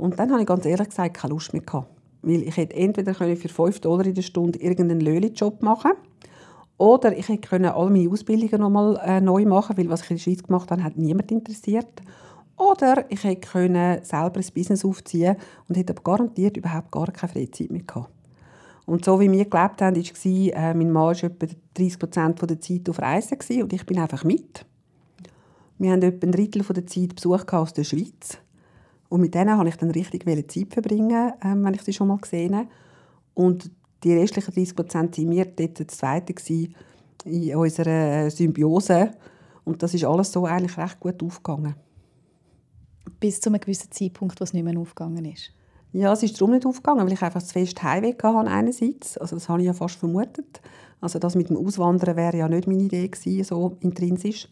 Und 0.00 0.18
dann 0.18 0.30
habe 0.30 0.40
ich 0.40 0.46
ganz 0.46 0.64
ehrlich 0.64 0.88
gesagt 0.88 1.14
keine 1.14 1.34
Lust 1.34 1.52
mehr 1.52 1.62
gehabt. 1.62 1.88
Weil 2.22 2.42
ich 2.42 2.56
hätte 2.56 2.76
entweder 2.76 3.14
für 3.14 3.48
5 3.48 3.80
Dollar 3.80 4.06
in 4.06 4.14
der 4.14 4.22
Stunde 4.22 4.58
irgendeinen 4.58 5.00
Löhli-Job 5.00 5.62
machen 5.62 5.92
oder 6.80 7.14
ich 7.14 7.28
hätte 7.28 7.74
all 7.74 7.90
meine 7.90 8.10
Ausbildungen 8.10 8.62
nochmal 8.62 8.98
äh, 9.04 9.20
neu 9.20 9.44
machen 9.44 9.76
weil 9.76 9.90
was 9.90 10.02
ich 10.02 10.10
in 10.10 10.16
der 10.16 10.22
Schweiz 10.22 10.42
gemacht 10.42 10.70
habe, 10.70 10.82
hat 10.82 10.96
niemand 10.96 11.30
interessiert. 11.30 12.00
Oder 12.56 13.04
ich 13.10 13.22
hätte 13.24 14.00
selber 14.02 14.40
ein 14.40 14.46
Business 14.54 14.84
aufziehen 14.84 15.36
und 15.68 15.76
hätte 15.76 15.94
garantiert 15.94 16.56
überhaupt 16.56 16.90
gar 16.90 17.12
keine 17.12 17.32
Freizeit 17.32 17.70
mehr 17.70 17.82
gehabt. 17.82 18.10
Und 18.86 19.04
so 19.04 19.20
wie 19.20 19.30
wir 19.30 19.44
gelebt 19.44 19.82
haben, 19.82 19.96
war, 19.96 20.70
äh, 20.70 20.74
mein 20.74 20.90
Mann 20.90 21.14
war 21.14 21.24
etwa 21.24 21.46
30 21.74 21.98
Prozent 21.98 22.50
der 22.50 22.60
Zeit 22.60 22.88
auf 22.88 22.98
Reisen 22.98 23.38
und 23.62 23.72
ich 23.74 23.84
bin 23.84 23.98
einfach 23.98 24.24
mit. 24.24 24.64
Wir 25.78 25.92
haben 25.92 26.02
etwa 26.02 26.26
ein 26.26 26.32
Drittel 26.32 26.62
der 26.62 26.86
Zeit 26.86 27.14
Besuch 27.14 27.44
aus 27.52 27.74
der 27.74 27.84
Schweiz. 27.84 28.38
Und 29.10 29.20
mit 29.20 29.34
denen 29.34 29.56
konnte 29.56 29.68
ich 29.68 29.76
dann 29.76 29.90
richtig 29.90 30.24
Zeit 30.48 30.72
verbringen, 30.72 31.32
ähm, 31.44 31.64
wenn 31.64 31.74
ich 31.74 31.82
sie 31.82 31.92
schon 31.92 32.08
mal 32.08 32.16
gesehen 32.16 32.56
habe. 32.56 32.68
Und 33.34 33.70
die 34.04 34.14
restlichen 34.14 34.54
30 34.54 34.76
Prozent 34.76 35.18
waren 35.18 35.30
wir 35.30 35.44
dort 35.44 35.80
das 35.80 35.98
Zweite 35.98 36.32
in 37.24 37.56
unserer 37.56 38.24
äh, 38.24 38.30
Symbiose. 38.30 39.10
Und 39.64 39.82
das 39.82 39.94
ist 39.94 40.04
alles 40.04 40.32
so 40.32 40.46
eigentlich 40.46 40.78
recht 40.78 41.00
gut 41.00 41.22
aufgegangen. 41.22 41.74
Bis 43.18 43.40
zu 43.40 43.50
einem 43.50 43.60
gewissen 43.60 43.90
Zeitpunkt, 43.90 44.40
wo 44.40 44.44
es 44.44 44.54
nicht 44.54 44.64
mehr 44.64 44.78
aufgegangen 44.78 45.24
ist? 45.24 45.50
Ja, 45.92 46.12
es 46.12 46.22
ist 46.22 46.40
darum 46.40 46.54
nicht 46.54 46.64
aufgegangen, 46.64 47.04
weil 47.04 47.12
ich 47.12 47.22
einfach 47.22 47.42
zu 47.42 47.52
fest 47.52 47.82
Heimweh 47.82 48.14
hatte 48.22 48.48
einerseits. 48.48 49.18
Also 49.18 49.36
das 49.36 49.48
habe 49.48 49.60
ich 49.60 49.66
ja 49.66 49.72
fast 49.72 49.96
vermutet. 49.96 50.60
Also 51.00 51.18
das 51.18 51.34
mit 51.34 51.50
dem 51.50 51.56
Auswandern 51.56 52.16
wäre 52.16 52.36
ja 52.36 52.48
nicht 52.48 52.68
meine 52.68 52.84
Idee 52.84 53.08
gewesen, 53.08 53.44
so 53.44 53.76
intrinsisch. 53.80 54.48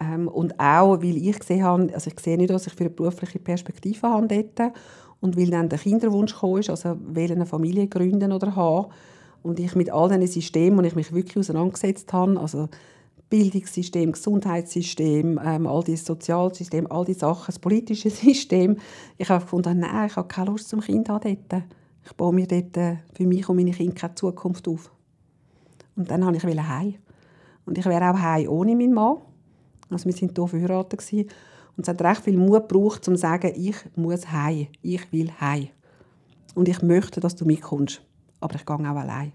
Ähm, 0.00 0.28
und 0.28 0.58
auch, 0.58 1.02
weil 1.02 1.16
ich 1.16 1.38
gesehen 1.38 1.64
habe, 1.64 1.92
also 1.92 2.10
ich 2.10 2.20
sehe 2.20 2.36
nicht, 2.36 2.52
was 2.52 2.66
ich 2.66 2.74
für 2.74 2.84
eine 2.84 2.90
berufliche 2.90 3.38
Perspektive 3.38 4.08
habe 4.08 4.28
dort. 4.28 4.72
Und 5.20 5.36
weil 5.36 5.50
dann 5.50 5.68
der 5.68 5.78
Kinderwunsch 5.78 6.38
kam, 6.38 6.54
also 6.54 6.96
will 7.00 7.32
eine 7.32 7.46
Familie 7.46 7.88
gründen 7.88 8.32
oder 8.32 8.54
haben. 8.54 8.92
Und 9.42 9.58
ich 9.58 9.74
mit 9.74 9.90
all 9.90 10.08
diesen 10.08 10.26
Systemen, 10.26 10.78
und 10.78 10.84
ich 10.84 10.94
mich 10.94 11.12
wirklich 11.12 11.38
auseinandergesetzt 11.38 12.12
habe, 12.12 12.38
also 12.38 12.68
Bildungssystem, 13.30 14.12
Gesundheitssystem, 14.12 15.38
ähm, 15.44 15.66
all 15.66 15.82
die 15.82 15.96
Sozialsystem, 15.96 16.90
all 16.90 17.04
die 17.04 17.14
Sachen, 17.14 17.46
das 17.46 17.58
politische 17.58 18.10
System. 18.10 18.76
Ich 19.16 19.28
habe 19.28 19.44
gefunden, 19.44 19.80
nein, 19.80 20.06
ich 20.06 20.16
habe 20.16 20.28
keine 20.28 20.50
Lust 20.50 20.68
zum 20.68 20.80
Kind 20.80 21.08
dort. 21.08 21.24
Ich 21.26 22.16
baue 22.16 22.32
mir 22.32 22.46
dort 22.46 22.76
äh, 22.76 22.96
für 23.12 23.26
mich 23.26 23.48
und 23.48 23.56
meine 23.56 23.72
Kinder 23.72 23.94
keine 23.94 24.14
Zukunft 24.14 24.66
auf. 24.68 24.90
Und 25.96 26.10
dann 26.10 26.24
wollte 26.24 26.48
ich 26.48 26.60
heim. 26.60 26.94
Und 27.66 27.76
ich 27.76 27.84
wäre 27.84 28.10
auch 28.10 28.18
heim 28.18 28.48
ohne 28.48 28.74
meinen 28.74 28.94
Mann. 28.94 29.18
Also 29.90 30.06
wir 30.06 30.14
waren 30.14 30.30
hier 30.34 30.48
verheiratet. 30.48 31.12
Und 31.76 31.82
es 31.82 31.88
hat 31.88 32.02
recht 32.02 32.24
viel 32.24 32.36
Mut 32.36 32.68
gebraucht, 32.68 33.06
um 33.08 33.14
zu 33.14 33.20
sagen, 33.20 33.52
ich 33.54 33.76
muss 33.96 34.30
heim, 34.30 34.66
ich 34.82 35.12
will 35.12 35.30
heim. 35.40 35.68
Und 36.54 36.68
ich 36.68 36.82
möchte, 36.82 37.20
dass 37.20 37.36
du 37.36 37.44
mitkommst. 37.44 38.02
Aber 38.40 38.56
ich 38.56 38.66
gehe 38.66 38.76
auch 38.76 38.80
allein. 38.80 39.32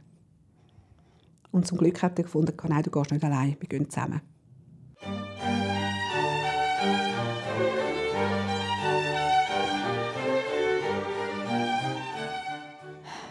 Und 1.52 1.68
zum 1.68 1.78
Glück 1.78 2.02
hat 2.02 2.18
er 2.20 2.24
gefunden, 2.24 2.54
nein, 2.68 2.84
du 2.84 2.92
gehst 2.92 3.12
nicht 3.12 3.24
allein, 3.24 3.56
wir 3.60 3.70
gehen 3.70 3.90
zusammen. 3.90 4.22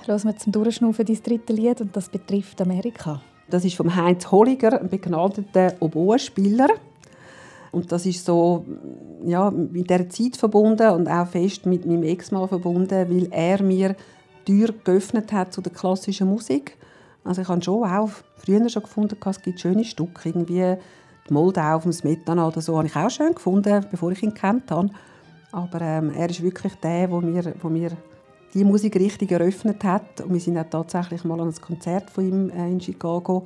Hören 0.06 0.24
wir 0.24 0.37
zum 0.37 0.52
Durchschnaufen 0.52 1.06
dein 1.06 1.22
dritte 1.22 1.52
Lied 1.52 1.80
und 1.80 1.96
das 1.96 2.08
betrifft 2.08 2.61
Amerika. 2.61 3.20
Das 3.48 3.64
ist 3.64 3.76
von 3.76 3.94
Heinz 3.94 4.30
Holliger, 4.30 4.80
ein 4.80 4.88
begnadeter 4.88 5.74
Oboe-Spieler. 5.80 6.68
Und 7.72 7.90
das 7.90 8.04
ist 8.06 8.24
so 8.24 8.64
ja, 9.24 9.50
mit 9.50 9.88
der 9.90 10.08
Zeit 10.11 10.37
verbunden 10.37 10.90
und 10.90 11.08
auch 11.08 11.26
fest 11.26 11.66
mit 11.66 11.87
meinem 11.87 12.02
Ex-Mann 12.02 12.48
verbunden, 12.48 13.08
weil 13.08 13.28
er 13.30 13.62
mir 13.62 13.96
die 14.46 14.58
Tür 14.58 14.74
geöffnet 14.85 15.32
hat 15.32 15.52
zu 15.52 15.62
der 15.62 15.72
klassischen 15.72 16.28
Musik. 16.28 16.76
Also 17.24 17.42
ich 17.42 17.48
habe 17.48 17.62
schon 17.62 17.85
auch 17.85 18.11
früher 18.37 18.68
schon 18.68 18.82
gefunden, 18.82 19.16
es 19.24 19.40
gibt 19.40 19.61
schöne 19.61 19.85
Stücke, 19.85 20.28
irgendwie 20.28 20.76
die 21.28 21.32
Moldau 21.32 21.76
auf 21.76 21.85
dem 21.85 21.92
Smetana 21.92 22.46
oder 22.46 22.61
so, 22.61 22.76
habe 22.76 22.88
ich 22.88 22.96
auch 22.96 23.11
schön 23.11 23.35
gefunden, 23.35 23.87
bevor 23.90 24.11
ich 24.12 24.22
ihn 24.22 24.35
kennt 24.35 24.70
habe. 24.70 24.90
Aber 25.52 25.80
ähm, 25.80 26.12
er 26.16 26.28
ist 26.28 26.42
wirklich 26.42 26.74
der, 26.76 27.11
wo 27.11 27.20
mir, 27.20 27.54
wo 27.61 27.68
mir 27.68 27.92
die 28.54 28.64
Musik 28.64 28.96
richtig 28.96 29.30
eröffnet 29.30 29.82
hat. 29.85 30.20
Und 30.20 30.32
wir 30.32 30.40
sind 30.40 30.58
auch 30.58 30.68
tatsächlich 30.68 31.24
mal 31.24 31.40
an 31.40 31.48
ein 31.48 31.61
Konzert 31.61 32.11
von 32.11 32.28
ihm 32.28 32.50
äh, 32.50 32.70
in 32.70 32.80
Chicago. 32.80 33.44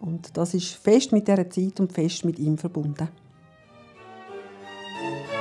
Und 0.00 0.36
das 0.36 0.54
ist 0.54 0.74
fest 0.74 1.12
mit 1.12 1.28
dieser 1.28 1.48
Zeit 1.48 1.78
und 1.80 1.92
fest 1.92 2.24
mit 2.24 2.38
ihm 2.38 2.58
verbunden. 2.58 3.08
thank 5.02 5.26
you 5.26 5.31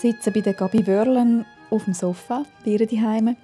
sitze 0.00 0.30
bei 0.30 0.40
Gabi 0.40 0.86
Wörlen 0.86 1.44
auf 1.68 1.84
dem 1.84 1.92
Sofa 1.92 2.46
bei 2.64 2.70
ihr 2.70 2.86
daheim 2.86 3.36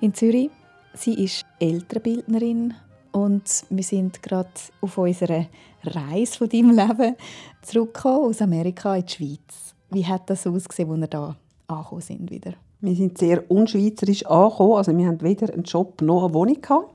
in 0.00 0.14
Zürich. 0.14 0.50
Sie 0.94 1.24
ist 1.24 1.44
Elternbildnerin 1.58 2.74
und 3.10 3.64
wir 3.70 3.82
sind 3.82 4.22
gerade 4.22 4.48
auf 4.80 4.98
unserer 4.98 5.46
Reise 5.82 6.38
von 6.38 6.48
deinem 6.48 6.70
Leben 6.76 7.16
zurückgekommen 7.62 8.30
aus 8.30 8.40
Amerika 8.40 8.94
in 8.94 9.04
die 9.04 9.12
Schweiz. 9.12 9.74
Wie 9.90 10.06
hat 10.06 10.30
das 10.30 10.46
ausgesehen, 10.46 10.88
als 10.92 11.00
wir 11.00 11.06
da 11.08 11.36
angekommen 11.66 12.00
sind 12.02 12.30
wieder? 12.30 12.52
Wir 12.80 12.94
sind 12.94 13.18
sehr 13.18 13.50
unschweizerisch 13.50 14.24
angekommen. 14.26 14.74
Also 14.74 14.96
wir 14.96 15.08
hatten 15.08 15.22
weder 15.22 15.52
einen 15.52 15.64
Job 15.64 16.00
noch 16.02 16.26
eine 16.26 16.34
Wohnung. 16.34 16.60
Gehabt. 16.60 16.94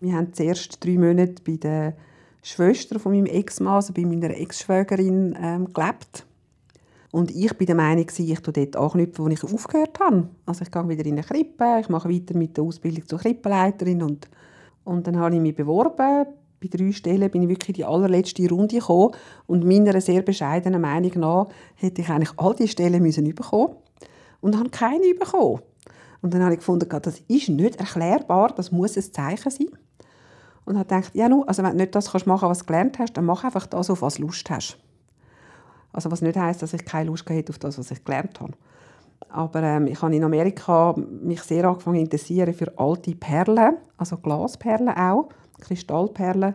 Wir 0.00 0.12
haben 0.12 0.34
zuerst 0.34 0.84
drei 0.84 0.98
Monate 0.98 1.42
bei 1.46 1.56
der 1.56 1.94
Schwester 2.42 3.00
von 3.00 3.12
meinem 3.12 3.26
Ex-Mann, 3.26 3.76
also 3.76 3.94
bei 3.94 4.02
meiner 4.02 4.36
Ex-Schwägerin, 4.36 5.34
ähm, 5.40 5.72
gelebt. 5.72 6.26
Und 7.12 7.34
ich 7.34 7.52
bin 7.56 7.66
der 7.66 7.74
Meinung, 7.74 8.06
ich 8.08 8.40
tue 8.40 8.52
dort 8.52 8.76
anknüpfen, 8.76 9.24
wo 9.24 9.28
ich 9.28 9.42
aufgehört 9.42 9.98
habe. 9.98 10.28
Also 10.46 10.62
ich 10.62 10.70
gehe 10.70 10.88
wieder 10.88 11.04
in 11.04 11.14
eine 11.14 11.22
Krippe, 11.22 11.78
ich 11.80 11.88
mache 11.88 12.08
weiter 12.08 12.36
mit 12.36 12.56
der 12.56 12.64
Ausbildung 12.64 13.06
zur 13.06 13.18
Krippenleiterin 13.18 14.02
und, 14.02 14.28
und 14.84 15.06
dann 15.06 15.18
habe 15.18 15.34
ich 15.34 15.40
mich 15.40 15.56
beworben. 15.56 16.26
Bei 16.60 16.68
drei 16.68 16.92
Stellen 16.92 17.30
bin 17.30 17.42
ich 17.42 17.48
wirklich 17.48 17.76
die 17.76 17.84
allerletzte 17.84 18.48
Runde 18.48 18.76
gekommen 18.76 19.12
und 19.46 19.64
meiner 19.64 20.00
sehr 20.00 20.22
bescheidenen 20.22 20.80
Meinung 20.80 21.12
nach 21.16 21.48
hätte 21.74 22.02
ich 22.02 22.08
eigentlich 22.10 22.32
all 22.36 22.54
diese 22.54 22.68
Stellen 22.68 23.02
müssen 23.02 23.34
bekommen 23.34 23.74
und 24.40 24.56
habe 24.56 24.70
keine 24.70 25.14
bekommen. 25.14 25.60
Und 26.22 26.34
dann 26.34 26.42
habe 26.42 26.52
ich 26.52 26.60
gefunden, 26.60 26.88
das 26.88 27.20
ist 27.26 27.48
nicht 27.48 27.76
erklärbar, 27.76 28.52
das 28.54 28.70
muss 28.70 28.96
ein 28.96 29.02
Zeichen 29.02 29.50
sein. 29.50 29.68
Und 30.66 30.76
habe 30.78 30.86
gedacht, 30.86 31.14
ja, 31.14 31.28
nu, 31.28 31.42
also 31.44 31.62
wenn 31.62 31.72
du 31.72 31.78
nicht 31.78 31.94
das 31.94 32.12
machen 32.12 32.26
kannst, 32.26 32.42
was 32.42 32.58
du 32.58 32.66
gelernt 32.66 32.98
hast, 32.98 33.14
dann 33.14 33.24
mach 33.24 33.42
einfach 33.42 33.66
das, 33.66 33.90
auf 33.90 34.02
was 34.02 34.16
du 34.16 34.22
Lust 34.22 34.48
hast. 34.50 34.78
Also 35.92 36.10
was 36.10 36.22
nicht 36.22 36.36
heisst, 36.36 36.62
dass 36.62 36.72
ich 36.72 36.84
keine 36.84 37.10
Lust 37.10 37.28
hätte 37.28 37.50
auf 37.50 37.58
das, 37.58 37.78
was 37.78 37.90
ich 37.90 38.04
gelernt 38.04 38.40
habe. 38.40 38.52
Aber 39.28 39.62
ähm, 39.62 39.86
ich 39.86 40.00
habe 40.02 40.14
in 40.14 40.24
Amerika 40.24 40.94
mich 40.96 41.42
sehr 41.42 41.64
angefangen 41.64 42.00
interessieren 42.00 42.54
für 42.54 42.76
alte 42.78 43.14
Perlen, 43.14 43.76
also 43.96 44.16
Glasperlen 44.16 44.88
auch, 44.88 45.28
Kristallperlen, 45.60 46.54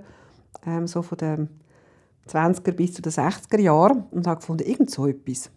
ähm, 0.65 0.87
so 0.87 1.01
von 1.01 1.17
den 1.17 1.49
20er 2.27 2.71
bis 2.71 2.93
zu 2.93 3.01
den 3.01 3.11
60er 3.11 3.59
Jahren 3.59 4.05
und 4.11 4.27
habe 4.27 4.39
gefunden, 4.39 4.67
irgend 4.67 4.89
so 4.89 5.07
etwas. 5.07 5.51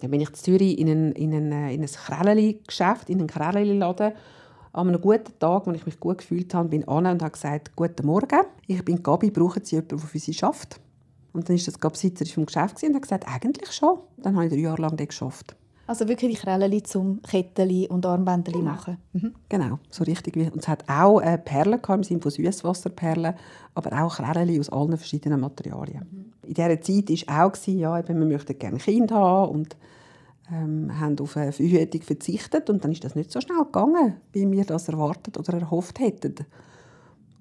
Dann 0.00 0.10
bin 0.10 0.20
ich 0.20 0.30
in 0.30 0.34
Zürich 0.34 0.78
in 0.78 0.88
ein, 0.88 1.12
in 1.12 1.34
ein, 1.34 1.52
äh, 1.52 1.74
in 1.74 1.82
ein 1.82 1.86
Kräleli-Geschäft, 1.86 3.08
in 3.10 3.20
einen 3.20 3.28
Kräleli-Laden. 3.28 4.12
An 4.72 4.88
einem 4.88 5.00
guten 5.00 5.38
Tag, 5.38 5.68
als 5.68 5.76
ich 5.76 5.86
mich 5.86 6.00
gut 6.00 6.18
gefühlt 6.18 6.54
habe, 6.54 6.70
bin 6.70 6.80
ich 6.80 6.88
und 6.88 7.06
habe 7.06 7.30
gesagt, 7.30 7.76
«Guten 7.76 8.06
Morgen, 8.06 8.40
ich 8.66 8.82
bin 8.82 9.02
Gabi, 9.02 9.30
brauchen 9.30 9.62
Sie 9.62 9.76
jemanden, 9.76 9.98
der 9.98 10.08
für 10.08 10.18
Sie 10.18 10.42
arbeitet?» 10.42 10.81
Und 11.32 11.48
dann 11.48 11.56
ist 11.56 11.66
das 11.66 11.78
Besitzer 11.78 12.26
vom 12.26 12.46
Geschäft 12.46 12.82
und 12.82 12.94
hat 12.94 13.02
gesagt, 13.02 13.24
eigentlich 13.26 13.72
schon. 13.72 13.98
Dann 14.18 14.36
habe 14.36 14.46
ich 14.46 14.52
drei 14.52 14.60
Jahre 14.60 14.82
lang 14.82 14.96
dort 14.96 15.08
geschafft. 15.08 15.56
Also 15.86 16.06
wirklich 16.08 16.38
die 16.38 16.40
Krällen 16.40 16.84
zum 16.84 17.20
Kettchen 17.22 17.86
und 17.86 18.06
Armbändchen 18.06 18.54
genau. 18.54 18.72
machen. 18.72 18.98
Mhm. 19.12 19.34
Genau, 19.48 19.78
so 19.90 20.04
richtig. 20.04 20.36
Und 20.36 20.56
es 20.56 20.68
hat 20.68 20.88
auch 20.88 21.20
äh, 21.20 21.38
Perlen 21.38 21.80
im 21.86 22.02
Sinne 22.02 22.20
von 22.20 22.30
Süßwasserperlen, 22.30 23.34
aber 23.74 24.02
auch 24.02 24.16
Krällen 24.16 24.60
aus 24.60 24.70
allen 24.70 24.96
verschiedenen 24.96 25.40
Materialien. 25.40 26.06
Mhm. 26.10 26.48
In 26.48 26.54
dieser 26.54 26.80
Zeit 26.80 27.28
war 27.28 27.46
auch, 27.46 27.66
ja, 27.66 27.98
eben, 27.98 28.18
wir 28.20 28.26
möchten 28.26 28.58
gerne 28.58 28.78
Kind 28.78 29.10
haben 29.10 29.50
und 29.50 29.76
ähm, 30.52 30.98
haben 31.00 31.18
auf 31.18 31.36
eine 31.36 31.52
Verhütung 31.52 32.02
verzichtet. 32.02 32.70
Und 32.70 32.84
dann 32.84 32.92
ist 32.92 33.04
das 33.04 33.16
nicht 33.16 33.32
so 33.32 33.40
schnell 33.40 33.64
gegangen, 33.64 34.14
wie 34.32 34.50
wir 34.50 34.64
das 34.64 34.88
erwartet 34.88 35.36
oder 35.36 35.58
erhofft 35.58 35.98
hätten 35.98 36.46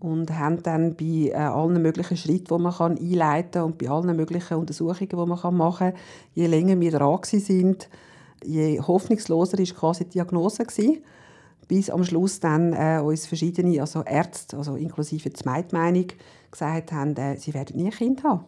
und 0.02 0.38
haben 0.38 0.64
dann 0.64 0.96
bei 0.96 1.30
äh, 1.30 1.36
allen 1.36 1.82
möglichen 1.82 2.18
Schritten, 2.18 2.56
die 2.56 2.62
man 2.62 2.74
kann 2.74 2.98
einleiten 2.98 3.52
kann 3.52 3.64
und 3.64 3.78
bei 3.78 3.90
allen 3.90 4.16
möglichen 4.16 4.58
Untersuchungen, 4.58 5.10
die 5.10 5.16
man 5.16 5.30
machen 5.30 5.78
kann, 5.78 5.94
je 6.34 6.48
länger 6.48 6.80
wir 6.80 6.92
dran 6.92 7.20
sind, 7.24 7.88
je 8.44 8.80
hoffnungsloser 8.80 9.60
war 9.60 9.66
quasi 9.66 10.06
die 10.06 10.12
Diagnose 10.12 10.66
gewesen, 10.66 11.04
bis 11.68 11.90
am 11.90 12.04
Schluss 12.04 12.40
dann 12.40 12.74
äh, 12.74 13.00
uns 13.00 13.28
verschiedene 13.28 13.80
also 13.80 14.02
Ärzte, 14.04 14.58
also 14.58 14.76
inklusive 14.76 15.30
die 15.30 15.36
Zweitmeinung, 15.36 16.08
gesagt 16.50 16.92
haben, 16.92 17.16
äh, 17.16 17.38
sie 17.38 17.54
werden 17.54 17.78
nie 17.78 17.86
ein 17.86 17.92
Kind 17.92 18.24
haben. 18.24 18.46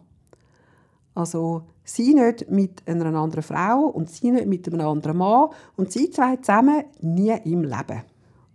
Also 1.14 1.62
sie 1.84 2.14
nicht 2.14 2.50
mit 2.50 2.82
einer 2.86 3.14
anderen 3.14 3.44
Frau 3.44 3.86
und 3.86 4.10
sie 4.10 4.32
nicht 4.32 4.46
mit 4.46 4.66
einem 4.66 4.86
anderen 4.86 5.18
Mann 5.18 5.50
und 5.76 5.92
sie 5.92 6.10
zwei 6.10 6.36
zusammen 6.36 6.82
nie 7.00 7.32
im 7.44 7.62
Leben. 7.62 8.02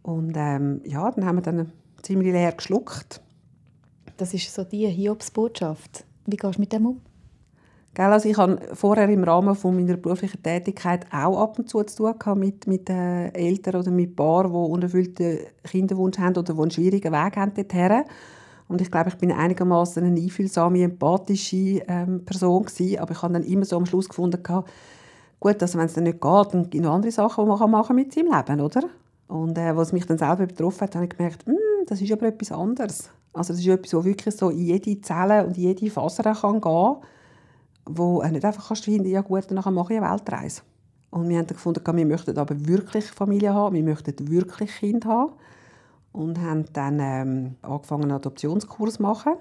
Und 0.01 0.33
ähm, 0.35 0.81
ja, 0.83 1.09
dann 1.12 1.25
haben 1.25 1.38
wir 1.38 1.41
dann 1.41 1.71
ziemlich 2.01 2.33
leer 2.33 2.51
geschluckt. 2.51 3.21
Das 4.17 4.33
ist 4.33 4.53
so 4.53 4.63
die 4.63 4.88
Hiobsbotschaft. 4.88 6.05
Wie 6.25 6.38
gehst 6.38 6.57
du 6.57 6.59
mit 6.59 6.73
dem 6.73 6.85
um? 6.85 7.01
also 7.97 8.29
ich 8.29 8.38
hatte 8.38 8.75
vorher 8.75 9.09
im 9.09 9.23
Rahmen 9.23 9.55
von 9.55 9.75
meiner 9.75 9.97
beruflichen 9.97 10.41
Tätigkeit 10.41 11.05
auch 11.12 11.41
ab 11.41 11.59
und 11.59 11.69
zu 11.69 11.83
zu 11.83 12.13
tun 12.13 12.39
mit, 12.39 12.67
mit 12.67 12.89
äh, 12.89 13.29
Eltern 13.29 13.81
oder 13.81 13.91
mit 13.91 14.15
Paaren, 14.15 14.51
die 14.51 14.57
unerfüllten 14.57 15.39
Kinderwunsch 15.63 16.17
haben 16.17 16.38
oder 16.38 16.53
die 16.53 16.62
einen 16.62 16.71
schwierigen 16.71 17.12
Weg 17.12 17.35
haben 17.35 17.53
dorthin. 17.53 18.03
Und 18.69 18.81
ich 18.81 18.91
glaube, 18.91 19.09
ich 19.09 19.15
bin 19.15 19.31
einigermaßen 19.31 20.03
eine 20.03 20.19
einfühlsame, 20.19 20.83
empathische 20.83 21.81
ähm, 21.88 22.23
Person 22.23 22.65
gewesen, 22.65 22.99
aber 22.99 23.12
ich 23.12 23.21
habe 23.21 23.33
dann 23.33 23.43
immer 23.43 23.65
so 23.65 23.75
am 23.75 23.85
Schluss 23.85 24.07
gefunden, 24.07 24.41
gut, 25.39 25.62
also 25.62 25.77
wenn 25.79 25.88
es 25.88 25.93
dann 25.93 26.03
nicht 26.03 26.21
geht, 26.21 26.53
dann 26.53 26.63
gibt 26.69 26.75
es 26.75 26.81
noch 26.81 26.93
andere 26.93 27.12
Sachen, 27.12 27.45
die 27.45 27.49
man 27.49 27.71
machen 27.71 27.95
mit 27.95 28.13
seinem 28.13 28.31
Leben, 28.31 28.62
oder? 28.62 28.83
Und 29.27 29.57
äh, 29.57 29.75
was 29.75 29.91
mich 29.91 30.05
dann 30.05 30.17
selber 30.17 30.45
betroffen 30.45 30.81
hat, 30.81 30.95
habe 30.95 31.05
ich 31.05 31.12
gemerkt, 31.12 31.45
hm, 31.45 31.78
das 31.89 32.02
ist 32.02 32.12
aber 32.12 32.28
etwas 32.28 32.52
anderes. 32.52 33.10
Also 33.34 33.54
das 33.54 33.62
ist 33.62 33.67
etwas, 33.67 33.91
das 33.91 34.04
wirklich 34.04 34.36
so 34.36 34.49
in 34.49 34.60
jede 34.60 35.02
Zelle 35.02 35.45
und 35.45 35.58
in 35.58 35.63
jede 35.63 35.89
Faser 35.89 36.34
kann 36.34 36.62
gehen 36.62 36.95
wo 37.91 38.21
nicht 38.21 38.45
einfach 38.45 38.67
kannst 38.67 38.86
finden, 38.86 39.10
ja 39.10 39.21
gut, 39.21 39.49
dann 39.49 39.73
mache 39.73 39.93
ich 39.93 39.99
eine 39.99 40.12
Weltreise. 40.12 40.62
Und 41.10 41.28
wir 41.28 41.39
haben 41.39 41.47
gefunden, 41.47 41.82
wir 41.97 42.05
möchten 42.05 42.38
aber 42.38 42.68
wirklich 42.68 43.05
Familie 43.05 43.51
haben, 43.51 43.76
wir 43.76 43.84
möchten 43.84 44.30
wirklich 44.30 44.70
Kind 44.78 45.05
haben. 45.05 45.34
Und 46.11 46.39
haben 46.39 46.66
dann 46.74 46.99
ähm, 46.99 47.55
angefangen, 47.63 48.03
einen 48.03 48.11
Adoptionskurs 48.11 48.95
zu 48.95 49.01
machen. 49.01 49.34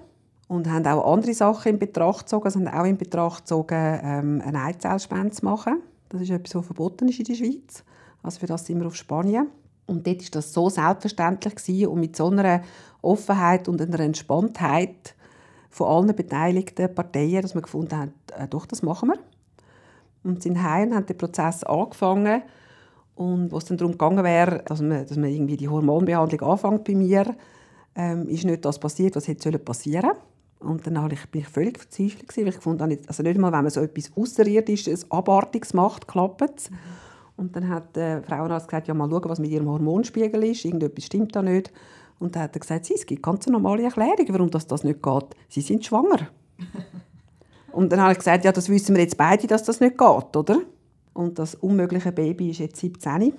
Und 0.47 0.67
haben 0.67 0.87
auch 0.87 1.13
andere 1.13 1.33
Sachen 1.35 1.73
in 1.73 1.79
Betracht 1.79 2.21
gezogen. 2.21 2.45
Also 2.45 2.59
haben 2.59 2.67
auch 2.67 2.85
in 2.85 2.97
Betracht 2.97 3.43
gezogen, 3.43 3.99
ähm, 4.03 4.41
eine 4.43 4.63
Eizellspende 4.63 5.31
zu 5.31 5.45
machen. 5.45 5.81
Das 6.09 6.21
ist 6.21 6.31
etwas, 6.31 6.55
was 6.55 6.65
verboten 6.65 7.07
ist 7.07 7.19
in 7.19 7.25
der 7.25 7.35
Schweiz. 7.35 7.83
Also 8.23 8.39
für 8.39 8.47
das 8.47 8.65
sind 8.65 8.79
wir 8.79 8.87
auf 8.87 8.95
Spanien. 8.95 9.47
Und 9.89 10.05
dort 10.05 10.21
war 10.21 10.29
das 10.33 10.53
so 10.53 10.69
selbstverständlich 10.69 11.87
und 11.87 11.99
mit 11.99 12.15
so 12.15 12.27
einer 12.27 12.61
Offenheit 13.01 13.67
und 13.67 13.81
einer 13.81 13.99
Entspanntheit 13.99 15.15
von 15.69 15.87
allen 15.87 16.15
beteiligten 16.15 16.93
Parteien, 16.93 17.41
dass 17.41 17.55
wir 17.55 17.61
gefunden 17.61 17.97
haben, 17.97 18.13
äh, 18.37 18.47
doch, 18.47 18.65
das 18.65 18.83
machen 18.83 19.09
wir. 19.09 19.19
Und 20.23 20.43
sind 20.43 20.61
heim 20.61 20.93
haben 20.93 21.05
den 21.05 21.17
Prozess 21.17 21.63
angefangen. 21.63 22.43
Und 23.15 23.51
was 23.51 23.65
dann 23.65 23.77
darum 23.77 23.93
gegangen 23.93 24.23
wäre, 24.23 24.63
dass 24.65 24.79
man, 24.81 25.05
dass 25.05 25.17
man 25.17 25.29
irgendwie 25.29 25.57
die 25.57 25.67
Hormonbehandlung 25.67 26.41
anfängt 26.41 26.83
bei 26.83 26.95
mir, 26.95 27.35
ähm, 27.95 28.27
ist 28.27 28.45
nicht 28.45 28.63
das 28.65 28.79
passiert, 28.79 29.15
was 29.15 29.27
hätte 29.27 29.57
passieren 29.57 30.11
sollen. 30.59 30.71
Und 30.71 30.85
dann 30.85 31.09
ich, 31.11 31.25
bin 31.31 31.41
ich 31.41 31.47
völlig 31.47 31.79
verzweifelt, 31.79 32.37
weil 32.37 32.47
ich 32.49 32.65
habe, 32.65 32.97
also 33.07 33.23
nicht 33.23 33.39
mal, 33.39 33.51
wenn 33.51 33.61
man 33.63 33.69
so 33.69 33.81
etwas 33.81 34.11
Außerirdisches, 34.15 35.09
Abartiges 35.09 35.73
macht, 35.73 36.07
klappt 36.07 36.41
es. 36.41 36.69
Mhm. 36.69 36.77
Und 37.39 37.55
dann 37.55 37.69
hat 37.69 37.95
der 37.95 38.21
Frauenarzt 38.21 38.67
gesagt, 38.67 38.89
ja, 38.89 38.93
mal 38.93 39.09
schauen, 39.09 39.29
was 39.29 39.39
mit 39.39 39.49
ihrem 39.49 39.69
Hormonspiegel 39.69 40.43
ist. 40.43 40.65
Irgendetwas 40.65 41.05
stimmt 41.05 41.33
da 41.33 41.41
nicht. 41.41 41.71
Und 42.19 42.35
dann 42.35 42.43
hat 42.43 42.55
er 42.55 42.59
gesagt, 42.59 42.91
es 42.91 43.05
gibt 43.05 43.23
ganz 43.23 43.47
normale 43.47 43.83
Erklärung, 43.83 44.25
warum 44.27 44.51
das, 44.51 44.67
das 44.67 44.83
nicht 44.83 45.01
geht. 45.01 45.23
Sie 45.47 45.61
sind 45.61 45.85
schwanger. 45.85 46.27
und 47.71 47.93
dann 47.93 48.01
habe 48.01 48.11
ich 48.11 48.17
gesagt, 48.17 48.43
ja, 48.43 48.51
das 48.51 48.67
wissen 48.67 48.93
wir 48.93 49.01
jetzt 49.01 49.15
beide, 49.15 49.47
dass 49.47 49.63
das 49.63 49.79
nicht 49.79 49.97
geht, 49.97 50.35
oder? 50.35 50.59
Und 51.13 51.39
das 51.39 51.55
unmögliche 51.55 52.11
Baby 52.11 52.49
ist 52.49 52.59
jetzt 52.59 52.81
17. 52.81 53.31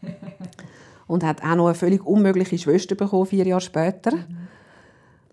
und 1.06 1.22
hat 1.22 1.42
auch 1.44 1.56
noch 1.56 1.66
eine 1.66 1.74
völlig 1.74 2.06
unmögliche 2.06 2.56
Schwester 2.56 2.94
bekommen, 2.94 3.26
vier 3.26 3.46
Jahre 3.46 3.60
später. 3.60 4.12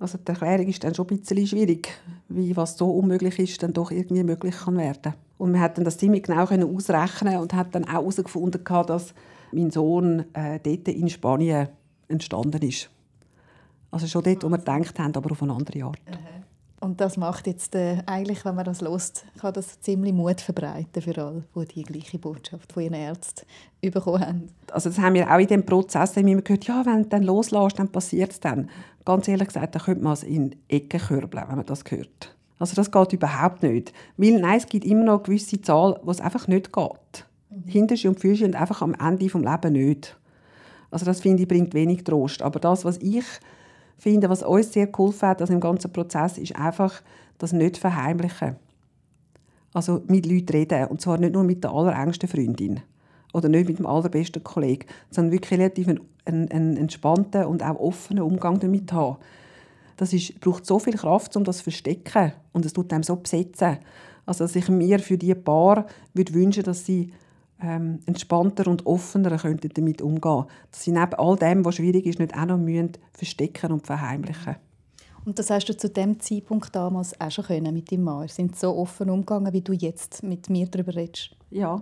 Also 0.04 0.18
die 0.18 0.28
Erklärung 0.28 0.68
ist 0.68 0.84
dann 0.84 0.94
schon 0.94 1.08
ein 1.10 1.20
bisschen 1.20 1.48
schwierig, 1.48 1.90
wie 2.28 2.58
was 2.58 2.78
so 2.78 2.92
unmöglich 2.92 3.40
ist, 3.40 3.64
dann 3.64 3.72
doch 3.72 3.90
irgendwie 3.90 4.24
möglich 4.24 4.54
kann 4.54 4.76
werden. 4.76 5.14
Und 5.38 5.54
wir 5.54 5.62
konnten 5.62 5.86
das 5.86 5.98
ziemlich 5.98 6.24
genau 6.24 6.44
ausrechnen 6.44 7.38
und 7.38 7.54
hat 7.54 7.74
dann 7.74 7.86
auch 7.86 7.94
herausgefunden, 7.94 8.62
dass 8.66 9.14
mein 9.54 9.72
Sohn 9.72 10.26
äh, 10.34 10.60
dort 10.62 10.90
in 10.90 11.08
Spanien 11.08 11.70
entstanden 12.10 12.62
ist. 12.68 12.90
Also 13.92 14.08
schon 14.08 14.24
dort, 14.24 14.44
wo 14.44 14.50
wir 14.50 14.58
gedacht 14.58 15.00
haben, 15.00 15.16
aber 15.16 15.32
auf 15.32 15.42
eine 15.42 15.54
andere 15.54 15.86
Art. 15.86 16.02
Und 16.84 17.00
das 17.00 17.16
macht 17.16 17.48
jetzt, 17.48 17.76
äh, 17.76 18.00
eigentlich, 18.08 18.44
wenn 18.44 18.56
man 18.56 18.66
das 18.66 18.82
lost, 18.82 19.26
kann 19.40 19.54
das 19.54 19.80
ziemlich 19.80 20.12
Mut 20.12 20.42
verbreiten 20.42 21.02
für 21.02 21.18
alle, 21.18 21.44
die 21.56 21.76
die 21.76 21.84
gleiche 21.84 22.20
Botschaft 22.20 22.74
von 22.74 22.84
ihren 22.84 22.94
Ärzten 22.94 23.46
bekommen 23.80 24.20
haben. 24.20 24.50
Also 24.70 24.90
das 24.90 25.00
haben 25.00 25.14
wir 25.14 25.34
auch 25.34 25.40
in 25.40 25.48
dem 25.48 25.66
Prozess 25.66 26.18
immer 26.18 26.42
gehört, 26.42 26.66
ja, 26.66 26.86
wenn 26.86 27.04
du 27.04 27.10
dann 27.10 27.24
loslässt, 27.24 27.80
dann 27.80 27.88
passiert 27.88 28.32
es 28.32 28.42
dann. 28.42 28.70
Ganz 29.06 29.30
ehrlich 29.30 29.48
gesagt, 29.48 29.76
da 29.76 29.80
könnte 29.80 30.04
man 30.04 30.12
es 30.12 30.24
in 30.24 30.58
Ecken 30.68 31.00
körbeln, 31.00 31.46
wenn 31.48 31.56
man 31.56 31.66
das 31.66 31.86
hört. 31.88 32.36
Also 32.60 32.76
das 32.76 32.92
geht 32.92 33.14
überhaupt 33.14 33.64
nicht. 33.64 33.94
Weil 34.18 34.42
nein, 34.42 34.58
es 34.58 34.66
gibt 34.66 34.84
immer 34.84 35.06
noch 35.06 35.14
eine 35.14 35.24
gewisse 35.24 35.62
Zahl, 35.62 35.98
wo 36.04 36.12
es 36.12 36.20
einfach 36.20 36.50
nicht 36.50 36.74
geht. 36.74 37.26
Mhm. 37.50 37.64
Hinterste 37.66 38.10
und 38.10 38.20
Füße 38.20 38.44
und 38.44 38.56
einfach 38.56 38.82
am 38.82 38.94
Ende 38.94 39.26
des 39.26 39.34
Lebens 39.34 39.72
nicht. 39.72 40.18
Also 40.92 41.06
das 41.06 41.22
finde 41.22 41.44
ich 41.44 41.48
bringt 41.48 41.74
wenig 41.74 42.04
Trost. 42.04 42.42
Aber 42.42 42.60
das, 42.60 42.84
was 42.84 42.98
ich 42.98 43.24
finde, 44.04 44.30
was 44.30 44.44
uns 44.44 44.74
sehr 44.74 44.88
geholfen 44.88 45.30
hat 45.30 45.42
also 45.42 45.54
im 45.54 45.60
ganzen 45.60 45.92
Prozess, 45.92 46.38
ist 46.38 46.56
einfach 46.56 47.02
das 47.38 47.54
nicht 47.54 47.78
verheimlichen. 47.78 48.58
Also 49.74 50.04
mit 50.08 50.26
Leuten 50.26 50.52
reden. 50.52 50.88
Und 50.88 51.02
zwar 51.02 51.18
nicht 51.18 51.34
nur 51.34 51.44
mit 51.44 51.64
der 51.64 51.72
allerengsten 51.72 52.30
Freundin 52.30 52.82
oder 53.34 53.50
nicht 53.50 53.68
mit 53.68 53.80
dem 53.80 53.88
allerbesten 53.88 54.44
Kollegen, 54.44 54.86
sondern 55.10 55.32
wirklich 55.32 55.60
relativ 55.60 55.88
einen, 55.88 56.02
einen, 56.26 56.52
einen 56.52 56.78
entspannten 56.78 57.46
und 57.46 57.64
auch 57.64 57.80
offenen 57.80 58.24
Umgang 58.24 58.60
damit 58.60 58.92
haben. 58.94 59.18
Das 59.98 60.14
ist, 60.14 60.40
braucht 60.42 60.66
so 60.66 60.80
viel 60.80 60.94
Kraft, 60.94 61.36
um 61.36 61.44
das 61.44 61.58
zu 61.58 61.64
verstecken. 61.64 62.34
Und 62.52 62.66
es 62.66 62.74
tut 62.74 62.94
einem 62.94 63.04
so 63.04 63.16
besetzen. 63.16 63.78
Also 64.26 64.44
dass 64.44 64.56
ich 64.56 64.70
mir 64.70 65.00
für 65.00 65.18
die 65.18 65.34
Paar 65.34 65.86
würde 66.14 66.34
wünschen, 66.34 66.64
dass 66.64 66.86
sie 66.86 67.12
ähm, 67.64 68.00
entspannter 68.06 68.70
und 68.70 68.86
offener 68.86 69.38
könnten 69.38 69.70
damit 69.74 70.02
umgehen 70.02 70.46
Dass 70.72 70.84
sie 70.84 70.92
neben 70.92 71.14
all 71.14 71.36
dem, 71.38 71.64
was 71.66 71.76
schwierig 71.76 72.06
ist, 72.06 72.20
nicht 72.20 72.36
auch 72.38 72.46
noch 72.46 72.58
müssen 72.58 72.92
verstecken 73.14 73.72
und 73.72 73.88
verheimlichen 73.88 74.58
Und 75.26 75.40
das 75.40 75.50
hast 75.50 75.66
du 75.66 75.78
zu 75.78 75.90
dem 75.90 76.20
Zeitpunkt 76.20 76.76
damals 76.76 77.20
auch 77.20 77.32
schon 77.32 77.46
können 77.46 77.74
mit 77.74 77.92
deinem 77.92 78.04
Mann? 78.04 78.28
Sind 78.28 78.58
so 78.58 78.76
offen 78.76 79.10
umgegangen, 79.10 79.54
wie 79.54 79.62
du 79.62 79.74
jetzt 79.74 80.24
mit 80.24 80.50
mir 80.50 80.68
darüber 80.68 80.96
redest? 80.96 81.36
Ja. 81.50 81.82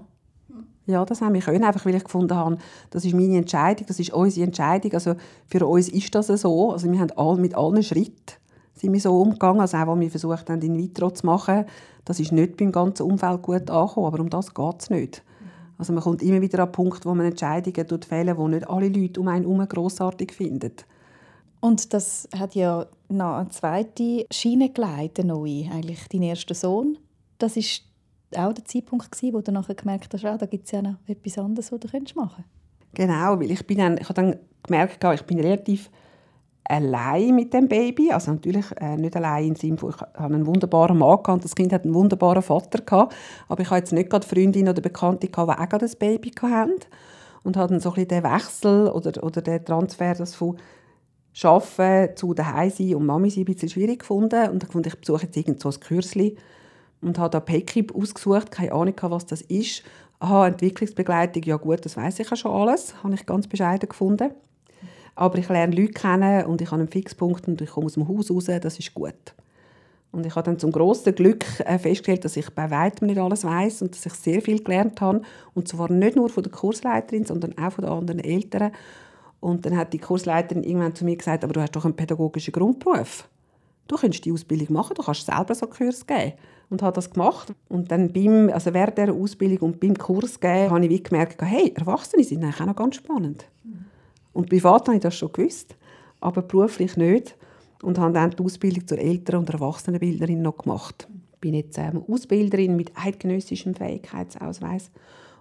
Ja, 0.85 1.05
das 1.05 1.21
haben 1.21 1.33
wir 1.33 1.41
können, 1.41 1.63
einfach 1.63 1.85
weil 1.85 1.95
ich 1.95 2.03
gefunden 2.03 2.35
habe, 2.35 2.57
das 2.89 3.05
ist 3.05 3.13
meine 3.13 3.37
Entscheidung, 3.37 3.85
das 3.87 3.99
ist 3.99 4.11
unsere 4.11 4.47
Entscheidung. 4.47 4.93
Also 4.93 5.15
für 5.45 5.65
uns 5.65 5.87
ist 5.87 6.13
das 6.13 6.27
so. 6.27 6.71
Also 6.71 6.91
wir 6.91 6.99
haben 6.99 7.11
all, 7.15 7.37
mit 7.37 7.55
allen 7.55 7.83
Schritten 7.83 8.33
sind 8.73 8.93
wir 8.93 8.99
so 8.99 9.21
umgegangen, 9.21 9.61
also 9.61 9.77
auch, 9.77 9.87
als 9.87 9.99
wir 9.99 10.09
versucht 10.09 10.49
haben, 10.49 10.61
in 10.61 10.77
vitro 10.77 11.11
zu 11.11 11.25
machen. 11.25 11.65
Das 12.03 12.19
ist 12.19 12.31
nicht 12.31 12.57
beim 12.57 12.71
ganzen 12.71 13.03
Umfeld 13.03 13.43
gut 13.43 13.69
angekommen, 13.69 14.07
aber 14.07 14.19
um 14.19 14.29
das 14.29 14.53
geht 14.53 14.81
es 14.81 14.89
nicht. 14.89 15.23
Also 15.81 15.93
man 15.93 16.03
kommt 16.03 16.21
immer 16.21 16.39
wieder 16.41 16.59
an 16.59 16.67
den 16.67 16.73
Punkt, 16.73 17.07
wo 17.07 17.15
man 17.15 17.25
Entscheidungen 17.25 18.01
fällen 18.03 18.37
die 18.37 18.47
nicht 18.49 18.69
alle 18.69 18.87
Leute 18.87 19.19
um 19.19 19.27
einen 19.27 19.45
herum 19.45 19.67
grossartig 19.67 20.31
finden. 20.31 20.73
Und 21.59 21.91
das 21.91 22.29
hat 22.37 22.53
ja 22.53 22.85
noch 23.09 23.37
eine 23.37 23.49
zweite 23.49 24.27
Schiene 24.29 24.69
geleitet, 24.69 25.21
eine 25.21 25.33
neue, 25.33 25.71
eigentlich 25.71 26.07
dein 26.07 26.21
erster 26.21 26.53
Sohn. 26.53 26.99
Das 27.39 27.57
ist 27.57 27.81
auch 28.35 28.53
der 28.53 28.63
Zeitpunkt 28.63 29.11
gewesen, 29.11 29.33
wo 29.33 29.41
du 29.41 29.51
nachher 29.51 29.73
gemerkt 29.73 30.13
hast, 30.13 30.23
ah, 30.23 30.37
da 30.37 30.45
gibt 30.45 30.65
es 30.65 30.71
ja 30.71 30.83
noch 30.83 30.97
etwas 31.07 31.39
anderes, 31.39 31.71
was 31.71 31.79
du 31.79 31.87
machen 31.87 32.05
könntest. 32.13 32.93
Genau, 32.93 33.39
weil 33.39 33.49
ich 33.49 33.65
bin 33.65 33.79
dann, 33.79 33.97
ich 33.97 34.03
habe 34.03 34.13
dann 34.13 34.35
gemerkt, 34.61 35.03
ich 35.03 35.23
bin 35.23 35.39
relativ 35.39 35.89
allein 36.63 37.35
mit 37.35 37.53
dem 37.53 37.67
Baby. 37.67 38.11
Also 38.11 38.31
natürlich 38.31 38.65
äh, 38.79 38.97
nicht 38.97 39.15
allein 39.15 39.49
im 39.49 39.55
Sinne 39.55 39.77
von, 39.77 39.91
ich 39.91 40.01
habe 40.01 40.33
einen 40.33 40.45
wunderbaren 40.45 40.97
Mann 40.97 41.21
gehabt 41.23 41.43
das 41.43 41.55
Kind 41.55 41.73
hat 41.73 41.83
einen 41.83 41.93
wunderbaren 41.93 42.41
Vater 42.41 42.81
gehabt. 42.81 43.15
Aber 43.47 43.61
ich 43.61 43.69
hatte 43.69 43.79
jetzt 43.79 43.93
nicht 43.93 44.09
gerade 44.09 44.27
Freundin 44.27 44.69
oder 44.69 44.81
Bekannte 44.81 45.27
gehabt, 45.27 45.51
die 45.51 45.63
auch 45.63 45.69
gerade 45.69 45.85
ein 45.85 45.99
Baby 45.99 46.31
hatten. 46.41 46.79
Und 47.43 47.57
habe 47.57 47.73
dann 47.73 47.79
so 47.79 47.93
ein 47.93 48.07
den 48.07 48.23
Wechsel 48.23 48.87
oder, 48.89 49.23
oder 49.23 49.41
den 49.41 49.65
Transfer 49.65 50.13
das 50.13 50.35
von 50.35 50.57
Arbeiten 51.43 52.15
zu 52.15 52.33
daheim 52.33 52.69
sein 52.69 52.95
und 52.95 53.05
Mami 53.05 53.29
sein 53.29 53.41
ein 53.41 53.45
bisschen 53.45 53.69
schwierig 53.69 53.99
gefunden. 53.99 54.49
Und 54.49 54.63
ich 54.63 54.69
fand, 54.69 54.85
ich 54.85 54.99
besuche 54.99 55.23
jetzt 55.23 55.37
irgend 55.37 55.59
so 55.59 55.69
ein 55.69 55.79
Kürzli 55.79 56.37
und 57.01 57.17
habe 57.17 57.31
da 57.31 57.39
PECIB 57.39 57.95
ausgesucht, 57.95 58.51
keine 58.51 58.73
Ahnung, 58.73 58.95
was 59.01 59.25
das 59.25 59.41
ist. 59.41 59.83
Aha, 60.19 60.47
Entwicklungsbegleitung, 60.47 61.43
ja 61.43 61.57
gut, 61.57 61.83
das 61.83 61.97
weiß 61.97 62.19
ich 62.19 62.29
ja 62.29 62.35
schon 62.35 62.51
alles, 62.51 62.93
habe 63.03 63.15
ich 63.15 63.25
ganz 63.25 63.47
bescheiden 63.47 63.89
gefunden. 63.89 64.31
Aber 65.15 65.37
ich 65.37 65.49
lerne 65.49 65.75
Leute 65.75 65.93
kennen 65.93 66.45
und 66.45 66.61
ich 66.61 66.71
habe 66.71 66.81
einen 66.81 66.89
Fixpunkt 66.89 67.47
und 67.47 67.61
ich 67.61 67.69
komme 67.69 67.85
aus 67.85 67.93
dem 67.93 68.07
Haus 68.07 68.31
raus, 68.31 68.45
das 68.45 68.79
ist 68.79 68.93
gut. 68.93 69.35
Und 70.11 70.25
ich 70.25 70.35
habe 70.35 70.45
dann 70.45 70.59
zum 70.59 70.71
grossen 70.71 71.15
Glück 71.15 71.45
äh, 71.59 71.79
festgestellt, 71.79 72.25
dass 72.25 72.35
ich 72.35 72.49
bei 72.49 72.69
weitem 72.69 73.07
nicht 73.07 73.19
alles 73.19 73.45
weiß 73.45 73.81
und 73.81 73.95
dass 73.95 74.05
ich 74.05 74.13
sehr 74.13 74.41
viel 74.41 74.61
gelernt 74.61 74.99
habe. 74.99 75.21
Und 75.53 75.67
zwar 75.67 75.89
nicht 75.89 76.17
nur 76.17 76.29
von 76.29 76.43
der 76.43 76.51
Kursleiterin, 76.51 77.25
sondern 77.25 77.57
auch 77.57 77.71
von 77.71 77.85
den 77.85 77.93
anderen 77.93 78.19
Eltern. 78.19 78.71
Und 79.39 79.65
dann 79.65 79.77
hat 79.77 79.93
die 79.93 79.99
Kursleiterin 79.99 80.63
irgendwann 80.63 80.95
zu 80.95 81.05
mir 81.05 81.15
gesagt, 81.15 81.43
aber 81.43 81.53
du 81.53 81.61
hast 81.61 81.75
doch 81.75 81.85
einen 81.85 81.95
pädagogischen 81.95 82.51
Grundberuf. 82.51 83.27
Du 83.87 83.95
kannst 83.95 84.23
die 84.25 84.31
Ausbildung 84.31 84.73
machen, 84.73 84.95
du 84.95 85.01
kannst 85.01 85.25
selber 85.25 85.55
so 85.55 85.67
Kurs 85.67 86.05
geben. 86.05 86.33
Und 86.69 86.81
habe 86.81 86.95
das 86.95 87.09
gemacht. 87.09 87.53
Und 87.67 87.91
dann 87.91 88.13
beim, 88.13 88.49
also 88.49 88.73
während 88.73 88.97
dieser 88.97 89.13
Ausbildung 89.13 89.71
und 89.71 89.79
beim 89.79 89.97
Kurs 89.97 90.39
geben, 90.39 90.71
habe 90.71 90.85
ich 90.85 91.03
gemerkt, 91.03 91.41
hey, 91.41 91.73
Erwachsene 91.75 92.23
sind 92.23 92.43
eigentlich 92.43 92.61
auch 92.61 92.65
noch 92.65 92.75
ganz 92.75 92.95
spannend. 92.95 93.45
Und 94.33 94.49
privat 94.49 94.87
habe 94.87 94.97
ich 94.97 95.03
das 95.03 95.15
schon 95.15 95.31
gewusst, 95.31 95.75
aber 96.19 96.41
beruflich 96.41 96.97
nicht. 96.97 97.35
Und 97.81 97.97
habe 97.97 98.13
dann 98.13 98.31
die 98.31 98.43
Ausbildung 98.43 98.87
zur 98.87 98.99
Eltern- 98.99 99.39
und 99.39 99.49
Erwachsenenbildnerin 99.49 100.41
noch 100.41 100.57
gemacht. 100.57 101.07
Ich 101.33 101.39
bin 101.39 101.55
jetzt 101.55 101.77
ähm, 101.79 102.03
Ausbilderin 102.07 102.75
mit 102.75 102.91
eidgenössischem 102.95 103.73
Fähigkeitsausweis 103.73 104.91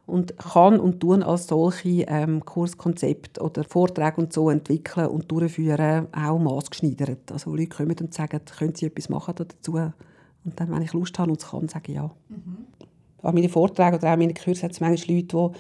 und 0.07 0.37
kann 0.39 0.81
und 0.81 1.01
tun 1.01 1.23
als 1.23 1.47
solche 1.47 2.05
ähm, 2.09 2.45
Kurskonzepte 2.45 3.41
oder 3.41 3.65
Vorträge 3.65 4.17
und 4.17 4.33
so 4.33 4.51
entwickeln 4.51 5.07
und 5.07 5.31
durchführen, 5.31 6.09
auch 6.13 6.39
maßgeschneidert. 6.39 7.31
Also 7.31 7.55
Leute 7.55 7.69
kommen 7.69 7.97
und 8.01 8.13
sagen, 8.13 8.41
können 8.59 8.75
sie 8.75 8.87
etwas 8.87 9.09
machen 9.09 9.35
dazu? 9.37 9.75
Und 9.75 10.59
dann, 10.59 10.71
wenn 10.71 10.83
ich 10.83 10.93
Lust 10.93 11.19
habe 11.19 11.31
und 11.31 11.41
es 11.41 11.49
kann, 11.49 11.69
sage 11.69 11.93
ich 11.93 11.97
ja. 11.97 12.11
Mhm. 12.29 12.67
An 13.23 13.35
meinen 13.35 13.51
Vorträgen 13.51 13.97
oder 13.97 14.09
auch 14.09 14.13
an 14.13 14.19
meinen 14.19 14.35
Kursen 14.35 14.63
hat 14.63 14.73
es 14.73 14.81
manchmal 14.81 15.17
Leute, 15.17 15.37
die 15.37 15.59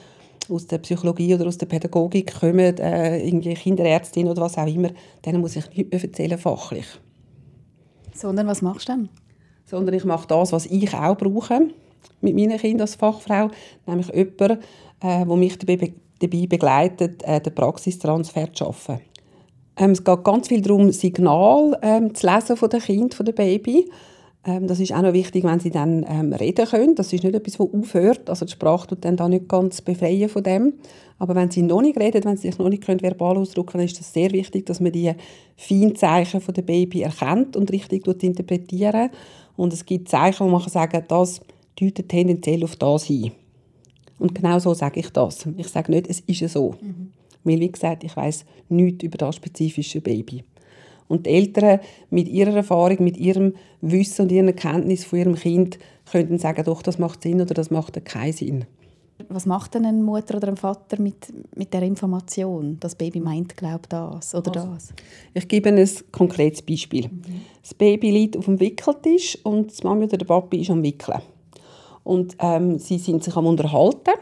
aus 0.48 0.66
der 0.66 0.78
Psychologie 0.78 1.34
oder 1.34 1.46
aus 1.46 1.58
der 1.58 1.66
Pädagogik 1.66 2.40
kommen, 2.40 2.78
äh, 2.78 3.26
irgendwie 3.26 3.54
Kinderärztin 3.54 4.28
oder 4.28 4.42
was 4.42 4.58
auch 4.58 4.66
immer, 4.66 4.90
denen 5.24 5.40
muss 5.40 5.56
ich 5.56 5.68
nichts 5.74 5.92
mehr 5.92 6.02
erzählen, 6.02 6.38
fachlich. 6.38 6.86
Sondern 8.14 8.46
was 8.46 8.62
machst 8.62 8.88
du 8.88 8.92
dann? 8.92 9.08
Sondern 9.66 9.94
ich 9.94 10.04
mache 10.04 10.26
das, 10.26 10.52
was 10.52 10.66
ich 10.66 10.92
auch 10.94 11.16
brauche 11.16 11.68
mit 12.20 12.34
meinen 12.34 12.58
Kindern 12.58 12.82
als 12.82 12.96
Fachfrau, 12.96 13.50
nämlich 13.86 14.08
jemanden, 14.08 14.58
äh, 15.02 15.24
der 15.24 15.36
mich 15.36 15.58
dabei, 15.58 15.92
dabei 16.20 16.46
begleitet, 16.46 17.22
äh, 17.24 17.40
den 17.40 17.54
Praxistransfer 17.54 18.52
zu 18.52 18.64
schaffen. 18.64 19.00
Ähm, 19.76 19.92
es 19.92 20.04
geht 20.04 20.24
ganz 20.24 20.48
viel 20.48 20.60
darum, 20.60 20.90
Signal 20.90 21.78
ähm, 21.82 22.14
zu 22.14 22.26
lesen 22.26 22.56
von 22.56 22.68
den 22.68 22.80
Kind, 22.80 23.14
von 23.14 23.26
dem 23.26 23.34
Baby 23.34 23.90
das 24.42 24.80
ist 24.80 24.92
auch 24.94 25.02
noch 25.02 25.12
wichtig, 25.12 25.44
wenn 25.44 25.60
sie 25.60 25.70
dann 25.70 26.04
ähm, 26.08 26.32
reden 26.32 26.66
können. 26.66 26.94
Das 26.94 27.12
ist 27.12 27.22
nicht 27.22 27.34
etwas, 27.34 27.58
das 27.58 27.60
aufhört. 27.60 28.30
Also 28.30 28.46
die 28.46 28.52
Sprache 28.52 28.86
tut 28.86 29.04
dann 29.04 29.16
da 29.16 29.28
nicht 29.28 29.48
ganz 29.48 29.82
befreien 29.82 30.30
von 30.30 30.42
dem. 30.42 30.74
Aber 31.18 31.34
wenn 31.34 31.50
sie 31.50 31.60
noch 31.60 31.82
nicht 31.82 31.98
reden, 31.98 32.24
wenn 32.24 32.38
sie 32.38 32.48
sich 32.48 32.58
noch 32.58 32.70
nicht 32.70 32.82
können, 32.82 33.02
verbal 33.02 33.36
ausdrücken 33.36 33.72
können, 33.72 33.84
ist 33.84 34.00
es 34.00 34.12
sehr 34.12 34.32
wichtig, 34.32 34.64
dass 34.64 34.80
man 34.80 34.92
die 34.92 35.12
Feinzeichen 35.56 36.40
von 36.40 36.54
der 36.54 36.62
Baby 36.62 37.02
erkennt 37.02 37.54
und 37.54 37.70
richtig 37.70 38.06
interpretieren. 38.06 39.10
Und 39.56 39.74
es 39.74 39.84
gibt 39.84 40.08
Zeichen, 40.08 40.46
wo 40.46 40.50
man 40.50 40.62
kann 40.62 40.70
sagen 40.70 41.04
das 41.06 41.42
deutet 41.78 42.08
tendenziell 42.08 42.64
auf 42.64 42.76
das 42.76 43.04
hin. 43.04 43.32
Und 44.18 44.34
genau 44.34 44.58
so 44.58 44.72
sage 44.72 45.00
ich 45.00 45.10
das. 45.10 45.46
Ich 45.58 45.68
sage 45.68 45.92
nicht, 45.92 46.08
es 46.08 46.20
ist 46.20 46.52
so. 46.52 46.74
Mhm. 46.80 47.12
Weil, 47.44 47.60
wie 47.60 47.72
gesagt, 47.72 48.04
ich 48.04 48.16
weiß 48.16 48.44
nichts 48.68 49.04
über 49.04 49.18
das 49.18 49.36
spezifische 49.36 50.00
Baby. 50.00 50.44
Und 51.10 51.26
die 51.26 51.30
Eltern 51.30 51.80
mit 52.10 52.28
ihrer 52.28 52.54
Erfahrung, 52.54 53.02
mit 53.02 53.16
ihrem 53.16 53.54
Wissen 53.80 54.22
und 54.22 54.32
ihrer 54.32 54.52
Kenntnis 54.52 55.04
von 55.04 55.18
ihrem 55.18 55.34
Kind 55.34 55.80
könnten 56.10 56.38
sagen, 56.38 56.64
doch, 56.64 56.82
das 56.82 57.00
macht 57.00 57.24
Sinn 57.24 57.40
oder 57.40 57.52
das 57.52 57.72
macht 57.72 58.02
keinen 58.04 58.32
Sinn. 58.32 58.64
Was 59.28 59.44
macht 59.44 59.74
denn 59.74 59.84
eine 59.84 60.00
Mutter 60.02 60.36
oder 60.36 60.48
ein 60.48 60.56
Vater 60.56 61.02
mit, 61.02 61.32
mit 61.56 61.74
der 61.74 61.82
Information? 61.82 62.78
Das 62.78 62.94
Baby 62.94 63.18
meint, 63.18 63.56
glaubt 63.56 63.92
das 63.92 64.36
oder 64.36 64.54
also, 64.54 64.72
das? 64.72 64.94
Ich 65.34 65.48
gebe 65.48 65.68
ein 65.68 65.88
konkretes 66.12 66.62
Beispiel. 66.62 67.08
Mhm. 67.08 67.40
Das 67.60 67.74
Baby 67.74 68.12
liegt 68.12 68.36
auf 68.36 68.44
dem 68.44 68.60
Wickeltisch 68.60 69.36
und 69.42 69.78
die 69.78 69.84
Mama 69.84 70.04
oder 70.04 70.16
der 70.16 70.26
Papi 70.26 70.60
ist 70.60 70.70
am 70.70 70.82
Wickeln. 70.82 71.20
Und 72.04 72.36
ähm, 72.38 72.78
sie 72.78 72.98
sind 72.98 73.24
sich 73.24 73.36
am 73.36 73.46
Unterhalten, 73.46 74.14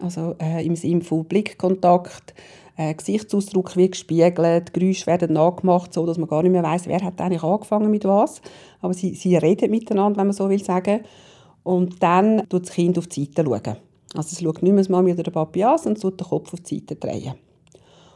also 0.00 0.36
äh, 0.38 0.64
im 0.64 0.76
Sinne 0.76 1.00
von 1.00 1.24
Blickkontakt, 1.24 2.34
äh, 2.76 2.94
Gesichtsausdruck 2.94 3.76
wird 3.76 3.92
gespiegelt, 3.92 4.72
Geräusche 4.74 5.06
werden 5.06 5.32
nachgemacht, 5.32 5.94
so 5.94 6.04
dass 6.06 6.18
man 6.18 6.28
gar 6.28 6.42
nicht 6.42 6.52
mehr 6.52 6.62
weiß, 6.62 6.86
wer 6.86 7.02
hat 7.02 7.20
eigentlich 7.20 7.42
angefangen 7.42 7.90
mit 7.90 8.04
was. 8.04 8.40
Aber 8.80 8.94
sie, 8.94 9.14
sie 9.14 9.36
reden 9.36 9.70
miteinander, 9.70 10.18
wenn 10.18 10.26
man 10.26 10.36
so 10.36 10.48
will 10.48 10.62
sagen. 10.62 11.00
Und 11.62 12.02
dann 12.02 12.46
schaut 12.50 12.62
das 12.62 12.70
Kind 12.70 12.98
auf 12.98 13.06
die 13.06 13.24
Seite. 13.24 13.44
Schauen. 13.44 13.76
Also 14.14 14.28
es 14.32 14.40
schaut 14.40 14.62
nicht 14.62 14.72
mehr 14.72 14.82
das 14.82 14.88
Mami 14.88 15.12
oder 15.12 15.22
der 15.22 15.30
Papi 15.30 15.64
an, 15.64 15.78
sondern 15.78 16.16
den 16.16 16.26
Kopf 16.26 16.52
auf 16.52 16.60
die 16.60 16.76
Seite 16.76 16.96
drehen. 16.96 17.34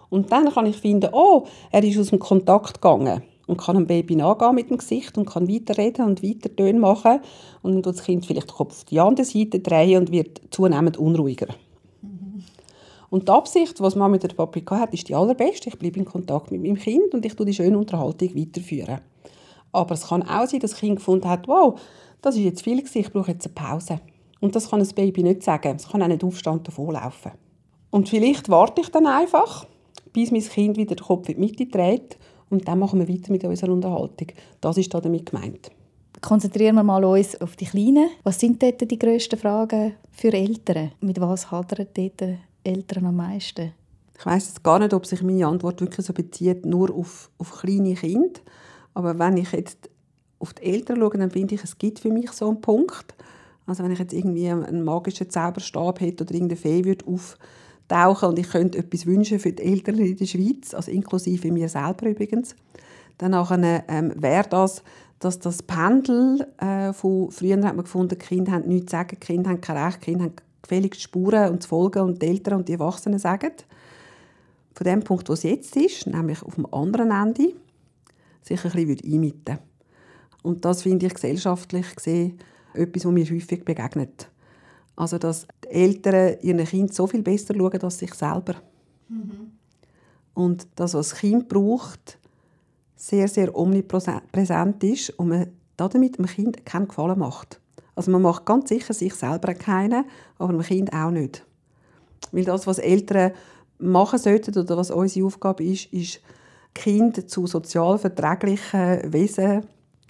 Und 0.09 0.31
dann 0.33 0.51
kann 0.53 0.67
ich 0.67 0.77
finden, 0.77 1.11
oh, 1.13 1.47
er 1.71 1.85
ist 1.85 1.99
aus 1.99 2.11
dem 2.11 2.19
Kontakt 2.19 2.75
gegangen 2.75 3.23
und 3.47 3.59
kann 3.59 3.77
einem 3.77 3.87
Baby 3.87 4.17
nachgehen 4.17 4.55
mit 4.55 4.71
dem 4.71 4.79
Gesicht 4.79 5.17
und 5.17 5.29
kann 5.29 5.49
weiterreden 5.49 6.05
und 6.05 6.23
weiter 6.23 6.55
Töne 6.55 6.79
machen. 6.79 7.21
Und 7.63 7.75
dann 7.75 7.83
tut 7.83 7.97
das 7.97 8.05
Kind 8.05 8.27
vielleicht 8.27 8.51
den 8.51 8.55
Kopf 8.55 8.73
auf 8.73 8.85
die 8.85 9.01
andere 9.01 9.25
Seite 9.25 9.61
drehen 9.61 10.01
und 10.01 10.13
wird 10.13 10.41
zunehmend 10.51 10.97
unruhiger. 10.99 11.49
Und 13.11 13.29
die 13.29 13.33
Absicht, 13.33 13.81
was 13.81 13.97
man 13.97 14.13
mit 14.13 14.23
der 14.23 14.29
Papi 14.29 14.65
hat, 14.71 14.95
ist 14.95 15.09
die 15.09 15.15
allerbeste. 15.15 15.69
Ich 15.69 15.79
bleibe 15.79 15.99
in 15.99 16.05
Kontakt 16.05 16.53
mit 16.53 16.63
meinem 16.63 16.77
Kind 16.77 17.13
und 17.13 17.27
ich 17.27 17.35
tue 17.35 17.45
die 17.45 17.55
schöne 17.55 17.77
Unterhaltung 17.77 18.35
weiterführen. 18.37 19.01
Aber 19.73 19.95
es 19.95 20.07
kann 20.07 20.23
auch 20.23 20.47
sein, 20.47 20.61
dass 20.61 20.73
das 20.73 20.81
Kind 20.81 20.97
gefunden 20.97 21.29
hat, 21.29 21.49
wow, 21.49 21.79
das 22.23 22.37
ist 22.37 22.43
jetzt 22.43 22.63
viel, 22.63 22.79
ich 22.79 23.13
brauche 23.13 23.33
jetzt 23.33 23.47
eine 23.47 23.55
Pause. 23.55 24.01
Und 24.41 24.55
das 24.57 24.71
kann 24.71 24.81
ein 24.81 24.89
Baby 24.95 25.23
nicht 25.23 25.43
sagen. 25.43 25.77
Es 25.77 25.89
kann 25.89 26.03
auch 26.03 26.09
nicht 26.09 26.25
Aufstand 26.25 26.67
davonlaufen. 26.67 27.33
Und 27.91 28.09
vielleicht 28.09 28.49
warte 28.49 28.81
ich 28.81 28.89
dann 28.89 29.07
einfach, 29.07 29.67
bis 30.13 30.31
mein 30.31 30.43
Kind 30.43 30.77
wieder 30.77 30.95
den 30.95 31.05
Kopf 31.05 31.29
in 31.29 31.35
die 31.35 31.41
Mitte 31.41 31.67
dreht 31.67 32.17
und 32.49 32.67
dann 32.67 32.79
machen 32.79 33.01
wir 33.01 33.09
weiter 33.09 33.33
mit 33.33 33.45
unserer 33.45 33.73
Unterhaltung. 33.73 34.29
Das 34.61 34.79
ist 34.79 34.93
damit 34.95 35.27
gemeint. 35.27 35.71
Konzentrieren 36.21 36.77
wir 36.77 36.83
mal 36.83 37.05
uns 37.05 37.41
auf 37.41 37.57
die 37.57 37.65
Kleinen. 37.65 38.11
Was 38.25 38.39
sind 38.39 38.63
dort 38.63 38.89
die 38.89 38.99
grössten 38.99 39.39
Fragen 39.39 39.95
für 40.11 40.33
Eltern? 40.33 40.93
Mit 41.01 41.21
was 41.21 41.51
hadern 41.51 41.87
dort 41.95 42.39
Eltern 42.65 43.07
am 43.07 43.17
meisten? 43.17 43.73
Ich 44.19 44.27
weiß 44.27 44.49
jetzt 44.49 44.63
gar 44.63 44.79
nicht, 44.79 44.93
ob 44.93 45.07
sich 45.07 45.23
meine 45.23 45.47
Antwort 45.47 45.81
wirklich 45.81 46.05
so 46.05 46.13
bezieht, 46.13 46.67
nur 46.67 46.95
auf, 46.95 47.31
auf 47.39 47.61
kleine 47.61 47.95
Kinder. 47.95 48.41
Aber 48.93 49.19
wenn 49.19 49.37
ich 49.37 49.53
jetzt 49.53 49.89
auf 50.39 50.53
die 50.55 50.65
Eltern 50.65 50.99
schaue, 50.99 51.19
dann 51.19 51.31
finde 51.31 51.55
ich, 51.55 51.65
es 51.65 51.79
gibt 51.79 52.01
für 52.01 52.11
mich 52.11 52.31
so 52.33 52.49
einen 52.49 52.61
Punkt. 52.61 53.15
Also 53.67 53.85
wenn 53.85 53.93
ich 53.93 53.99
jetzt 53.99 54.13
irgendwie 54.13 54.49
einen 54.49 54.83
magischen 54.83 55.31
Zauberstab 55.31 56.01
hätte 56.01 56.25
oder 56.25 56.35
irgendeine 56.35 56.61
Fee 56.61 56.85
würde 56.85 57.05
auftauchen 57.07 58.29
und 58.31 58.39
ich 58.39 58.51
könnte 58.51 58.79
etwas 58.79 59.07
wünschen 59.07 59.39
für 59.39 59.53
die 59.53 59.63
Eltern 59.63 59.99
in 59.99 60.17
der 60.17 60.27
Schweiz, 60.27 60.75
also 60.75 60.91
inklusive 60.91 61.53
mir 61.53 61.69
selber 61.69 62.09
übrigens, 62.09 62.57
dann 63.19 63.33
ähm, 63.89 64.13
wäre 64.17 64.49
das, 64.49 64.83
dass 65.19 65.39
das 65.39 65.63
Pendel 65.63 66.47
äh, 66.59 66.93
von 66.93 67.31
früher 67.31 67.63
hat 67.63 67.77
man 67.77 67.85
gefunden, 67.85 68.19
Kinder 68.19 68.53
haben 68.53 68.69
nichts 68.69 68.91
zu 68.91 68.97
sagen, 68.97 69.21
Kinder 69.21 69.51
haben 69.51 69.61
kein 69.61 69.77
Recht, 69.77 70.01
Kinder 70.01 70.25
haben 70.25 70.37
gefälligst 70.63 71.03
Spuren 71.03 71.51
und 71.51 71.63
zu 71.63 71.69
folgen 71.69 72.03
und 72.03 72.23
die 72.23 72.27
Eltern 72.27 72.59
und 72.59 72.69
die 72.69 72.75
Erwachsenen 72.75 73.19
sagen. 73.19 73.53
Von 74.75 74.85
dem 74.85 75.03
Punkt, 75.03 75.29
wo 75.29 75.33
es 75.33 75.43
jetzt 75.43 75.77
ist, 75.77 76.07
nämlich 76.07 76.43
auf 76.43 76.55
dem 76.55 76.73
anderen 76.73 77.11
Ende, 77.11 77.55
sich 78.43 78.65
ein 78.65 78.87
bisschen 78.87 79.13
einmitten 79.13 79.59
Und 80.43 80.65
das 80.65 80.83
finde 80.83 81.07
ich 81.07 81.15
gesellschaftlich 81.15 81.95
gesehen 81.95 82.39
etwas, 82.75 83.05
was 83.05 83.13
mir 83.13 83.25
häufig 83.25 83.65
begegnet. 83.65 84.31
Also, 84.97 85.19
dass 85.19 85.47
die 85.65 85.69
Eltern 85.69 86.37
ihren 86.43 86.65
Kind 86.65 86.95
so 86.95 87.07
viel 87.07 87.23
besser 87.23 87.55
schauen 87.55 87.81
als 87.81 87.99
sich 87.99 88.15
selber. 88.15 88.57
Mhm. 89.09 89.53
Und 90.35 90.69
das, 90.77 90.95
was 90.95 91.11
das 91.11 91.19
Kind 91.19 91.49
braucht, 91.49 92.19
sehr, 92.97 93.29
sehr 93.29 93.57
omnipräsent 93.57 94.85
ist 94.85 95.11
und 95.19 95.29
man 95.29 95.47
damit 95.77 96.19
dem 96.19 96.27
Kind 96.27 96.65
keinen 96.67 96.89
Gefallen 96.89 97.19
macht. 97.19 97.61
Also 97.95 98.11
man 98.11 98.23
macht 98.23 98.47
ganz 98.47 98.69
sicher 98.69 98.95
sich 98.95 99.15
selber 99.15 99.55
keinen, 99.55 100.05
aber 100.39 100.53
dem 100.53 100.63
Kind 100.63 100.93
auch 100.93 101.11
nicht. 101.11 101.45
Weil 102.33 102.45
das, 102.45 102.67
was 102.67 102.79
Eltern 102.79 103.33
machen 103.79 104.19
sollten 104.19 104.59
oder 104.59 104.77
was 104.77 104.91
unsere 104.91 105.27
Aufgabe 105.27 105.65
ist, 105.65 105.93
ist, 105.93 106.21
Kinder 106.75 107.27
zu 107.27 107.47
sozial 107.47 107.99
verträglichen 107.99 109.13
Wesen, 109.13 109.67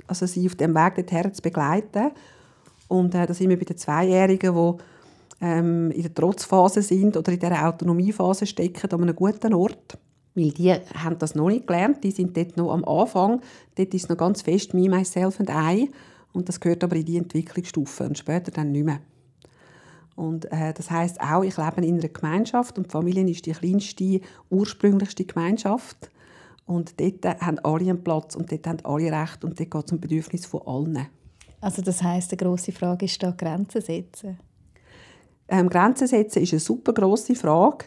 also 0.06 0.26
sie 0.26 0.46
auf 0.46 0.56
dem 0.56 0.74
Weg 0.74 0.96
dorthin 0.96 1.32
zu 1.32 1.42
begleiten. 1.42 2.10
Und 2.88 3.14
äh, 3.14 3.26
da 3.26 3.32
sind 3.32 3.48
wir 3.48 3.58
bei 3.58 3.64
den 3.64 3.76
Zweijährigen, 3.76 4.54
die 4.54 4.82
ähm, 5.44 5.90
in 5.92 6.02
der 6.02 6.14
Trotzphase 6.14 6.82
sind 6.82 7.16
oder 7.16 7.32
in 7.32 7.40
der 7.40 7.66
Autonomiephase 7.66 8.46
stecken, 8.46 8.92
an 8.92 9.02
einem 9.02 9.16
guten 9.16 9.54
Ort. 9.54 9.98
Weil 10.34 10.50
die 10.50 10.72
haben 10.72 11.18
das 11.18 11.34
noch 11.34 11.48
nicht 11.48 11.66
gelernt, 11.66 12.04
die 12.04 12.10
sind 12.10 12.36
dort 12.36 12.56
noch 12.56 12.72
am 12.72 12.84
Anfang. 12.84 13.40
Dort 13.76 13.94
ist 13.94 14.08
noch 14.08 14.16
ganz 14.16 14.42
fest 14.42 14.74
«me, 14.74 14.88
myself 14.88 15.40
and 15.40 15.50
I». 15.50 15.90
Und 16.32 16.48
das 16.48 16.60
gehört 16.60 16.84
aber 16.84 16.96
in 16.96 17.04
die 17.04 17.16
Entwicklungsstufe 17.16 18.04
und 18.04 18.18
später 18.18 18.50
dann 18.50 18.72
nicht 18.72 18.84
mehr. 18.84 19.00
Und 20.16 20.50
äh, 20.52 20.74
das 20.74 20.90
heißt 20.90 21.20
auch, 21.20 21.42
ich 21.42 21.56
lebe 21.56 21.84
in 21.84 21.98
einer 21.98 22.08
Gemeinschaft 22.08 22.76
und 22.76 22.86
die 22.86 22.90
Familie 22.90 23.28
ist 23.28 23.46
die 23.46 23.52
kleinste, 23.52 24.20
ursprünglichste 24.50 25.24
Gemeinschaft. 25.24 26.10
Und 26.66 27.00
dort 27.00 27.24
haben 27.40 27.58
alle 27.60 27.90
einen 27.90 28.04
Platz 28.04 28.36
und 28.36 28.52
dort 28.52 28.66
haben 28.66 28.84
alle 28.84 29.10
Recht 29.10 29.44
und 29.44 29.58
dort 29.58 29.70
geht 29.70 29.86
es 29.86 29.92
um 29.92 30.00
Bedürfnis 30.00 30.46
von 30.46 30.62
allen. 30.66 31.06
Also 31.60 31.82
das 31.82 32.02
heißt, 32.02 32.32
die 32.32 32.36
grosse 32.36 32.72
Frage 32.72 33.06
ist 33.06 33.22
da 33.22 33.32
Grenzen 33.32 33.80
setzen? 33.80 34.38
Ähm, 35.48 35.68
Grenzen 35.68 36.06
setzen 36.06 36.42
ist 36.42 36.52
eine 36.52 36.60
super 36.60 36.92
grosse 36.92 37.34
Frage. 37.34 37.86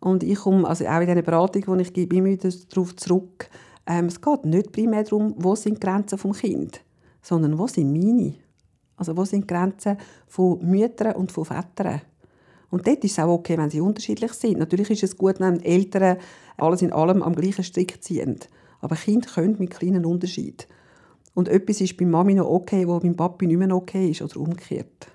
Und 0.00 0.22
ich 0.22 0.38
komme, 0.38 0.68
also 0.68 0.86
auch 0.86 1.00
in 1.00 1.06
dieser 1.06 1.22
Beratung, 1.22 1.78
die 1.78 1.82
ich 1.82 1.92
gebe, 1.92 2.16
immer 2.16 2.28
wieder 2.28 2.50
darauf 2.68 2.94
zurück, 2.96 3.48
ähm, 3.86 4.06
es 4.06 4.20
geht 4.20 4.44
nicht 4.44 4.72
primär 4.72 5.04
darum, 5.04 5.34
wo 5.38 5.54
sind 5.54 5.76
die 5.76 5.86
Grenzen 5.86 6.18
des 6.18 6.38
Kindes, 6.38 6.80
sondern 7.22 7.58
wo 7.58 7.66
sind 7.66 7.92
meine? 7.92 8.34
Also 8.96 9.16
wo 9.16 9.24
sind 9.24 9.42
die 9.42 9.46
Grenzen 9.46 9.96
von 10.26 10.58
Müttern 10.60 11.16
und 11.16 11.32
von 11.32 11.44
Vätern? 11.44 12.00
Und 12.70 12.86
dort 12.86 13.02
ist 13.04 13.12
es 13.12 13.18
auch 13.18 13.32
okay, 13.32 13.56
wenn 13.56 13.70
sie 13.70 13.80
unterschiedlich 13.80 14.32
sind. 14.32 14.58
Natürlich 14.58 14.90
ist 14.90 15.02
es 15.02 15.16
gut, 15.16 15.40
wenn 15.40 15.60
Eltern 15.62 16.18
alles 16.56 16.82
in 16.82 16.92
allem 16.92 17.22
am 17.22 17.34
gleichen 17.34 17.64
Strick 17.64 18.02
ziehen. 18.02 18.38
Aber 18.80 18.96
Kinder 18.96 19.28
können 19.28 19.56
mit 19.58 19.70
kleinen 19.70 20.04
Unterschieden. 20.04 20.66
Und 21.34 21.48
etwas 21.48 21.80
ist 21.80 21.96
bei 21.96 22.04
Mami 22.04 22.34
noch 22.34 22.48
okay, 22.48 22.86
wo 22.86 22.98
beim 22.98 23.16
Papi 23.16 23.46
nicht 23.46 23.58
mehr 23.58 23.74
okay 23.74 24.10
ist 24.10 24.22
oder 24.22 24.38
umgekehrt. 24.38 25.08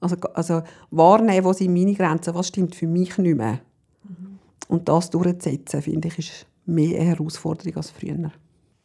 Also, 0.00 0.16
also 0.34 0.62
wahrnehmen, 0.90 1.44
wo 1.44 1.52
sind 1.52 1.72
meine 1.72 1.94
Grenzen, 1.94 2.34
was 2.34 2.48
stimmt 2.48 2.74
für 2.74 2.86
mich 2.86 3.16
nicht 3.18 3.36
mehr. 3.36 3.60
Mhm. 4.04 4.38
Und 4.68 4.88
das 4.88 5.10
durchzusetzen, 5.10 5.82
finde 5.82 6.08
ich, 6.08 6.18
ist 6.18 6.46
mehr 6.66 6.98
eine 6.98 7.10
Herausforderung 7.10 7.76
als 7.76 7.90
früher. 7.90 8.32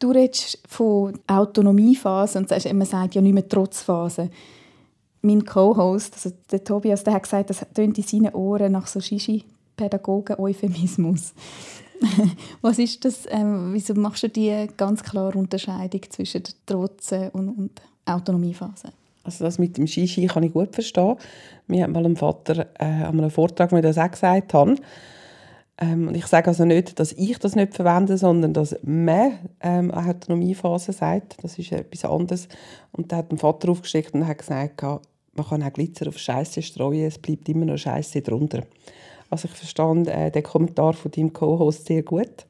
Du 0.00 0.10
redest 0.10 0.58
von 0.66 1.16
Autonomiephase 1.26 2.38
und 2.38 2.48
sagst, 2.48 2.72
man 2.72 2.86
sagt 2.86 3.14
ja 3.14 3.20
nicht 3.20 3.34
mehr 3.34 3.46
Trotzphase. 3.46 4.30
Mein 5.20 5.44
Co-Host, 5.44 6.14
also 6.14 6.32
der 6.50 6.64
Tobias, 6.64 7.04
der 7.04 7.12
hat 7.12 7.24
gesagt, 7.24 7.50
das 7.50 7.66
tönt 7.74 7.98
in 7.98 8.04
seinen 8.04 8.34
Ohren 8.34 8.72
nach 8.72 8.86
so 8.86 9.00
Shishi-Pädagogen-Euphemismus. 9.00 11.34
Was 12.62 12.78
ist 12.78 13.04
das? 13.04 13.26
Ähm, 13.28 13.74
wieso 13.74 13.92
machst 13.92 14.22
du 14.22 14.30
die 14.30 14.68
ganz 14.74 15.02
klare 15.02 15.38
Unterscheidung 15.38 16.00
zwischen 16.08 16.44
der 16.44 16.54
Trotzen 16.64 17.28
und, 17.30 17.50
und 17.50 17.82
Autonomiephase? 18.06 18.92
Also 19.22 19.44
das 19.44 19.58
mit 19.58 19.76
dem 19.76 19.86
Shishi 19.86 20.26
kann 20.26 20.44
ich 20.44 20.54
gut 20.54 20.74
verstehen. 20.74 21.16
Mir 21.66 21.84
hat 21.84 21.90
mal 21.90 22.06
ein 22.06 22.16
Vater 22.16 22.68
äh, 22.78 22.84
an 22.84 23.18
einem 23.18 23.30
Vortrag 23.30 23.72
mir 23.72 23.82
das 23.82 23.98
auch 23.98 24.10
gesagt 24.10 24.54
haben. 24.54 24.78
Ähm, 25.80 26.14
ich 26.14 26.26
sage 26.26 26.48
also 26.48 26.64
nicht, 26.64 27.00
dass 27.00 27.12
ich 27.12 27.38
das 27.38 27.56
nicht 27.56 27.74
verwende, 27.74 28.18
sondern 28.18 28.52
dass 28.52 28.76
man 28.82 29.38
ähm, 29.60 29.90
eine 29.90 30.10
Autonomiephase 30.10 30.92
sagt. 30.92 31.42
Das 31.42 31.58
ist 31.58 31.72
etwas 31.72 32.04
anderes. 32.04 32.48
Und 32.92 33.10
da 33.10 33.16
hat 33.16 33.32
ein 33.32 33.38
Vater 33.38 33.70
aufgesteckt 33.70 34.14
und 34.14 34.26
hat 34.26 34.38
gesagt, 34.38 34.82
man 34.82 35.46
kann 35.48 35.62
auch 35.62 35.72
Glitzer 35.72 36.08
auf 36.08 36.18
Scheiße 36.18 36.60
streuen, 36.60 37.06
es 37.06 37.18
bleibt 37.18 37.48
immer 37.48 37.64
noch 37.64 37.78
Scheiße 37.78 38.20
drunter. 38.20 38.62
Also 39.30 39.48
ich 39.48 39.54
verstand 39.54 40.08
äh, 40.08 40.30
den 40.30 40.42
Kommentar 40.42 40.92
von 40.92 41.10
deinem 41.10 41.32
Co-Host 41.32 41.86
sehr 41.86 42.02
gut. 42.02 42.46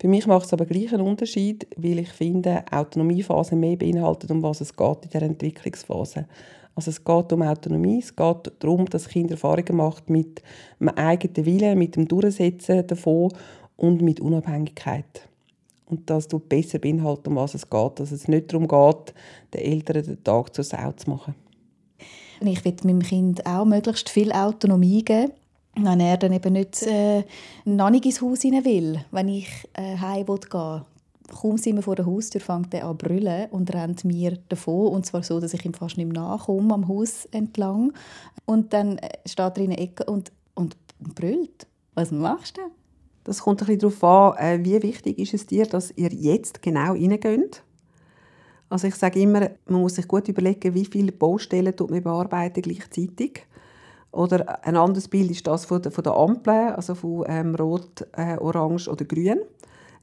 Für 0.00 0.08
mich 0.08 0.26
macht 0.26 0.46
es 0.46 0.52
aber 0.52 0.64
gleich 0.64 0.92
einen 0.92 1.06
Unterschied, 1.06 1.66
weil 1.76 1.98
ich 1.98 2.08
finde, 2.08 2.64
Autonomiephase 2.70 3.54
mehr 3.54 3.76
beinhaltet, 3.76 4.30
um 4.30 4.42
was 4.42 4.60
es 4.60 4.74
geht 4.74 5.04
in 5.04 5.10
der 5.10 5.22
Entwicklungsphase. 5.22 6.26
Also 6.74 6.90
es 6.90 7.04
geht 7.04 7.32
um 7.32 7.42
Autonomie, 7.42 7.98
es 7.98 8.16
geht 8.16 8.52
darum, 8.60 8.86
dass 8.86 9.08
Kinder 9.08 9.32
Erfahrungen 9.32 9.76
machen 9.76 10.04
mit 10.06 10.42
einem 10.80 10.88
eigenen 10.90 11.46
Willen, 11.46 11.78
mit 11.78 11.96
dem 11.96 12.08
Durchsetzen 12.08 12.86
davon 12.86 13.32
und 13.76 14.00
mit 14.00 14.20
Unabhängigkeit. 14.20 15.28
Und 15.86 16.08
das 16.08 16.28
tut 16.28 16.48
besser 16.48 16.78
beinhalten, 16.78 17.28
um 17.28 17.36
was 17.36 17.54
es 17.54 17.68
geht. 17.68 18.00
Dass 18.00 18.12
es 18.12 18.26
nicht 18.26 18.52
darum 18.52 18.66
geht, 18.66 19.14
den 19.52 19.60
Eltern 19.60 20.02
den 20.02 20.24
Tag 20.24 20.54
zur 20.54 20.64
Sau 20.64 20.92
zu 20.92 21.10
machen. 21.10 21.34
Ich 22.40 22.64
will 22.64 22.74
meinem 22.84 23.02
Kind 23.02 23.44
auch 23.46 23.66
möglichst 23.66 24.08
viel 24.08 24.32
Autonomie 24.32 25.04
geben. 25.04 25.32
Wenn 25.74 26.00
er 26.00 26.16
dann 26.16 26.32
eben 26.32 26.54
nicht 26.54 26.82
äh, 26.82 27.24
noch 27.64 27.90
nicht 27.90 28.04
ins 28.04 28.20
Haus 28.20 28.44
rein 28.44 28.64
will, 28.64 29.04
wenn 29.10 29.28
ich 29.28 29.48
äh, 29.74 29.96
heim 29.96 30.26
gehen 30.26 30.82
kaum 31.32 31.58
sind 31.58 31.76
wir 31.76 31.82
vor 31.82 31.96
der 31.96 32.06
Haustür, 32.06 32.40
fängt 32.40 32.72
er 32.74 32.86
an 32.86 32.98
zu 32.98 33.06
brüllen 33.06 33.50
und 33.50 33.72
rennt 33.74 34.04
mir 34.04 34.38
davon. 34.48 34.88
Und 34.88 35.06
zwar 35.06 35.22
so, 35.22 35.40
dass 35.40 35.54
ich 35.54 35.64
ihm 35.64 35.74
fast 35.74 35.96
nicht 35.96 36.12
mehr 36.12 36.22
nachkomme 36.22 36.74
am 36.74 36.88
Haus 36.88 37.26
entlang. 37.32 37.92
Und 38.44 38.72
dann 38.72 39.00
steht 39.26 39.56
er 39.56 39.64
in 39.64 39.70
der 39.70 39.80
Ecke 39.80 40.04
und, 40.04 40.32
und 40.54 40.76
brüllt. 41.00 41.66
Was 41.94 42.10
machst 42.10 42.56
du? 42.56 42.62
Das 43.24 43.40
kommt 43.40 43.62
ein 43.62 43.66
bisschen 43.66 43.80
darauf 43.80 44.04
an, 44.38 44.38
äh, 44.38 44.64
wie 44.64 44.82
wichtig 44.82 45.18
ist 45.18 45.34
es 45.34 45.46
dir, 45.46 45.66
dass 45.66 45.92
ihr 45.96 46.12
jetzt 46.12 46.62
genau 46.62 46.92
reingeht. 46.92 47.62
Also 48.68 48.88
ich 48.88 48.94
sage 48.94 49.20
immer, 49.20 49.50
man 49.66 49.82
muss 49.82 49.96
sich 49.96 50.08
gut 50.08 50.28
überlegen, 50.28 50.74
wie 50.74 50.86
viele 50.86 51.12
Baustellen 51.12 51.76
tut 51.76 51.90
man 51.90 52.02
bearbeiten 52.02 52.62
gleichzeitig. 52.62 53.46
Oder 54.12 54.64
ein 54.64 54.76
anderes 54.76 55.08
Bild 55.08 55.30
ist 55.30 55.46
das 55.46 55.64
von 55.64 55.82
der 55.82 56.16
Ampel, 56.16 56.70
also 56.72 56.94
von 56.94 57.24
ähm, 57.28 57.54
Rot, 57.54 58.06
äh, 58.12 58.36
Orange 58.38 58.88
oder 58.88 59.04
Grün. 59.04 59.40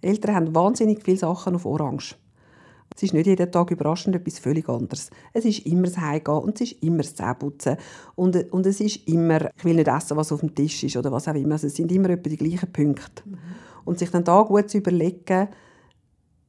Eltern 0.02 0.36
haben 0.36 0.56
wahnsinnig 0.56 1.04
viele 1.04 1.18
Sachen 1.18 1.56
auf 1.56 1.66
Orange. 1.66 2.16
Es 2.96 3.04
ist 3.04 3.14
nicht 3.14 3.28
jeden 3.28 3.52
Tag 3.52 3.72
überraschend 3.72 4.16
etwas 4.16 4.40
völlig 4.40 4.68
anderes. 4.68 5.10
Es 5.32 5.46
ist 5.46 5.66
immer 5.66 5.84
das 5.84 5.98
Heimgehen 5.98 6.38
und 6.38 6.60
es 6.60 6.72
ist 6.72 6.84
immer 6.84 6.98
das 6.98 7.16
Zähneputzen. 7.16 7.78
Und, 8.16 8.52
und 8.52 8.66
es 8.66 8.82
ist 8.82 9.08
immer, 9.08 9.50
ich 9.56 9.64
will 9.64 9.76
nicht 9.76 9.88
essen, 9.88 10.18
was 10.18 10.32
auf 10.32 10.40
dem 10.40 10.54
Tisch 10.54 10.84
ist 10.84 10.98
oder 10.98 11.12
was 11.12 11.28
auch 11.28 11.36
immer. 11.36 11.54
Also 11.54 11.68
es 11.68 11.76
sind 11.76 11.92
immer 11.92 12.10
etwa 12.10 12.30
die 12.30 12.38
gleichen 12.38 12.72
Punkte. 12.74 13.24
Mhm. 13.26 13.38
Und 13.86 14.00
sich 14.00 14.10
dann 14.10 14.24
da 14.24 14.42
gut 14.42 14.70
zu 14.70 14.80
überlegen, 14.80 15.50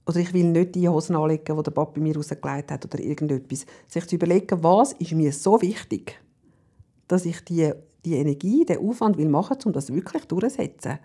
oder 0.07 0.19
ich 0.19 0.33
will 0.33 0.51
nicht 0.51 0.75
die 0.75 0.89
Hosen 0.89 1.15
anlegen, 1.15 1.57
die 1.57 1.63
der 1.63 1.71
Papa 1.71 2.01
mir 2.01 2.17
rausgelegt 2.17 2.73
hat 2.73 2.85
oder 2.85 2.99
irgendetwas. 2.99 3.67
Sich 3.87 4.07
zu 4.07 4.17
überlegen, 4.17 4.63
was 4.63 4.93
ist 4.95 5.13
mir 5.13 5.33
so 5.33 5.61
wichtig, 5.63 6.21
dass 7.07 7.27
ich 7.27 7.45
die, 7.45 7.73
die 8.05 8.15
Energie, 8.15 8.65
den 8.65 8.79
Aufwand 8.79 9.19
will 9.19 9.29
machen, 9.29 9.59
um 9.67 9.73
das 9.73 9.93
wirklich 9.93 10.25
durchzusetzen. 10.25 10.99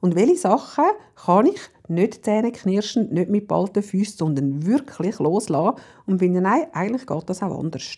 Und 0.00 0.14
welche 0.14 0.36
Sachen 0.36 0.84
kann 1.14 1.46
ich 1.46 1.60
nicht 1.88 2.24
zähneknirschend, 2.24 3.12
nicht 3.12 3.30
mit 3.30 3.48
balten 3.48 3.82
Füßen, 3.82 4.16
sondern 4.16 4.64
wirklich 4.64 5.18
loslassen 5.18 5.78
und 6.06 6.20
finde, 6.20 6.40
nein, 6.40 6.66
eigentlich 6.72 7.06
geht 7.06 7.28
das 7.28 7.42
auch 7.42 7.58
anders. 7.58 7.96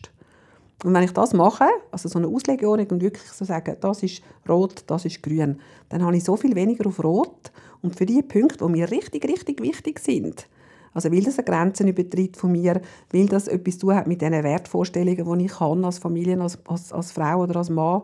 Und 0.84 0.94
wenn 0.94 1.04
ich 1.04 1.12
das 1.12 1.32
mache, 1.32 1.66
also 1.92 2.08
so 2.08 2.18
eine 2.18 2.26
Auslegeordnung 2.26 2.90
und 2.90 3.02
wirklich 3.02 3.30
so 3.30 3.44
sagen, 3.44 3.76
das 3.80 4.02
ist 4.02 4.22
rot, 4.48 4.82
das 4.88 5.04
ist 5.04 5.22
grün, 5.22 5.60
dann 5.90 6.04
habe 6.04 6.16
ich 6.16 6.24
so 6.24 6.36
viel 6.36 6.56
weniger 6.56 6.86
auf 6.88 7.02
rot. 7.04 7.52
Und 7.82 7.96
für 7.96 8.06
die 8.06 8.22
Punkte, 8.22 8.64
die 8.64 8.70
mir 8.70 8.90
richtig, 8.90 9.24
richtig 9.24 9.62
wichtig 9.62 10.00
sind, 10.00 10.48
also 10.94 11.10
weil 11.10 11.22
das 11.22 11.38
eine 11.38 11.44
Grenze 11.44 11.88
übertritt 11.88 12.36
von 12.36 12.52
mir, 12.52 12.80
weil 13.12 13.26
das 13.26 13.48
etwas 13.48 13.78
zu 13.78 13.94
hat 13.94 14.06
mit 14.06 14.20
diesen 14.20 14.42
Wertvorstellungen, 14.42 15.38
die 15.38 15.44
ich 15.46 15.52
kann 15.52 15.84
als 15.84 15.98
Familie, 15.98 16.40
als, 16.40 16.58
als, 16.66 16.92
als 16.92 17.12
Frau 17.12 17.42
oder 17.42 17.56
als 17.56 17.70
Mann, 17.70 18.02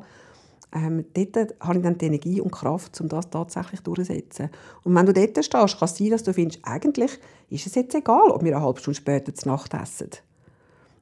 ähm, 0.72 1.04
dort 1.14 1.54
habe 1.60 1.78
ich 1.78 1.82
dann 1.82 1.96
die 1.98 2.06
Energie 2.06 2.40
und 2.40 2.50
Kraft, 2.50 3.00
um 3.00 3.08
das 3.08 3.30
tatsächlich 3.30 3.80
durchzusetzen. 3.80 4.50
Und 4.84 4.94
wenn 4.94 5.06
du 5.06 5.12
dort 5.12 5.30
stehst, 5.44 5.52
kann 5.78 5.88
es 5.88 5.96
sein, 5.96 6.10
dass 6.10 6.22
du 6.22 6.34
findest, 6.34 6.60
eigentlich 6.62 7.18
ist 7.48 7.66
es 7.66 7.74
jetzt 7.74 7.94
egal, 7.94 8.30
ob 8.30 8.44
wir 8.44 8.54
eine 8.54 8.64
halbe 8.64 8.78
Stunde 8.80 8.96
später 8.96 9.34
zu 9.34 9.48
Nacht 9.48 9.72
essen. 9.74 10.10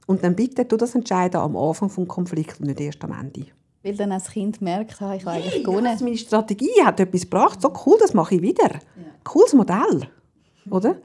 Und 0.07 0.23
dann 0.23 0.37
bitte 0.37 0.67
tu 0.69 0.77
das 0.77 0.95
entscheiden 0.95 1.41
am 1.41 1.57
Anfang 1.57 1.89
des 1.89 2.09
Konflikts 2.09 2.61
und 2.61 2.67
nicht 2.67 2.81
erst 2.81 3.03
am 3.03 3.13
Ende. 3.13 3.47
Weil 3.83 3.97
dann 3.97 4.13
als 4.13 4.31
Kind 4.31 4.61
merkt, 4.63 5.01
habe 5.01 5.17
ich 5.17 5.25
habe 5.27 5.37
eigentlich 5.37 5.55
Hey, 5.55 5.63
gewonnen. 5.63 5.85
das, 5.85 6.01
meine 6.01 6.17
Strategie 6.17 6.71
hat 6.85 7.01
etwas 7.01 7.23
gebracht. 7.23 7.61
So 7.61 7.73
cool, 7.87 7.97
das 8.01 8.15
mache 8.15 8.37
ich 8.37 8.43
wieder. 8.43 8.79
Cooles 9.25 9.53
Modell. 9.53 10.09
Oder? 10.71 10.97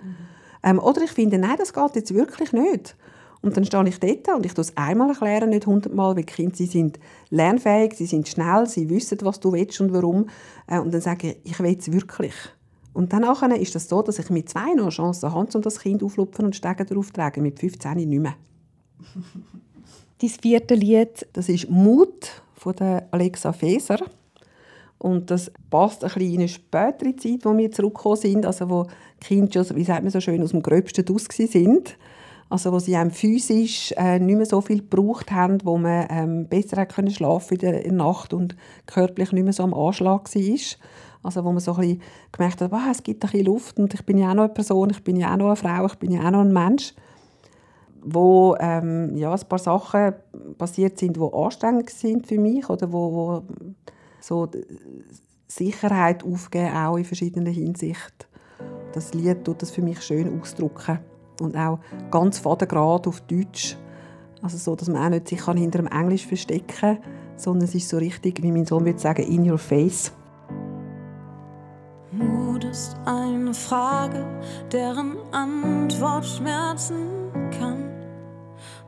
Ähm, 0.63 0.79
oder 0.79 1.01
ich 1.01 1.11
finde, 1.11 1.37
nein, 1.39 1.55
das 1.57 1.73
geht 1.73 1.95
jetzt 1.95 2.13
wirklich 2.13 2.53
nicht. 2.53 2.95
Und 3.41 3.57
dann 3.57 3.65
stehe 3.65 3.87
ich 3.87 3.99
dort 3.99 4.27
und 4.35 4.45
ich 4.45 4.55
es 4.55 4.77
einmal 4.77 5.09
erklären, 5.09 5.49
nicht 5.49 5.65
hundertmal, 5.65 6.15
weil 6.15 6.23
die 6.23 6.31
Kinder 6.31 6.55
sie 6.55 6.67
sind 6.67 6.99
lernfähig, 7.29 7.93
sie 7.95 8.05
sind 8.05 8.27
schnell, 8.27 8.67
sie 8.67 8.89
wissen, 8.89 9.17
was 9.23 9.39
du 9.39 9.51
willst 9.51 9.81
und 9.81 9.93
warum. 9.93 10.29
Äh, 10.67 10.79
und 10.79 10.93
dann 10.93 11.01
sage 11.01 11.31
ich, 11.43 11.51
ich 11.51 11.59
will 11.59 11.75
es 11.77 11.91
wirklich. 11.91 12.35
Und 12.93 13.13
dann 13.13 13.21
nachher 13.21 13.55
ist 13.59 13.73
das 13.73 13.89
so, 13.89 14.01
dass 14.01 14.19
ich 14.19 14.29
mit 14.29 14.49
zwei 14.49 14.73
noch 14.75 14.83
eine 14.83 14.89
Chance 14.89 15.31
habe, 15.31 15.47
um 15.53 15.61
das 15.61 15.79
Kind 15.79 16.03
auflupfen 16.03 16.45
und 16.45 16.55
Stegen 16.55 16.85
darauf 16.85 17.07
zu 17.07 17.13
tragen. 17.13 17.41
Mit 17.41 17.59
15 17.59 17.93
nicht 17.95 18.07
mehr. 18.07 18.35
Dein 20.21 20.29
vierte 20.29 20.75
Lied, 20.75 21.25
Das 21.33 21.49
ist 21.49 21.69
«Mut» 21.69 22.43
von 22.53 22.75
der 22.75 23.07
Alexa 23.09 23.53
Feser. 23.53 23.97
Und 24.99 25.31
das 25.31 25.51
passt 25.71 26.03
ein 26.03 26.11
bisschen 26.13 26.33
in 26.33 26.39
eine 26.41 26.47
spätere 26.47 27.15
Zeit, 27.15 27.43
wo 27.43 27.57
wir 27.57 27.71
zurückgekommen 27.71 28.17
sind, 28.17 28.45
also 28.45 28.69
wo 28.69 28.83
die 29.23 29.25
Kinder 29.25 29.63
schon, 29.63 29.75
wie 29.75 29.83
sagt 29.83 30.03
man 30.03 30.11
so 30.11 30.21
schön, 30.21 30.43
aus 30.43 30.51
dem 30.51 30.61
Gröbsten 30.61 31.03
draus 31.03 31.25
sind. 31.27 31.97
Also 32.51 32.73
wo 32.73 32.79
sie 32.79 32.97
physisch 33.11 33.93
äh, 33.95 34.19
nicht 34.19 34.35
mehr 34.35 34.45
so 34.45 34.59
viel 34.59 34.79
gebraucht 34.79 35.31
haben, 35.31 35.59
wo 35.63 35.77
man 35.77 36.05
ähm, 36.09 36.47
besser 36.49 36.85
können 36.85 37.09
schlafen 37.09 37.53
in 37.53 37.59
der, 37.59 37.91
Nacht 37.93 38.33
und 38.33 38.57
körperlich 38.87 39.31
nicht 39.31 39.45
mehr 39.45 39.53
so 39.53 39.63
am 39.63 39.73
Anschlag 39.73 40.35
war. 40.35 40.59
Also 41.23 41.45
wo 41.45 41.51
man 41.53 41.61
so 41.61 41.73
ein 41.75 42.01
gemerkt 42.33 42.59
hat, 42.59 42.73
wow, 42.73 42.81
es 42.91 43.03
gibt 43.03 43.23
ein 43.23 43.31
bisschen 43.31 43.45
Luft 43.45 43.79
und 43.79 43.93
ich 43.93 44.05
bin 44.05 44.17
ja 44.17 44.31
auch 44.31 44.33
noch 44.33 44.43
eine 44.43 44.53
Person, 44.53 44.89
ich 44.89 45.01
bin 45.01 45.15
ja 45.15 45.31
auch 45.31 45.37
noch 45.37 45.47
eine 45.47 45.55
Frau, 45.55 45.85
ich 45.85 45.95
bin 45.95 46.11
ja 46.11 46.25
auch 46.25 46.31
noch 46.31 46.41
ein 46.41 46.51
Mensch 46.51 46.93
wo 48.03 48.55
ähm, 48.59 49.15
ja, 49.15 49.31
ein 49.31 49.47
paar 49.47 49.59
Sachen 49.59 50.13
passiert 50.57 50.97
sind, 50.97 51.17
die 51.17 51.33
anstrengend 51.33 51.91
sind 51.91 52.25
für 52.25 52.39
mich 52.39 52.67
oder 52.67 52.91
wo, 52.91 53.13
wo 53.13 53.43
so 54.19 54.49
Sicherheit 55.47 56.23
aufgeben, 56.23 56.75
auch 56.75 56.97
in 56.97 57.05
verschiedenen 57.05 57.53
Hinsichten. 57.53 58.25
Das 58.93 59.13
Lied 59.13 59.45
tut 59.45 59.61
das 59.61 59.69
für 59.69 59.83
mich 59.83 60.01
schön 60.01 60.41
ausdrücken 60.41 60.99
und 61.41 61.57
auch 61.57 61.79
ganz 62.09 62.39
fadengrad 62.39 63.07
auf 63.07 63.21
Deutsch. 63.21 63.77
Also 64.41 64.57
so, 64.57 64.75
dass 64.75 64.87
man 64.87 65.03
auch 65.03 65.09
nicht 65.09 65.27
sich 65.27 65.43
hinter 65.43 65.79
dem 65.79 65.87
Englisch 65.87 66.25
verstecken 66.25 66.67
kann, 66.67 66.97
sondern 67.35 67.67
es 67.67 67.75
ist 67.75 67.89
so 67.89 67.97
richtig, 67.97 68.41
wie 68.41 68.51
mein 68.51 68.65
Sohn 68.65 68.85
würde 68.85 68.99
sagen, 68.99 69.23
in 69.23 69.49
your 69.49 69.57
face. 69.57 70.11
Mut 72.11 72.63
ist 72.63 72.95
eine 73.05 73.53
Frage, 73.53 74.25
deren 74.71 75.15
Antwort 75.31 76.25
schmerzen 76.25 77.07
kann. 77.57 77.89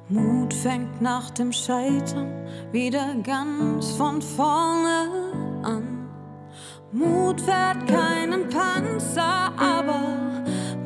Mut 0.09 0.53
fängt 0.53 1.01
nach 1.01 1.29
dem 1.31 1.51
Scheitern 1.51 2.27
wieder 2.71 3.15
ganz 3.23 3.91
von 3.91 4.21
vorne 4.21 5.07
an. 5.63 6.09
Mut 6.91 7.39
fährt 7.41 7.87
keinen 7.87 8.49
Panzer, 8.49 9.53
aber 9.57 10.32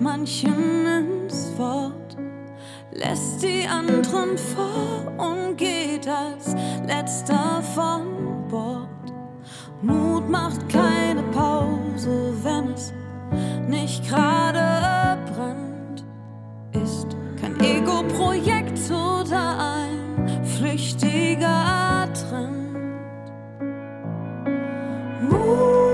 manchen 0.07 0.85
ins 0.85 1.51
Wort. 1.57 2.15
Lässt 2.93 3.43
die 3.43 3.67
anderen 3.67 4.37
vor 4.37 5.11
und 5.17 5.57
geht 5.57 6.07
als 6.07 6.55
letzter 6.87 7.61
von 7.75 8.47
Bord. 8.49 8.87
Mut 9.81 10.29
macht 10.29 10.69
keine 10.69 11.23
Pause, 11.33 12.33
wenn 12.41 12.71
es 12.73 12.93
nicht 13.67 14.07
gerade 14.07 15.19
brennt. 15.33 16.05
Ist 16.71 17.09
kein 17.41 17.59
Ego-Projekt 17.59 18.79
oder 18.89 19.43
ein 19.75 20.45
flüchtiger 20.45 22.07
Trend. 22.13 22.77
Mut 25.29 25.86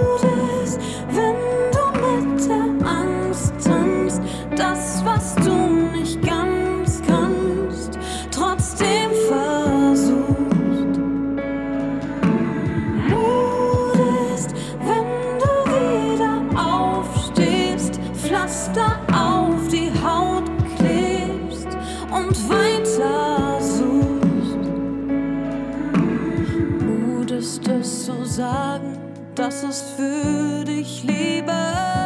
das, 4.64 5.03
was 5.03 5.36
du 5.36 5.53
nicht 5.91 6.22
ganz 6.22 7.01
kannst, 7.05 7.99
trotzdem 8.32 9.11
versuchst. 9.28 10.99
Mut 13.09 13.99
ist, 14.34 14.55
wenn 14.88 15.09
du 15.43 15.51
wieder 15.76 16.36
aufstehst, 16.57 17.99
Pflaster 18.14 18.97
auf 19.11 19.68
die 19.70 19.91
Haut 20.01 20.49
klebst 20.78 21.68
und 22.09 22.49
weiter 22.49 23.59
suchst. 23.59 24.64
Mut 26.80 27.32
ist 27.32 27.68
es 27.68 28.05
zu 28.05 28.26
sagen, 28.26 28.97
dass 29.36 29.64
es 29.64 29.82
für 29.97 30.64
dich 30.64 31.03
lieber 31.03 31.51
ist, 31.51 32.03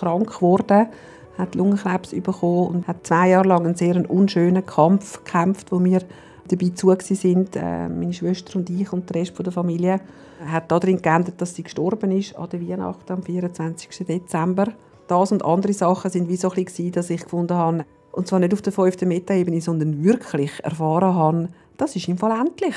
krank 0.00 0.36
geworden, 0.36 0.88
hat 1.36 1.54
Lungenkrebs 1.54 2.10
bekommen 2.10 2.68
und 2.68 2.88
hat 2.88 3.06
zwei 3.06 3.30
Jahre 3.30 3.48
lang 3.48 3.64
einen 3.64 3.76
sehr 3.76 4.08
unschönen 4.10 4.64
Kampf 4.66 5.24
gekämpft, 5.24 5.70
wo 5.70 5.82
wir 5.82 6.00
dabei 6.48 6.70
zu 6.70 6.94
sind, 7.00 7.56
äh, 7.56 7.88
meine 7.88 8.12
Schwester 8.12 8.58
und 8.58 8.68
ich 8.70 8.92
und 8.92 9.08
der 9.08 9.20
Rest 9.20 9.38
der 9.38 9.52
Familie. 9.52 10.00
Hat 10.44 10.70
darin 10.70 11.02
geändert, 11.02 11.40
dass 11.40 11.54
sie 11.54 11.62
gestorben 11.62 12.10
ist 12.10 12.36
an 12.36 12.48
der 12.50 12.60
Weihnacht 12.60 13.10
am 13.10 13.22
24. 13.22 14.06
Dezember. 14.06 14.68
Das 15.06 15.32
und 15.32 15.44
andere 15.44 15.72
Sachen 15.72 16.10
sind 16.10 16.28
wie 16.28 16.36
so 16.36 16.50
ein 16.50 16.64
bisschen, 16.64 16.92
dass 16.92 17.10
ich 17.10 17.22
gefunden 17.22 17.56
habe, 17.56 17.84
und 18.12 18.26
zwar 18.26 18.38
nicht 18.38 18.52
auf 18.52 18.62
der 18.62 18.72
fünften 18.72 19.08
Metaebene, 19.08 19.60
sondern 19.60 20.02
wirklich 20.02 20.52
erfahren 20.62 21.14
habe, 21.14 21.48
das 21.76 21.96
ist 21.96 22.08
im 22.08 22.18
Fall 22.18 22.38
endlich. 22.38 22.74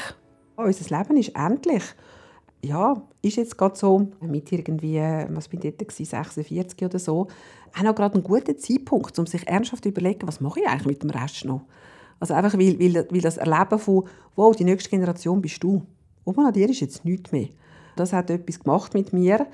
Unser 0.55 0.97
Leben 0.97 1.17
ist 1.17 1.35
endlich 1.35 1.83
ja, 2.63 3.01
ist 3.21 3.37
jetzt 3.37 3.57
gerade 3.57 3.75
so 3.75 4.11
mit 4.21 4.51
irgendwie, 4.51 4.99
was 5.29 5.47
bin 5.47 5.59
ich 5.63 5.75
dort, 5.77 5.89
gewesen, 5.89 6.05
46 6.05 6.83
oder 6.83 6.99
so, 6.99 7.27
auch 7.77 7.83
noch 7.83 7.95
gerade 7.95 8.17
ein 8.17 8.23
guter 8.23 8.57
Zeitpunkt, 8.57 9.17
um 9.17 9.25
sich 9.25 9.47
ernsthaft 9.47 9.83
zu 9.83 9.89
überlegen, 9.89 10.27
was 10.27 10.41
mache 10.41 10.59
ich 10.59 10.67
eigentlich 10.67 10.85
mit 10.85 11.03
dem 11.03 11.09
Rest 11.09 11.45
noch? 11.45 11.61
Also 12.19 12.33
einfach, 12.33 12.53
weil, 12.53 12.79
weil, 12.79 13.07
weil 13.09 13.21
das 13.21 13.37
Erleben 13.37 13.79
von, 13.79 14.03
wow, 14.35 14.55
die 14.55 14.63
nächste 14.63 14.89
Generation 14.89 15.41
bist 15.41 15.63
du. 15.63 15.81
Oben 16.23 16.45
an 16.45 16.53
dir 16.53 16.69
ist 16.69 16.81
jetzt 16.81 17.03
nichts 17.03 17.31
mehr. 17.31 17.47
Das 17.95 18.13
hat 18.13 18.29
etwas 18.29 18.59
gemacht 18.59 18.93
mit 18.93 19.11
mir. 19.11 19.47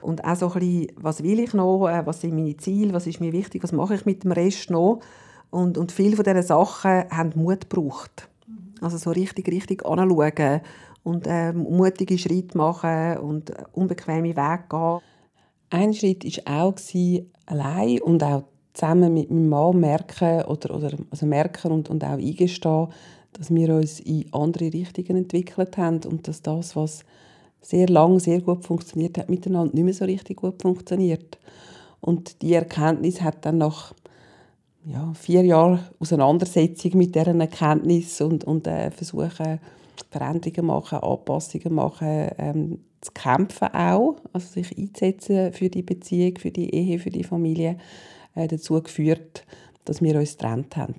Und 0.00 0.24
auch 0.24 0.36
so 0.36 0.50
ein 0.52 0.58
bisschen, 0.58 0.92
was 0.96 1.22
will 1.22 1.38
ich 1.38 1.54
noch, 1.54 1.88
äh, 1.88 2.04
was 2.06 2.20
sind 2.20 2.34
meine 2.34 2.56
Ziele, 2.56 2.92
was 2.92 3.06
ist 3.06 3.20
mir 3.20 3.32
wichtig, 3.32 3.62
was 3.62 3.72
mache 3.72 3.94
ich 3.94 4.06
mit 4.06 4.24
dem 4.24 4.32
Rest 4.32 4.70
noch. 4.70 5.00
Und, 5.50 5.78
und 5.78 5.92
viele 5.92 6.16
von 6.16 6.24
diesen 6.24 6.42
Sachen 6.42 7.04
haben 7.10 7.32
Mut 7.34 7.70
gebraucht. 7.70 8.28
Also 8.80 8.96
so 8.96 9.10
richtig, 9.10 9.48
richtig 9.48 9.84
anschauen 9.84 10.60
und 11.08 11.26
äh, 11.26 11.52
mutige 11.52 12.18
Schritte 12.18 12.56
machen 12.58 13.18
und 13.18 13.52
unbequeme 13.72 14.36
Wege 14.36 14.64
gehen. 14.68 15.00
Ein 15.70 15.94
Schritt 15.94 16.24
war 16.46 16.64
auch, 16.64 16.74
allein 17.46 18.00
und 18.02 18.22
auch 18.22 18.44
zusammen 18.74 19.14
mit 19.14 19.30
meinem 19.30 19.48
Mann 19.48 19.80
merken, 19.80 20.42
oder, 20.44 20.74
oder, 20.74 20.92
also 21.10 21.26
merken 21.26 21.72
und, 21.72 21.90
und 21.90 22.04
auch 22.04 22.18
eingestehen, 22.18 22.88
dass 23.32 23.54
wir 23.54 23.74
uns 23.74 24.00
in 24.00 24.32
andere 24.32 24.72
Richtungen 24.72 25.16
entwickelt 25.16 25.76
haben 25.76 26.00
und 26.04 26.28
dass 26.28 26.42
das, 26.42 26.76
was 26.76 27.04
sehr 27.60 27.88
lange 27.88 28.20
sehr 28.20 28.40
gut 28.40 28.64
funktioniert 28.64 29.18
hat, 29.18 29.28
miteinander 29.30 29.74
nicht 29.74 29.84
mehr 29.84 29.94
so 29.94 30.04
richtig 30.04 30.36
gut 30.36 30.62
funktioniert. 30.62 31.38
Und 32.00 32.40
die 32.42 32.54
Erkenntnis 32.54 33.20
hat 33.20 33.44
dann 33.44 33.58
nach 33.58 33.92
ja, 34.84 35.12
vier 35.14 35.42
Jahren 35.42 35.80
Auseinandersetzung 35.98 36.96
mit 36.96 37.14
deren 37.14 37.40
Erkenntnis 37.40 38.20
und, 38.20 38.44
und 38.44 38.66
äh, 38.66 38.90
versuchen, 38.90 39.58
Veränderungen 40.10 40.66
machen, 40.66 40.98
Anpassungen 40.98 41.74
machen, 41.74 42.30
ähm, 42.38 42.78
zu 43.00 43.12
kämpfen 43.12 43.68
auch, 43.68 44.16
also 44.32 44.48
sich 44.48 44.76
einzusetzen 44.76 45.52
für 45.52 45.68
die 45.68 45.82
Beziehung, 45.82 46.38
für 46.38 46.50
die 46.50 46.74
Ehe, 46.74 46.98
für 46.98 47.10
die 47.10 47.24
Familie, 47.24 47.78
äh, 48.34 48.48
dazu 48.48 48.82
geführt, 48.82 49.44
dass 49.84 50.02
wir 50.02 50.16
uns 50.18 50.36
getrennt 50.36 50.76
haben. 50.76 50.94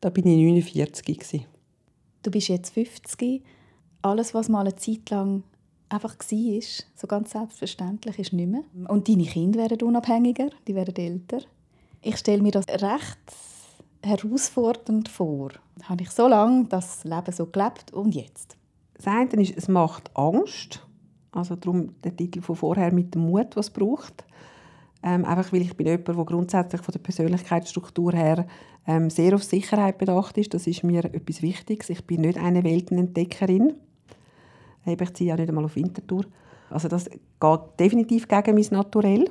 Da 0.00 0.10
bin 0.10 0.26
ich 0.26 0.36
49 0.36 1.18
gewesen. 1.18 1.46
Du 2.22 2.30
bist 2.30 2.48
jetzt 2.48 2.74
50. 2.74 3.42
Alles, 4.02 4.34
was 4.34 4.48
mal 4.48 4.60
eine 4.60 4.76
Zeit 4.76 5.08
lang 5.10 5.44
einfach 5.88 6.16
war, 6.18 6.60
so 6.94 7.06
ganz 7.06 7.30
selbstverständlich, 7.30 8.18
ist 8.18 8.32
nicht 8.32 8.50
mehr. 8.50 8.64
Und 8.88 9.08
deine 9.08 9.24
Kinder 9.24 9.60
werden 9.60 9.82
unabhängiger, 9.82 10.50
die 10.66 10.74
werden 10.74 10.96
älter. 10.96 11.40
Ich 12.02 12.16
stelle 12.16 12.42
mir 12.42 12.50
das 12.50 12.68
recht 12.68 13.18
herausfordernd 14.06 15.08
vor. 15.08 15.50
Habe 15.84 16.02
ich 16.02 16.10
so 16.10 16.28
lange 16.28 16.64
das 16.64 17.04
Leben 17.04 17.32
so 17.32 17.46
gelebt 17.46 17.92
und 17.92 18.14
jetzt? 18.14 18.56
Das 18.94 19.06
eine 19.06 19.42
ist, 19.42 19.56
es 19.56 19.68
macht 19.68 20.10
Angst. 20.16 20.86
Also 21.32 21.56
darum 21.56 22.00
der 22.02 22.16
Titel 22.16 22.40
von 22.40 22.56
vorher 22.56 22.92
mit 22.92 23.14
dem 23.14 23.22
Mut, 23.26 23.56
was 23.56 23.66
es 23.66 23.72
braucht. 23.72 24.24
Ähm, 25.02 25.24
einfach 25.24 25.52
weil 25.52 25.62
ich 25.62 25.76
bin 25.76 25.86
jemand, 25.86 26.08
der 26.08 26.14
grundsätzlich 26.14 26.80
von 26.80 26.92
der 26.92 27.00
Persönlichkeitsstruktur 27.00 28.12
her 28.12 28.46
ähm, 28.86 29.10
sehr 29.10 29.34
auf 29.34 29.42
Sicherheit 29.42 29.98
bedacht 29.98 30.38
ist. 30.38 30.54
Das 30.54 30.66
ist 30.66 30.84
mir 30.84 31.04
etwas 31.04 31.42
Wichtiges. 31.42 31.90
Ich 31.90 32.06
bin 32.06 32.22
nicht 32.22 32.38
eine 32.38 32.64
Weltenentdeckerin. 32.64 33.74
Ich 34.86 35.14
ziehe 35.14 35.30
ja 35.30 35.36
nicht 35.36 35.48
einmal 35.48 35.64
auf 35.64 35.76
Winterthur. 35.76 36.24
Also 36.70 36.88
das 36.88 37.08
geht 37.08 37.60
definitiv 37.78 38.28
gegen 38.28 38.54
mein 38.54 38.66
Naturell. 38.70 39.30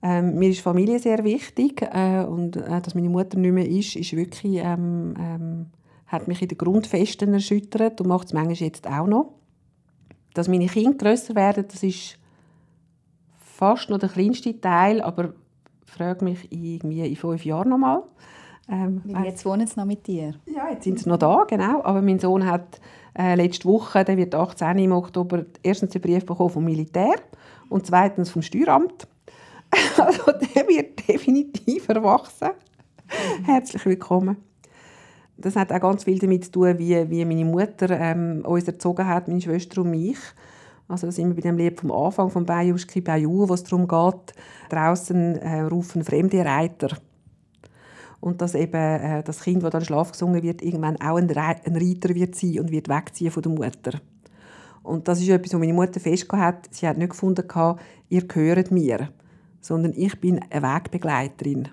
Ähm, 0.00 0.36
mir 0.38 0.50
ist 0.50 0.60
Familie 0.60 0.98
sehr 1.00 1.24
wichtig 1.24 1.82
äh, 1.82 2.22
und 2.22 2.56
äh, 2.56 2.80
dass 2.80 2.94
meine 2.94 3.08
Mutter 3.08 3.38
nicht 3.38 3.52
mehr 3.52 3.68
ist, 3.68 3.96
ist 3.96 4.14
wirklich, 4.14 4.56
ähm, 4.56 5.14
ähm, 5.18 5.66
hat 6.06 6.28
mich 6.28 6.40
in 6.40 6.48
den 6.48 6.58
Grundfesten 6.58 7.34
erschüttert 7.34 8.00
und 8.00 8.06
macht 8.06 8.28
es 8.28 8.32
manchmal 8.32 8.54
jetzt 8.54 8.86
auch 8.86 9.06
noch. 9.06 9.34
Dass 10.34 10.46
meine 10.46 10.66
Kinder 10.66 10.96
grösser 10.96 11.34
werden, 11.34 11.64
das 11.66 11.82
ist 11.82 12.18
fast 13.38 13.90
noch 13.90 13.98
der 13.98 14.08
kleinste 14.08 14.60
Teil, 14.60 15.00
aber 15.00 15.34
frage 15.84 16.24
mich 16.24 16.46
irgendwie 16.52 17.00
in 17.00 17.16
fünf 17.16 17.44
Jahren 17.44 17.70
noch 17.70 17.78
mal. 17.78 18.02
Ähm, 18.70 19.02
jetzt 19.24 19.44
wohnen 19.44 19.66
sie 19.66 19.80
noch 19.80 19.86
mit 19.86 20.06
dir? 20.06 20.34
Ja, 20.46 20.70
jetzt 20.70 20.84
sind 20.84 21.00
sie 21.00 21.08
noch 21.08 21.16
da, 21.16 21.44
genau. 21.48 21.82
Aber 21.82 22.02
mein 22.02 22.18
Sohn 22.18 22.46
hat 22.46 22.80
äh, 23.18 23.34
letzte 23.34 23.66
Woche, 23.66 24.04
der 24.04 24.16
wird 24.16 24.34
18 24.34 24.78
im 24.78 24.92
Oktober, 24.92 25.44
erstens 25.62 25.94
einen 25.94 26.02
Brief 26.02 26.24
bekommen 26.24 26.50
vom 26.50 26.64
Militär 26.64 27.16
und 27.68 27.86
zweitens 27.86 28.30
vom 28.30 28.42
Steueramt. 28.42 29.08
Also 29.98 30.32
der 30.32 30.68
wird 30.68 31.08
definitiv 31.08 31.88
erwachsen. 31.88 32.50
Herzlich 33.44 33.84
willkommen. 33.86 34.36
Das 35.36 35.56
hat 35.56 35.72
auch 35.72 35.80
ganz 35.80 36.04
viel 36.04 36.18
damit 36.18 36.46
zu 36.46 36.52
tun, 36.52 36.78
wie, 36.78 37.10
wie 37.10 37.24
meine 37.24 37.44
Mutter 37.44 37.90
ähm, 37.90 38.42
uns 38.44 38.66
erzogen 38.66 39.06
hat, 39.06 39.28
meine 39.28 39.40
Schwester 39.40 39.82
und 39.82 39.90
mich. 39.90 40.18
Also 40.88 41.06
da 41.06 41.12
sind 41.12 41.28
wir 41.28 41.34
bei 41.34 41.42
dem 41.42 41.56
Lied 41.56 41.78
vom 41.78 41.92
Anfang 41.92 42.30
von 42.30 42.44
Bajuschki 42.44 43.00
Bayou, 43.00 43.48
wo 43.48 43.54
es 43.54 43.62
darum 43.62 43.86
geht, 43.86 44.34
draußen 44.70 45.36
äh, 45.36 45.60
rufen 45.60 46.02
fremde 46.02 46.44
Reiter. 46.44 46.96
Und 48.20 48.40
dass 48.40 48.54
eben 48.54 48.74
äh, 48.74 49.22
das 49.22 49.42
Kind, 49.42 49.62
das 49.62 49.70
dann 49.70 49.84
Schlaf 49.84 50.10
gesungen 50.10 50.42
wird, 50.42 50.62
irgendwann 50.62 51.00
auch 51.00 51.16
ein, 51.16 51.30
Re 51.30 51.56
ein 51.64 51.76
Reiter 51.76 52.14
wird 52.14 52.34
sein 52.34 52.58
und 52.58 52.72
wird 52.72 52.88
wegziehen 52.88 53.30
von 53.30 53.42
der 53.42 53.52
Mutter. 53.52 54.00
Und 54.82 55.06
das 55.06 55.20
ist 55.20 55.28
etwas, 55.28 55.52
was 55.52 55.60
meine 55.60 55.74
Mutter 55.74 56.00
festgehalten 56.00 56.64
hat. 56.64 56.74
Sie 56.74 56.88
hat 56.88 56.98
nicht 56.98 57.10
gefunden, 57.10 57.46
ihr 58.08 58.26
gehört 58.26 58.70
mir 58.70 59.10
sondern 59.68 59.92
ich 59.94 60.18
bin 60.18 60.40
eine 60.50 60.62
Wegbegleiterin. 60.62 61.68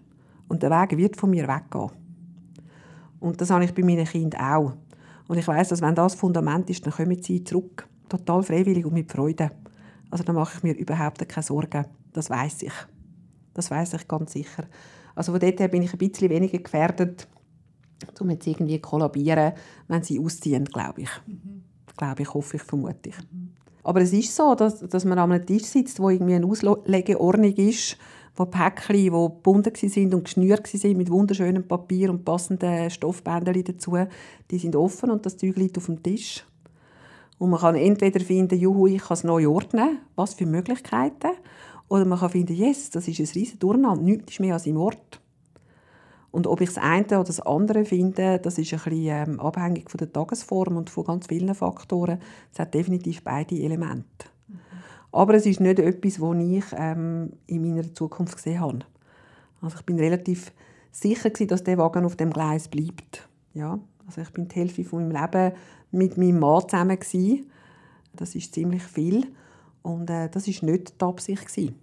Und 0.50 0.62
der 0.62 0.70
Weg 0.70 0.98
wird 0.98 1.16
von 1.16 1.30
mir 1.30 1.48
weggehen. 1.48 1.92
Und 3.22 3.40
das 3.40 3.50
habe 3.50 3.64
ich 3.64 3.74
bei 3.74 3.84
meinen 3.84 4.06
Kindern 4.06 4.42
auch. 4.42 4.74
Und 5.30 5.38
ich 5.38 5.48
weiß, 5.48 5.70
dass 5.70 5.82
wenn 5.82 5.96
das 5.96 6.14
Fundament 6.14 6.70
ist, 6.70 6.86
dann 6.86 6.94
kommen 6.94 7.24
sie 7.24 7.46
zurück. 7.46 7.88
Total 8.10 8.44
freiwillig 8.44 8.86
und 8.86 8.94
mit 8.94 9.10
Freude. 9.10 9.50
Also 10.12 10.26
da 10.26 10.34
mache 10.34 10.58
ich 10.58 10.64
mir 10.64 10.74
überhaupt 10.74 11.28
keine 11.28 11.44
Sorgen. 11.44 11.86
Das 12.12 12.30
weiß 12.30 12.64
ich. 12.64 12.74
Das 13.54 13.72
weiß 13.72 13.94
ich 13.94 14.08
ganz 14.10 14.34
sicher. 14.34 14.66
Also 15.16 15.32
von 15.32 15.40
dort 15.40 15.60
her 15.62 15.70
bin 15.70 15.82
ich 15.82 15.94
ein 15.94 15.98
bisschen 15.98 16.30
weniger 16.30 16.60
gefährdet, 16.60 17.30
um 18.20 18.30
jetzt 18.30 18.46
irgendwie 18.46 18.80
kollabieren, 18.80 19.54
wenn 19.88 20.04
sie 20.04 20.20
ausziehen, 20.20 20.66
glaube 20.66 21.04
ich. 21.04 21.10
Mhm. 21.26 21.64
Glaube 21.96 22.24
ich, 22.24 22.34
hoffe 22.34 22.58
ich, 22.58 22.64
vermute 22.64 23.10
ich. 23.10 23.18
Mhm. 23.32 23.45
Aber 23.86 24.02
es 24.02 24.14
ist 24.14 24.36
so, 24.36 24.56
dass, 24.56 24.80
dass 24.80 25.06
man 25.06 25.20
an 25.20 25.32
einem 25.32 25.46
Tisch 25.46 25.66
sitzt, 25.66 26.00
wo 26.00 26.10
irgendwie 26.10 26.34
eine 26.34 26.48
Auslegeordnung 26.48 27.54
ist, 27.54 27.98
wo 28.36 28.46
Päckchen, 28.46 28.96
die 28.96 29.10
gebunden 29.12 29.72
sind 29.76 30.16
und 30.16 30.24
geschnürt 30.24 30.66
sind 30.66 30.98
mit 30.98 31.12
wunderschönem 31.12 31.68
Papier 31.68 32.10
und 32.10 32.26
passenden 32.26 32.90
Stoffbändern 32.90 33.64
dazu, 33.64 33.96
die 34.50 34.58
sind 34.58 34.76
offen 34.76 35.12
und 35.12 35.24
das 35.28 35.38
Zeug 35.38 35.56
liegt 35.58 35.78
auf 35.78 35.86
dem 35.86 36.02
Tisch. 36.02 36.44
Und 37.38 37.52
man 37.52 37.60
kann 37.60 37.76
entweder 37.76 38.20
finden, 38.22 38.58
juhu, 38.58 38.88
ich 38.88 39.04
kann 39.04 39.14
es 39.14 39.24
neu 39.24 39.48
ordnen, 39.48 40.00
was 40.16 40.34
für 40.34 40.48
Möglichkeiten, 40.48 41.38
oder 41.88 42.06
man 42.06 42.18
kann 42.18 42.32
finden, 42.32 42.56
yes, 42.56 42.90
das 42.90 43.08
ist 43.08 43.20
ein 43.20 43.28
riesen 43.36 43.60
Durcheinander, 43.60 44.02
nichts 44.02 44.32
ist 44.32 44.40
mehr 44.40 44.56
als 44.56 44.66
im 44.66 44.78
Ort. 44.78 45.22
Und 46.36 46.48
ob 46.48 46.60
ich 46.60 46.68
das 46.68 46.80
eine 46.80 47.06
oder 47.06 47.24
das 47.24 47.40
andere 47.40 47.86
finde, 47.86 48.40
das 48.40 48.58
ist 48.58 48.74
ein 48.74 48.80
bisschen 48.80 49.06
ähm, 49.06 49.40
abhängig 49.40 49.90
von 49.90 50.00
der 50.00 50.12
Tagesform 50.12 50.76
und 50.76 50.90
von 50.90 51.06
ganz 51.06 51.28
vielen 51.28 51.56
Faktoren. 51.56 52.20
Es 52.52 52.60
hat 52.60 52.74
definitiv 52.74 53.24
beide 53.24 53.56
Elemente. 53.56 54.28
Mhm. 54.50 54.60
Aber 55.14 55.36
es 55.36 55.46
ist 55.46 55.62
nicht 55.62 55.80
etwas, 55.80 56.16
das 56.16 56.36
ich 56.44 56.66
ähm, 56.78 57.32
in 57.48 57.62
meiner 57.62 57.94
Zukunft 57.94 58.36
gesehen 58.36 58.60
habe. 58.60 58.80
Also 59.62 59.78
ich 59.78 59.86
bin 59.86 59.98
relativ 59.98 60.52
sicher 60.92 61.30
gewesen, 61.30 61.48
dass 61.48 61.64
der 61.64 61.78
Wagen 61.78 62.04
auf 62.04 62.18
dem 62.18 62.32
Gleis 62.32 62.68
bleibt. 62.68 63.30
Ja, 63.54 63.80
also 64.06 64.20
ich 64.20 64.32
bin 64.32 64.50
die 64.50 64.56
Hälfte 64.56 64.84
von 64.84 65.08
meinem 65.08 65.22
Leben 65.22 65.56
mit 65.92 66.18
meinem 66.18 66.40
Mann 66.40 66.68
zusammen 66.68 67.00
gewesen. 67.00 67.50
Das 68.14 68.36
ist 68.36 68.54
ziemlich 68.54 68.84
viel 68.84 69.28
und 69.84 70.10
äh, 70.10 70.28
das 70.28 70.50
ist 70.50 70.64
nicht 70.64 71.00
die 71.00 71.06
Absicht 71.06 71.48
gewesen 71.48 71.76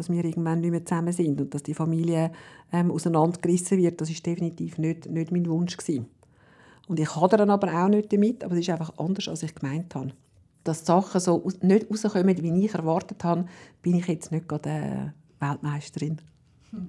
dass 0.00 0.10
wir 0.10 0.24
irgendwann 0.24 0.60
nicht 0.60 0.70
mehr 0.70 0.84
zusammen 0.84 1.12
sind 1.12 1.40
und 1.40 1.54
dass 1.54 1.62
die 1.62 1.74
Familie 1.74 2.32
ähm, 2.72 2.90
auseinandergerissen 2.90 3.78
wird, 3.78 4.00
das 4.00 4.10
ist 4.10 4.24
definitiv 4.24 4.78
nicht, 4.78 5.06
nicht 5.10 5.30
mein 5.30 5.46
Wunsch 5.46 5.76
gewesen. 5.76 6.06
Und 6.88 6.98
ich 6.98 7.14
hadere 7.14 7.48
aber 7.48 7.84
auch 7.84 7.88
nicht 7.88 8.12
damit, 8.12 8.42
aber 8.42 8.54
es 8.54 8.60
ist 8.60 8.70
einfach 8.70 8.92
anders, 8.96 9.28
als 9.28 9.42
ich 9.42 9.54
gemeint 9.54 9.94
habe. 9.94 10.12
Dass 10.64 10.80
die 10.80 10.86
Sachen 10.86 11.20
so 11.20 11.46
nicht 11.60 11.90
rauskommen, 11.90 12.42
wie 12.42 12.64
ich 12.64 12.74
erwartet 12.74 13.22
habe, 13.22 13.44
bin 13.82 13.94
ich 13.94 14.06
jetzt 14.06 14.32
nicht 14.32 14.48
gerade 14.48 14.70
äh, 14.70 15.10
Weltmeisterin. 15.38 16.20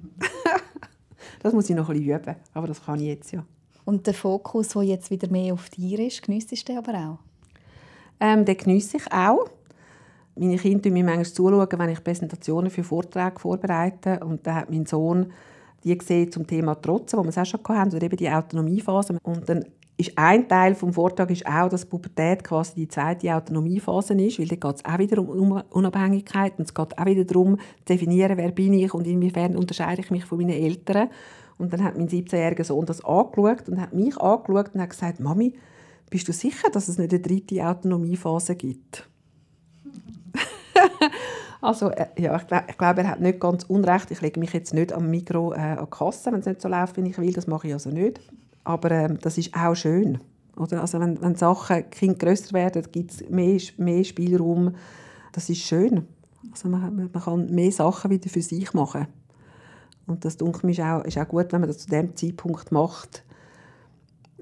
das 1.43 1.53
muss 1.53 1.69
ich 1.69 1.75
noch 1.75 1.89
ein 1.89 1.97
bisschen 1.97 2.19
üben, 2.19 2.35
aber 2.53 2.67
das 2.67 2.83
kann 2.83 2.99
ich 2.99 3.07
jetzt 3.07 3.31
ja. 3.31 3.45
Und 3.85 4.07
der 4.07 4.13
Fokus, 4.13 4.69
der 4.69 4.83
jetzt 4.83 5.11
wieder 5.11 5.29
mehr 5.29 5.53
auf 5.53 5.69
dir 5.69 5.99
ist, 5.99 6.21
geniesst 6.23 6.51
du 6.51 6.55
den 6.55 6.77
aber 6.77 6.93
auch? 6.93 7.19
Ähm, 8.19 8.45
den 8.45 8.57
geniesse 8.57 8.97
ich 8.97 9.11
auch. 9.11 9.49
Meine 10.41 10.57
Kinder 10.57 10.89
schauen 10.89 10.93
mir 10.93 11.03
manchmal 11.03 11.25
zu, 11.69 11.77
wenn 11.77 11.89
ich 11.89 12.03
Präsentationen 12.03 12.71
für 12.71 12.83
Vorträge 12.83 13.39
vorbereite. 13.39 14.21
Und 14.25 14.47
da 14.47 14.55
hat 14.55 14.71
mein 14.71 14.87
Sohn 14.87 15.27
die 15.83 15.95
gesehen 15.95 16.31
zum 16.31 16.47
Thema 16.47 16.73
Trotzen, 16.81 17.19
wo 17.19 17.23
wir 17.23 17.29
es 17.29 17.37
auch 17.37 17.45
schon 17.45 17.59
hatten, 17.67 17.95
oder 17.95 18.03
eben 18.03 18.17
die 18.17 18.27
Autonomiephase. 18.27 19.19
Und 19.21 19.47
dann 19.47 19.65
ist 19.97 20.13
ein 20.15 20.47
Teil 20.47 20.73
des 20.73 20.95
Vortrags 20.95 21.31
ist 21.31 21.45
auch, 21.45 21.69
dass 21.69 21.85
Pubertät 21.85 22.43
quasi 22.43 22.73
die 22.73 22.87
zweite 22.87 23.35
Autonomiephase 23.35 24.15
ist, 24.15 24.39
weil 24.39 24.47
da 24.47 24.55
geht 24.55 24.75
es 24.77 24.85
auch 24.85 24.97
wieder 24.97 25.21
um 25.21 25.61
Unabhängigkeit 25.69 26.57
und 26.57 26.65
es 26.65 26.73
geht 26.73 26.97
auch 26.97 27.05
wieder 27.05 27.23
darum, 27.23 27.57
zu 27.57 27.93
definieren, 27.93 28.35
wer 28.35 28.51
bin 28.51 28.73
ich 28.73 28.95
und 28.95 29.05
inwiefern 29.05 29.55
unterscheide 29.55 30.01
ich 30.01 30.09
mich 30.09 30.25
von 30.25 30.39
meinen 30.39 30.59
Eltern. 30.59 31.09
Und 31.59 31.71
dann 31.71 31.83
hat 31.83 31.99
mein 31.99 32.09
17-jähriger 32.09 32.63
Sohn 32.63 32.87
das 32.87 33.05
angeschaut 33.05 33.69
und 33.69 33.79
hat 33.79 33.93
mich 33.93 34.17
angeschaut 34.17 34.73
und 34.73 34.81
hat 34.81 34.89
gesagt, 34.89 35.19
Mami, 35.19 35.53
bist 36.09 36.27
du 36.27 36.33
sicher, 36.33 36.71
dass 36.71 36.87
es 36.87 36.97
nicht 36.97 37.13
eine 37.13 37.21
dritte 37.21 37.63
Autonomiephase 37.63 38.55
gibt? 38.55 39.07
also 41.61 41.89
äh, 41.89 42.07
ja, 42.17 42.35
ich, 42.35 42.47
glaub, 42.47 42.77
glaube, 42.77 43.01
er 43.01 43.09
hat 43.09 43.19
nicht 43.19 43.39
ganz 43.39 43.63
unrecht. 43.63 44.11
Ich 44.11 44.21
lege 44.21 44.39
mich 44.39 44.53
jetzt 44.53 44.73
nicht 44.73 44.93
am 44.93 45.09
Mikro 45.09 45.53
äh, 45.53 45.57
an 45.57 45.85
die 45.85 45.89
Kasse, 45.89 46.31
wenn 46.31 46.39
es 46.39 46.45
nicht 46.45 46.61
so 46.61 46.69
läuft, 46.69 46.97
wie 46.97 47.07
ich 47.07 47.17
will. 47.17 47.33
Das 47.33 47.47
mache 47.47 47.67
ich 47.67 47.73
also 47.73 47.89
nicht. 47.89 48.19
Aber 48.63 48.91
ähm, 48.91 49.19
das 49.21 49.37
ist 49.37 49.55
auch 49.55 49.75
schön. 49.75 50.19
Oder? 50.57 50.81
Also 50.81 50.99
wenn, 50.99 51.21
wenn 51.21 51.35
Sachen 51.35 51.89
Kind 51.89 52.19
grösser 52.19 52.53
werden, 52.53 52.85
gibt 52.91 53.11
es 53.11 53.29
mehr, 53.29 53.59
mehr 53.77 54.03
Spielraum. 54.03 54.75
Das 55.31 55.49
ist 55.49 55.61
schön. 55.61 56.05
Also 56.51 56.69
man, 56.69 56.95
man 56.95 57.11
kann 57.11 57.49
mehr 57.51 57.71
Sachen 57.71 58.11
wieder 58.11 58.29
für 58.29 58.41
sich 58.41 58.73
machen. 58.73 59.07
Und 60.07 60.25
das 60.25 60.37
denke 60.37 60.67
ich, 60.69 60.79
ist 60.79 60.83
auch, 60.83 61.03
ist 61.03 61.17
auch 61.17 61.27
gut, 61.27 61.51
wenn 61.51 61.61
man 61.61 61.69
das 61.69 61.79
zu 61.79 61.89
dem 61.89 62.15
Zeitpunkt 62.15 62.71
macht, 62.71 63.23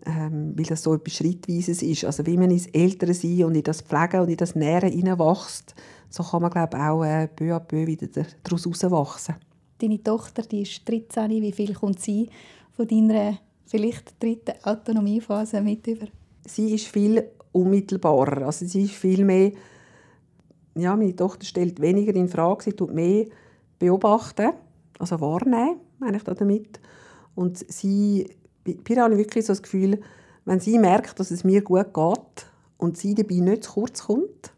ähm, 0.06 0.54
weil 0.56 0.66
das 0.66 0.84
so 0.84 0.94
etwas 0.94 1.14
Schrittweises 1.14 1.82
ist. 1.82 2.06
Also 2.06 2.26
wie 2.26 2.38
man 2.38 2.52
ins 2.52 2.68
Ältere 2.68 3.14
sein 3.14 3.44
und 3.46 3.56
in 3.56 3.64
das 3.64 3.82
Pflegen 3.82 4.22
und 4.22 4.30
in 4.30 4.38
das 4.38 4.56
Nähren 4.56 4.92
hineinwächst, 4.92 5.76
so 6.10 6.24
kann 6.24 6.42
man 6.42 6.52
glaube 6.52 6.78
auch 6.78 7.04
äh, 7.04 7.28
peu 7.28 7.56
à 7.56 7.60
peu 7.60 7.86
wieder 7.86 8.08
daraus 8.44 8.66
herauswachsen. 8.66 9.36
Deine 9.78 10.04
Tochter 10.04 10.44
die 10.44 10.62
ist 10.62 10.88
13. 10.88 11.30
Wie 11.30 11.52
viel 11.52 11.74
kommt 11.74 12.02
sie 12.02 12.30
von 12.76 12.88
deiner 12.88 13.38
vielleicht 13.66 14.22
dritten 14.22 14.54
Autonomiephase 14.64 15.62
mit 15.62 15.88
über? 15.88 16.08
Sie 16.46 16.74
ist 16.74 16.88
viel 16.88 17.24
unmittelbarer. 17.52 18.46
Also 18.46 18.66
sie 18.66 18.84
ist 18.84 18.94
viel 18.94 19.24
mehr 19.24 19.52
ja, 20.76 20.96
meine 20.96 21.16
Tochter 21.16 21.46
stellt 21.46 21.82
weniger 21.82 22.16
in 22.16 22.30
Frage, 22.30 22.64
sie 22.64 22.74
tut 22.74 22.94
mehr 22.94 23.26
beobachten, 23.78 24.52
also 24.98 25.20
wahrnehmen, 25.20 25.80
meine 26.00 26.18
ich 26.18 26.24
damit. 26.24 26.80
Und 27.36 27.58
sie, 27.58 28.30
bei 28.64 28.76
ihr 28.88 29.04
habe 29.04 29.14
ich 29.14 29.20
wirklich 29.20 29.46
so 29.46 29.54
das 29.54 29.64
Gefühl, 29.64 30.02
wenn 30.46 30.60
sie 30.60 30.78
merkt, 30.80 31.20
dass 31.20 31.32
es 31.32 31.44
mir 31.44 31.62
gut 31.62 31.94
geht 31.94 32.46
und 32.78 32.98
sie 32.98 33.16
dabei 33.16 33.36
nicht 33.36 33.64
zu 33.64 33.74
kurz 33.74 34.04
kommt, 34.04 34.54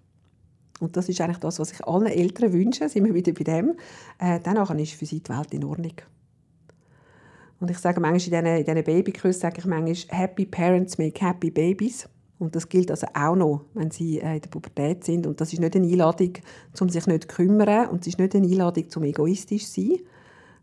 und 0.79 0.97
das 0.97 1.07
ist 1.09 1.21
eigentlich 1.21 1.37
das, 1.37 1.59
was 1.59 1.71
ich 1.71 1.85
allen 1.85 2.07
Eltern 2.07 2.53
wünsche, 2.53 2.89
sind 2.89 3.05
wir 3.05 3.13
wieder 3.13 3.31
bei 3.33 3.43
dem, 3.43 3.75
äh, 4.17 4.39
dann 4.39 4.57
ist 4.79 4.93
für 4.93 5.05
sie 5.05 5.19
die 5.19 5.29
Welt 5.29 5.53
in 5.53 5.63
Ordnung. 5.63 5.93
Und 7.59 7.69
ich 7.69 7.77
sage 7.77 8.01
manchmal 8.01 8.45
in 8.45 8.65
diesen, 8.65 8.77
in 8.77 8.83
Babyküssen, 8.83 9.41
sage 9.41 9.59
ich 9.59 9.65
manchmal, 9.65 10.19
«Happy 10.19 10.47
parents 10.47 10.97
make 10.97 11.23
happy 11.23 11.51
babies». 11.51 12.09
Und 12.39 12.55
das 12.55 12.67
gilt 12.67 12.89
also 12.89 13.05
auch 13.13 13.35
noch, 13.35 13.65
wenn 13.75 13.91
sie 13.91 14.19
äh, 14.19 14.37
in 14.37 14.41
der 14.41 14.49
Pubertät 14.49 15.03
sind. 15.03 15.27
Und 15.27 15.39
das 15.39 15.53
ist 15.53 15.59
nicht 15.59 15.75
eine 15.75 15.85
Einladung, 15.85 16.33
um 16.79 16.89
sich 16.89 17.05
nicht 17.05 17.29
zu 17.29 17.35
kümmern. 17.35 17.89
Und 17.89 18.01
es 18.01 18.07
ist 18.07 18.17
nicht 18.17 18.35
eine 18.35 18.47
Einladung, 18.47 18.85
um 18.95 19.03
egoistisch 19.03 19.67
zu 19.67 19.81
sein. 19.81 19.99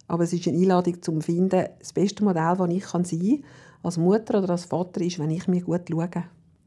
Aber 0.09 0.25
es 0.25 0.33
ist 0.33 0.49
eine 0.49 0.57
Einladung, 0.57 0.95
um 0.95 1.03
zu 1.03 1.21
finden, 1.21 1.67
das 1.79 1.93
beste 1.93 2.25
Modell, 2.25 2.55
das 2.57 2.71
ich 2.71 2.87
sein 2.87 3.03
kann, 3.05 3.45
als 3.83 3.97
Mutter 3.99 4.39
oder 4.39 4.51
als 4.51 4.65
Vater, 4.65 5.01
ist, 5.01 5.19
wenn 5.19 5.31
ich 5.31 5.47
mir 5.47 5.63
gut 5.63 5.83
schaue. 5.89 6.09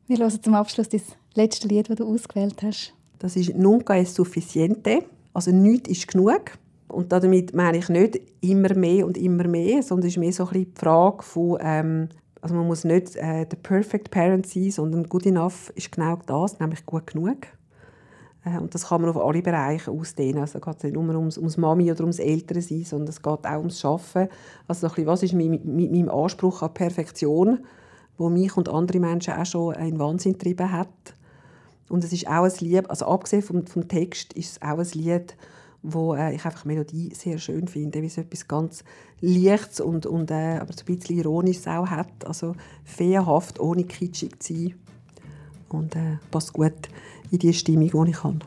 Wir 0.08 0.18
hören 0.18 0.42
zum 0.42 0.54
Abschluss 0.56 0.90
das 0.90 1.04
letzte 1.34 1.68
Lied, 1.68 1.90
das 1.90 1.98
du 1.98 2.06
ausgewählt 2.06 2.62
hast. 2.64 2.94
Das 3.20 3.36
ist 3.36 3.56
«Nunca 3.56 3.96
es 3.96 4.14
suficiente». 4.14 5.04
Also 5.34 5.52
«Nichts 5.52 5.90
ist 5.90 6.08
genug». 6.08 6.52
Und 6.88 7.12
damit 7.12 7.54
meine 7.54 7.78
ich 7.78 7.90
nicht 7.90 8.20
immer 8.42 8.76
mehr 8.76 9.06
und 9.06 9.18
immer 9.18 9.48
mehr, 9.48 9.82
sondern 9.82 10.08
es 10.08 10.14
ist 10.14 10.20
mehr 10.20 10.34
so 10.34 10.44
ein 10.44 10.50
bisschen 10.50 10.74
die 10.74 10.80
Frage 10.80 11.24
von, 11.24 11.58
ähm, 11.62 12.10
also 12.42 12.56
man 12.56 12.68
muss 12.68 12.84
nicht 12.84 13.16
äh, 13.16 13.46
der 13.46 13.58
perfect 13.58 14.12
parent 14.12 14.46
sein, 14.46 14.72
sondern 14.72 15.08
good 15.08 15.26
enough 15.26 15.72
ist 15.76 15.92
genau 15.92 16.18
das, 16.26 16.60
nämlich 16.60 16.86
gut 16.86 17.08
genug. 17.08 17.48
Äh, 18.46 18.58
und 18.58 18.74
das 18.74 18.88
kann 18.88 19.02
man 19.02 19.10
auf 19.10 19.18
alle 19.18 19.42
Bereiche 19.42 19.92
ausdehnen. 19.92 20.42
Also 20.42 20.60
geht 20.60 20.78
es 20.78 20.84
nicht 20.84 20.94
nur 20.94 21.08
ums, 21.16 21.38
ums 21.38 21.58
Mami 21.58 21.92
oder 21.92 22.02
ums 22.02 22.20
Elternsein, 22.20 22.84
sondern 22.84 23.10
es 23.10 23.22
geht 23.22 23.46
auch 23.46 23.58
ums 23.58 23.80
Schaffen. 23.80 24.28
Also 24.68 24.88
ein 24.88 24.90
bisschen, 24.90 25.08
was 25.08 25.24
ist 25.24 25.34
mein, 25.34 25.60
mein, 25.64 25.92
mein 25.92 26.10
Anspruch 26.10 26.62
an 26.62 26.74
Perfektion, 26.74 27.60
wo 28.18 28.30
mich 28.30 28.56
und 28.58 28.70
andere 28.70 29.00
Menschen 29.00 29.34
auch 29.34 29.46
schon 29.46 29.76
in 29.76 30.00
Wahnsinn 30.00 30.34
getrieben 30.34 30.72
hat. 30.72 30.90
Und 31.90 32.04
es 32.04 32.14
ist 32.14 32.28
auch 32.28 32.44
ein 32.44 32.54
Lied, 32.60 32.90
also 32.90 33.06
abgesehen 33.06 33.42
vom, 33.42 33.66
vom 33.68 33.88
Text, 33.88 34.34
ist 34.34 34.52
es 34.52 34.62
auch 34.62 34.80
ein 34.80 34.88
Lied, 34.94 35.36
wo 35.84 36.16
äh, 36.16 36.34
ich 36.36 36.46
einfach 36.46 36.62
die 36.62 36.70
Melodie 36.70 37.14
sehr 37.14 37.38
schön 37.38 37.68
finde, 37.68 38.02
wie 38.02 38.08
es 38.08 38.18
etwas 38.18 38.48
ganz 38.48 38.84
Leichtes 39.20 39.82
und, 39.82 40.06
und 40.06 40.32
äh, 40.32 40.58
aber 40.58 40.70
ein 40.72 40.86
bisschen 40.86 41.18
Ironisches 41.18 41.68
auch 41.68 41.88
hat. 41.88 42.26
Also 42.26 42.56
feenhaft, 42.84 43.60
ohne 43.60 43.84
kitschig 43.84 44.42
zu 44.42 44.54
sein. 44.54 44.76
Und 45.70 45.96
äh, 45.96 46.18
passt 46.30 46.54
gut 46.54 46.90
in 47.32 47.40
die 47.40 47.54
Stimmung, 47.54 48.06
die 48.06 48.12
ich 48.12 48.24
habe. 48.24 48.40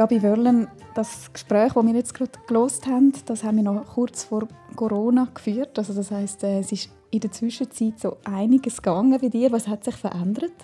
Gabi 0.00 0.22
Wörlen, 0.22 0.66
das 0.94 1.30
Gespräch, 1.30 1.74
das 1.74 1.84
wir 1.84 1.94
jetzt 1.94 2.14
gerade 2.14 2.30
gelost 2.46 2.86
haben, 2.86 3.12
das 3.26 3.44
haben 3.44 3.58
wir 3.58 3.64
noch 3.64 3.84
kurz 3.84 4.24
vor 4.24 4.48
Corona 4.74 5.28
geführt. 5.34 5.78
Also 5.78 5.92
das 5.92 6.10
heißt, 6.10 6.42
äh, 6.42 6.60
es 6.60 6.72
ist 6.72 6.88
in 7.10 7.20
der 7.20 7.30
Zwischenzeit 7.32 8.00
so 8.00 8.16
einiges 8.24 8.78
gegangen 8.78 9.18
bei 9.20 9.28
dir. 9.28 9.52
Was 9.52 9.68
hat 9.68 9.84
sich 9.84 9.94
verändert? 9.96 10.54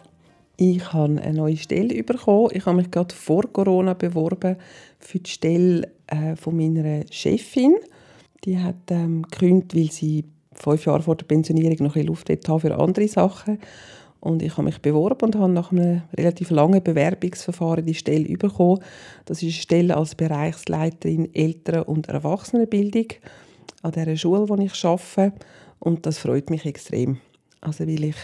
Ich 0.57 0.91
habe 0.91 1.21
eine 1.21 1.35
neue 1.35 1.59
Stelle 1.59 2.03
bekommen. 2.03 2.49
Ich 2.55 2.65
habe 2.65 2.79
mich 2.79 2.91
gerade 2.91 3.15
vor 3.15 3.43
Corona 3.53 3.93
beworben 3.93 4.57
für 5.01 5.19
die 5.19 5.29
Stelle 5.29 5.93
äh, 6.07 6.35
von 6.35 6.57
meiner 6.57 7.05
Chefin. 7.11 7.75
Die 8.47 8.59
hat 8.59 8.91
ähm, 8.91 9.21
gekündigt, 9.21 9.77
weil 9.77 9.93
sie 9.93 10.25
fünf 10.55 10.87
Jahre 10.87 11.03
vor 11.03 11.17
der 11.17 11.27
Pensionierung 11.27 11.87
noch 11.87 11.97
ein 11.97 12.07
Luft 12.07 12.31
haben 12.31 12.61
für 12.61 12.75
andere 12.75 13.07
Sachen. 13.07 13.59
Und 14.27 14.43
ich 14.43 14.53
habe 14.57 14.65
mich 14.65 14.83
beworben 14.83 15.27
und 15.27 15.37
habe 15.37 15.53
nach 15.53 15.71
einem 15.71 16.03
relativ 16.19 16.51
langen 16.51 16.83
Bewerbungsverfahren 16.83 17.87
die 17.87 17.95
Stelle 17.95 18.37
bekommen. 18.37 18.83
Das 19.25 19.39
ist 19.39 19.45
eine 19.45 19.53
Stelle 19.53 19.97
als 19.97 20.17
Bereichsleiterin 20.17 21.33
Eltern- 21.33 21.85
und 21.85 22.09
Erwachsenenbildung 22.09 23.07
an 23.83 23.93
der 23.93 24.17
Schule, 24.17 24.49
wo 24.49 24.57
ich 24.57 24.85
arbeite. 24.85 25.33
Und 25.79 26.07
das 26.07 26.19
freut 26.19 26.51
mich 26.51 26.67
extrem. 26.67 27.19
Also 27.61 27.87
weil 27.87 28.03
ich 28.03 28.17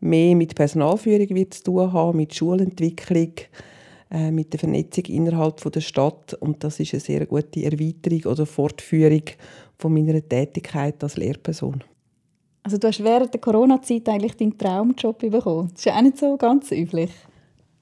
mehr 0.00 0.34
mit 0.34 0.54
Personalführung 0.54 1.50
zu 1.50 1.62
tun 1.62 1.92
habe, 1.92 2.16
mit 2.16 2.34
Schulentwicklung, 2.34 3.32
äh, 4.10 4.30
mit 4.30 4.50
der 4.54 4.60
Vernetzung 4.60 5.04
innerhalb 5.08 5.60
der 5.60 5.80
Stadt. 5.82 6.32
Und 6.40 6.64
das 6.64 6.80
ist 6.80 6.94
eine 6.94 7.00
sehr 7.00 7.26
gute 7.26 7.62
Erweiterung 7.62 8.32
oder 8.32 8.46
Fortführung 8.46 9.24
von 9.76 9.92
meiner 9.92 10.26
Tätigkeit 10.26 11.02
als 11.02 11.18
Lehrperson. 11.18 11.84
Also 12.64 12.78
du 12.78 12.88
hast 12.88 13.04
während 13.04 13.34
der 13.34 13.42
Corona-Zeit 13.42 14.08
eigentlich 14.08 14.36
deinen 14.36 14.56
Traumjob 14.56 15.18
bekommen. 15.18 15.68
Das 15.72 15.80
ist 15.80 15.84
ja 15.84 15.96
auch 15.96 16.02
nicht 16.02 16.16
so 16.16 16.36
ganz 16.38 16.72
üblich. 16.72 17.10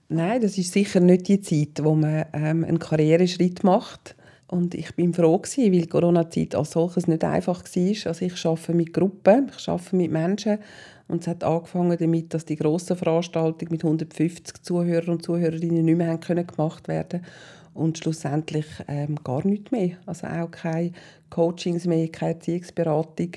Nein, 0.08 0.42
das 0.42 0.58
ist 0.58 0.72
sicher 0.72 0.98
nicht 0.98 1.28
die 1.28 1.40
Zeit, 1.40 1.84
wo 1.84 1.94
man 1.94 2.24
ähm, 2.32 2.64
einen 2.64 2.80
Karriereschritt 2.80 3.62
macht. 3.62 4.16
Und 4.48 4.74
ich 4.74 4.94
bin 4.96 5.14
froh 5.14 5.38
gewesen, 5.38 5.72
weil 5.72 5.82
die 5.82 5.86
Corona-Zeit 5.86 6.56
als 6.56 6.72
solches 6.72 7.06
nicht 7.06 7.22
einfach 7.22 7.62
war. 7.62 8.06
Also 8.06 8.24
ich 8.24 8.44
arbeite 8.44 8.74
mit 8.74 8.92
Gruppen, 8.92 9.52
ich 9.56 9.68
arbeite 9.68 9.96
mit 9.96 10.10
Menschen. 10.10 10.58
Und 11.06 11.22
es 11.22 11.28
hat 11.28 11.44
angefangen 11.44 11.96
damit, 11.96 12.34
dass 12.34 12.44
die 12.44 12.56
grossen 12.56 12.96
Veranstaltungen 12.96 13.70
mit 13.70 13.84
150 13.84 14.62
Zuhörern 14.62 15.10
und 15.10 15.22
Zuhörerinnen 15.22 15.84
nicht 15.84 15.96
mehr 15.96 16.18
können 16.18 16.46
gemacht 16.46 16.88
werden 16.88 17.24
und 17.72 17.98
schlussendlich 17.98 18.66
ähm, 18.88 19.14
gar 19.22 19.46
nichts 19.46 19.70
mehr. 19.70 19.92
Also 20.06 20.26
auch 20.26 20.50
keine 20.50 20.92
Coachings 21.30 21.86
mehr, 21.86 22.08
keine 22.08 22.34
Erziehungsberatung. 22.34 23.30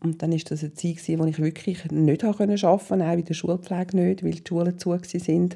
Und 0.00 0.22
dann 0.22 0.32
war 0.32 0.38
das 0.38 0.62
eine 0.62 0.74
Zeit, 0.74 1.18
wo 1.18 1.24
ich 1.24 1.38
wirklich 1.40 1.90
nicht 1.90 2.24
arbeiten 2.24 2.56
konnte, 2.56 2.68
auch 2.68 2.80
in 3.10 3.24
der 3.24 3.34
Schulpflege 3.34 3.96
nicht, 3.96 4.22
weil 4.22 4.30
die 4.30 4.42
Schulen 4.46 4.78
zu 4.78 4.90
waren. 4.90 5.54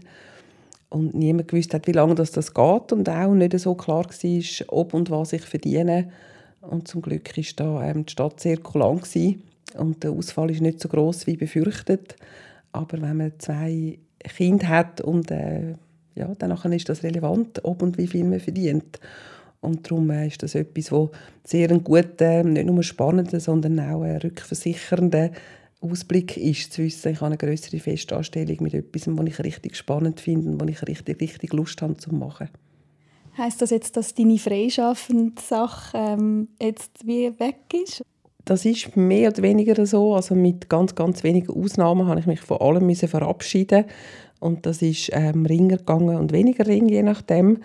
Und 0.89 1.15
niemand 1.15 1.49
gewusst 1.49 1.73
hat, 1.73 1.87
wie 1.87 1.93
lange 1.93 2.15
das, 2.15 2.33
das 2.33 2.53
geht 2.53 2.93
und 2.93 3.09
auch 3.09 3.33
nicht 3.33 3.59
so 3.59 3.75
klar 3.75 4.05
war, 4.05 4.67
ob 4.69 4.95
und 4.95 5.11
was 5.11 5.33
ich 5.33 5.43
verdiene. 5.43 6.11
Und 6.61 6.87
zum 6.87 7.03
Glück 7.03 7.37
war 7.37 7.45
da 7.57 7.89
ähm, 7.89 8.05
die 8.05 8.13
Stadt 8.13 8.41
sehr 8.41 8.59
kulant 8.59 9.09
und 9.77 10.03
der 10.05 10.11
Ausfall 10.11 10.51
ist 10.51 10.61
nicht 10.61 10.81
so 10.81 10.89
groß 10.89 11.27
wie 11.27 11.37
befürchtet. 11.37 12.17
Aber 12.73 13.01
wenn 13.01 13.17
man 13.17 13.33
zwei 13.39 13.99
Kinder 14.19 14.69
hat 14.69 15.01
und 15.01 15.31
äh, 15.31 15.75
ja, 16.15 16.35
dann 16.39 16.73
ist 16.73 16.89
das 16.89 17.03
relevant, 17.03 17.65
ob 17.65 17.83
und 17.83 17.99
wie 17.99 18.07
viel 18.07 18.25
man 18.25 18.41
verdient. 18.41 19.01
Und 19.63 19.89
darum 19.89 20.11
äh, 20.11 20.27
ist 20.27 20.43
das 20.43 20.57
etwas, 20.57 20.91
wo 20.91 21.13
sehr 21.45 21.71
ein 21.71 21.83
guter, 21.83 22.43
nicht 22.43 22.67
nur 22.67 22.83
spannender, 22.83 23.39
sondern 23.39 23.79
auch 23.79 24.03
ein 24.03 24.17
rückversichernder 24.17 25.31
Ausblick 25.81 26.37
ist, 26.37 26.73
zu 26.73 26.83
wissen, 26.83 27.13
ich 27.13 27.21
habe 27.21 27.27
eine 27.27 27.37
größere 27.37 27.79
Festanstellung 27.79 28.57
mit 28.61 28.75
etwas, 28.75 29.07
was 29.07 29.27
ich 29.27 29.39
richtig 29.39 29.77
spannend 29.77 30.21
finde 30.21 30.51
und 30.51 30.61
wo 30.61 30.65
ich 30.67 30.83
richtig, 30.87 31.21
richtig 31.21 31.53
Lust 31.53 31.81
habe 31.81 31.97
zu 31.97 32.15
machen. 32.15 32.49
Heißt 33.39 33.63
das 33.63 33.71
jetzt, 33.71 33.97
dass 33.97 34.15
deine 34.15 34.39
freischaffende 34.39 35.41
Sache 35.41 35.97
ähm, 35.97 36.49
jetzt 36.61 37.07
wie 37.07 37.33
weg 37.39 37.61
ist? 37.73 38.03
Das 38.45 38.65
ist 38.65 38.97
mehr 38.97 39.31
oder 39.31 39.43
weniger 39.43 39.87
so. 39.87 40.15
Also 40.15 40.35
mit 40.35 40.69
ganz, 40.69 40.95
ganz 40.95 41.23
wenigen 41.23 41.53
Ausnahmen 41.53 42.09
habe 42.09 42.21
ich 42.21 42.27
mich 42.27 42.41
von 42.41 42.61
allem 42.61 42.95
verabschieden 42.95 43.85
und 44.41 44.67
das 44.67 44.83
ist 44.83 45.11
ähm, 45.13 45.47
Ringer 45.47 45.77
gegangen 45.77 46.17
und 46.17 46.33
weniger 46.33 46.67
Ring, 46.67 46.89
je 46.89 47.03
nachdem. 47.03 47.59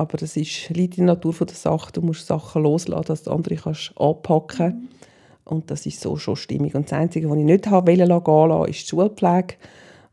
Aber 0.00 0.16
das 0.16 0.34
ist, 0.34 0.70
liegt 0.70 0.96
in 0.96 1.04
der 1.06 1.16
Natur 1.16 1.34
der 1.34 1.54
Sache. 1.54 1.92
Du 1.92 2.00
musst 2.00 2.26
Sachen 2.26 2.62
loslassen, 2.62 3.04
dass 3.06 3.24
du 3.24 3.32
andere 3.32 3.56
kannst 3.56 3.92
anpacken 3.98 4.68
mhm. 4.68 4.88
Und 5.44 5.70
das 5.70 5.84
ist 5.84 6.00
so 6.00 6.16
schon 6.16 6.36
stimmig. 6.36 6.74
Und 6.74 6.90
das 6.90 6.98
Einzige, 6.98 7.28
was 7.28 7.36
ich 7.36 7.44
nicht 7.44 7.66
habe 7.66 7.94
gehen 7.94 8.08
lassen, 8.08 8.70
ist 8.70 8.82
die 8.82 8.88
Schulpflege. 8.88 9.56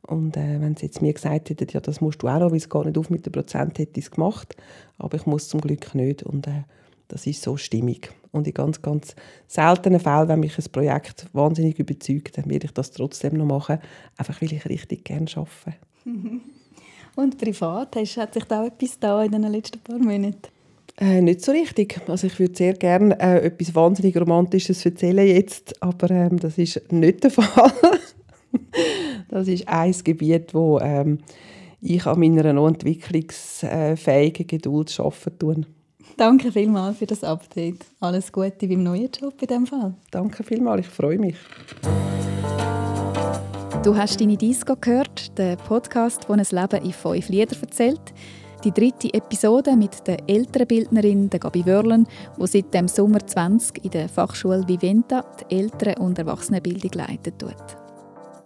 Und 0.01 0.35
äh, 0.35 0.59
wenn 0.59 0.75
sie 0.75 0.87
jetzt 0.87 1.01
mir 1.01 1.13
gesagt 1.13 1.49
hätten, 1.49 1.67
ja, 1.71 1.79
das 1.79 2.01
musst 2.01 2.21
du 2.21 2.27
auch 2.27 2.37
noch, 2.37 2.51
weil 2.51 2.57
es 2.57 2.67
gar 2.67 2.83
nicht 2.83 2.97
auf 2.97 3.09
mit 3.09 3.25
dem 3.25 3.31
Prozent, 3.31 3.79
hätte 3.79 3.97
ich 3.97 4.07
es 4.07 4.11
gemacht. 4.11 4.57
Aber 4.97 5.15
ich 5.15 5.25
muss 5.25 5.47
zum 5.47 5.61
Glück 5.61 5.95
nicht. 5.95 6.23
Und 6.23 6.47
äh, 6.47 6.63
das 7.07 7.25
ist 7.25 7.41
so 7.41 7.55
stimmig. 7.55 8.11
Und 8.31 8.45
in 8.45 8.53
ganz, 8.53 8.81
ganz 8.81 9.15
seltenen 9.47 10.01
Fällen, 10.01 10.27
wenn 10.27 10.41
mich 10.41 10.57
ein 10.57 10.65
Projekt 10.69 11.27
wahnsinnig 11.31 11.79
überzeugt, 11.79 12.37
dann 12.37 12.49
werde 12.49 12.65
ich 12.65 12.73
das 12.73 12.91
trotzdem 12.91 13.35
noch 13.35 13.45
machen, 13.45 13.79
einfach 14.17 14.41
weil 14.41 14.51
ich 14.51 14.65
richtig 14.67 15.05
gerne 15.05 15.27
arbeite. 15.33 15.77
Und 17.17 17.39
privat, 17.39 17.95
hast, 17.95 18.17
hat 18.17 18.35
sich 18.35 18.43
da 18.43 18.63
etwas 18.63 18.99
da 18.99 19.23
in 19.23 19.31
den 19.31 19.41
letzten 19.41 19.79
paar 19.79 19.97
Monaten? 19.97 20.37
Äh, 20.99 21.19
nicht 21.21 21.43
so 21.43 21.51
richtig. 21.51 21.99
Also 22.07 22.27
ich 22.27 22.37
würde 22.37 22.55
sehr 22.55 22.73
gerne 22.73 23.19
äh, 23.19 23.47
etwas 23.47 23.73
wahnsinnig 23.73 24.15
Romantisches 24.15 24.85
erzählen 24.85 25.25
jetzt, 25.25 25.81
aber 25.81 26.11
ähm, 26.11 26.37
das 26.37 26.59
ist 26.59 26.91
nicht 26.91 27.23
der 27.23 27.31
Fall. 27.31 27.71
das 29.29 29.47
ist 29.47 29.67
ein 29.67 29.95
Gebiet, 30.03 30.53
wo 30.53 30.77
ähm, 30.77 31.17
ich 31.81 32.05
an 32.05 32.19
meiner 32.19 32.53
noch 32.53 32.67
entwicklungsfähigen 32.67 34.45
Geduld 34.45 34.99
arbeiten 34.99 35.39
tue. 35.39 35.61
Danke 36.17 36.51
vielmals 36.51 36.99
für 36.99 37.07
das 37.07 37.23
Update. 37.23 37.83
Alles 37.99 38.31
Gute 38.31 38.67
beim 38.67 38.83
neuen 38.83 39.09
Job 39.19 39.41
in 39.41 39.47
diesem 39.47 39.65
Fall. 39.65 39.95
Danke 40.11 40.43
vielmals, 40.43 40.85
ich 40.85 40.93
freue 40.93 41.17
mich. 41.17 41.35
Du 43.83 43.95
hast 43.95 44.19
deine 44.19 44.35
Disco 44.35 44.75
gehört, 44.75 45.37
der 45.37 45.55
Podcast, 45.55 46.27
der 46.27 46.35
ein 46.35 46.45
Leben 46.49 46.85
in 46.85 46.91
fünf 46.91 47.29
Liedern 47.29 47.57
erzählt. 47.61 48.01
Die 48.63 48.71
dritte 48.71 49.13
Episode 49.13 49.77
mit 49.77 50.05
der 50.07 50.17
älteren 50.27 50.67
Bildnerin, 50.67 51.29
der 51.29 51.39
Gabi 51.39 51.65
Wörlen, 51.65 52.07
die 52.37 52.47
seit 52.47 52.73
dem 52.73 52.87
Sommer 52.87 53.25
20 53.25 53.85
in 53.85 53.91
der 53.91 54.09
Fachschule 54.09 54.67
Viventa 54.67 55.23
die 55.39 55.55
Eltern- 55.55 56.01
und 56.01 56.17
Erwachsenenbildung 56.19 56.91
leitet. 56.93 57.35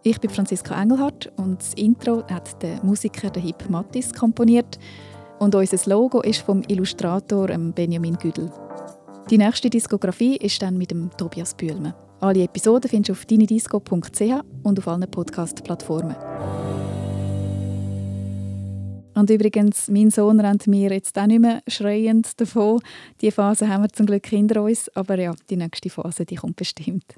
Ich 0.03 0.19
bin 0.19 0.29
Franziska 0.29 0.79
Engelhardt 0.79 1.31
und 1.37 1.59
das 1.59 1.73
Intro 1.75 2.23
hat 2.29 2.61
der 2.61 2.83
Musiker 2.83 3.29
der 3.29 3.41
Hip 3.41 3.69
Mattis 3.69 4.13
komponiert 4.13 4.77
und 5.39 5.55
unser 5.55 5.89
Logo 5.89 6.21
ist 6.21 6.41
vom 6.41 6.61
Illustrator 6.67 7.47
Benjamin 7.47 8.17
Güdel. 8.17 8.51
Die 9.29 9.37
nächste 9.37 9.69
Diskografie 9.69 10.35
ist 10.37 10.61
dann 10.61 10.77
mit 10.77 10.91
dem 10.91 11.09
Tobias 11.17 11.53
Bühlmann. 11.53 11.93
Alle 12.21 12.43
Episoden 12.43 12.87
findest 12.87 13.09
du 13.09 13.13
auf 13.13 13.25
deinedisco.ch 13.25 14.43
und 14.61 14.77
auf 14.77 14.87
allen 14.87 15.09
Podcast-Plattformen. 15.09 16.15
Und 19.15 19.29
übrigens, 19.31 19.87
mein 19.87 20.11
Sohn 20.11 20.39
rennt 20.39 20.67
mir 20.67 20.91
jetzt 20.91 21.17
auch 21.17 21.25
nicht 21.25 21.41
mehr 21.41 21.63
schreiend 21.67 22.39
davon. 22.39 22.79
Die 23.21 23.31
Phase 23.31 23.67
haben 23.67 23.85
wir 23.85 23.89
zum 23.89 24.05
Glück 24.05 24.27
hinter 24.27 24.61
uns, 24.61 24.87
aber 24.95 25.19
ja, 25.19 25.33
die 25.49 25.57
nächste 25.57 25.89
Phase, 25.89 26.23
die 26.23 26.35
kommt 26.35 26.57
bestimmt. 26.57 27.15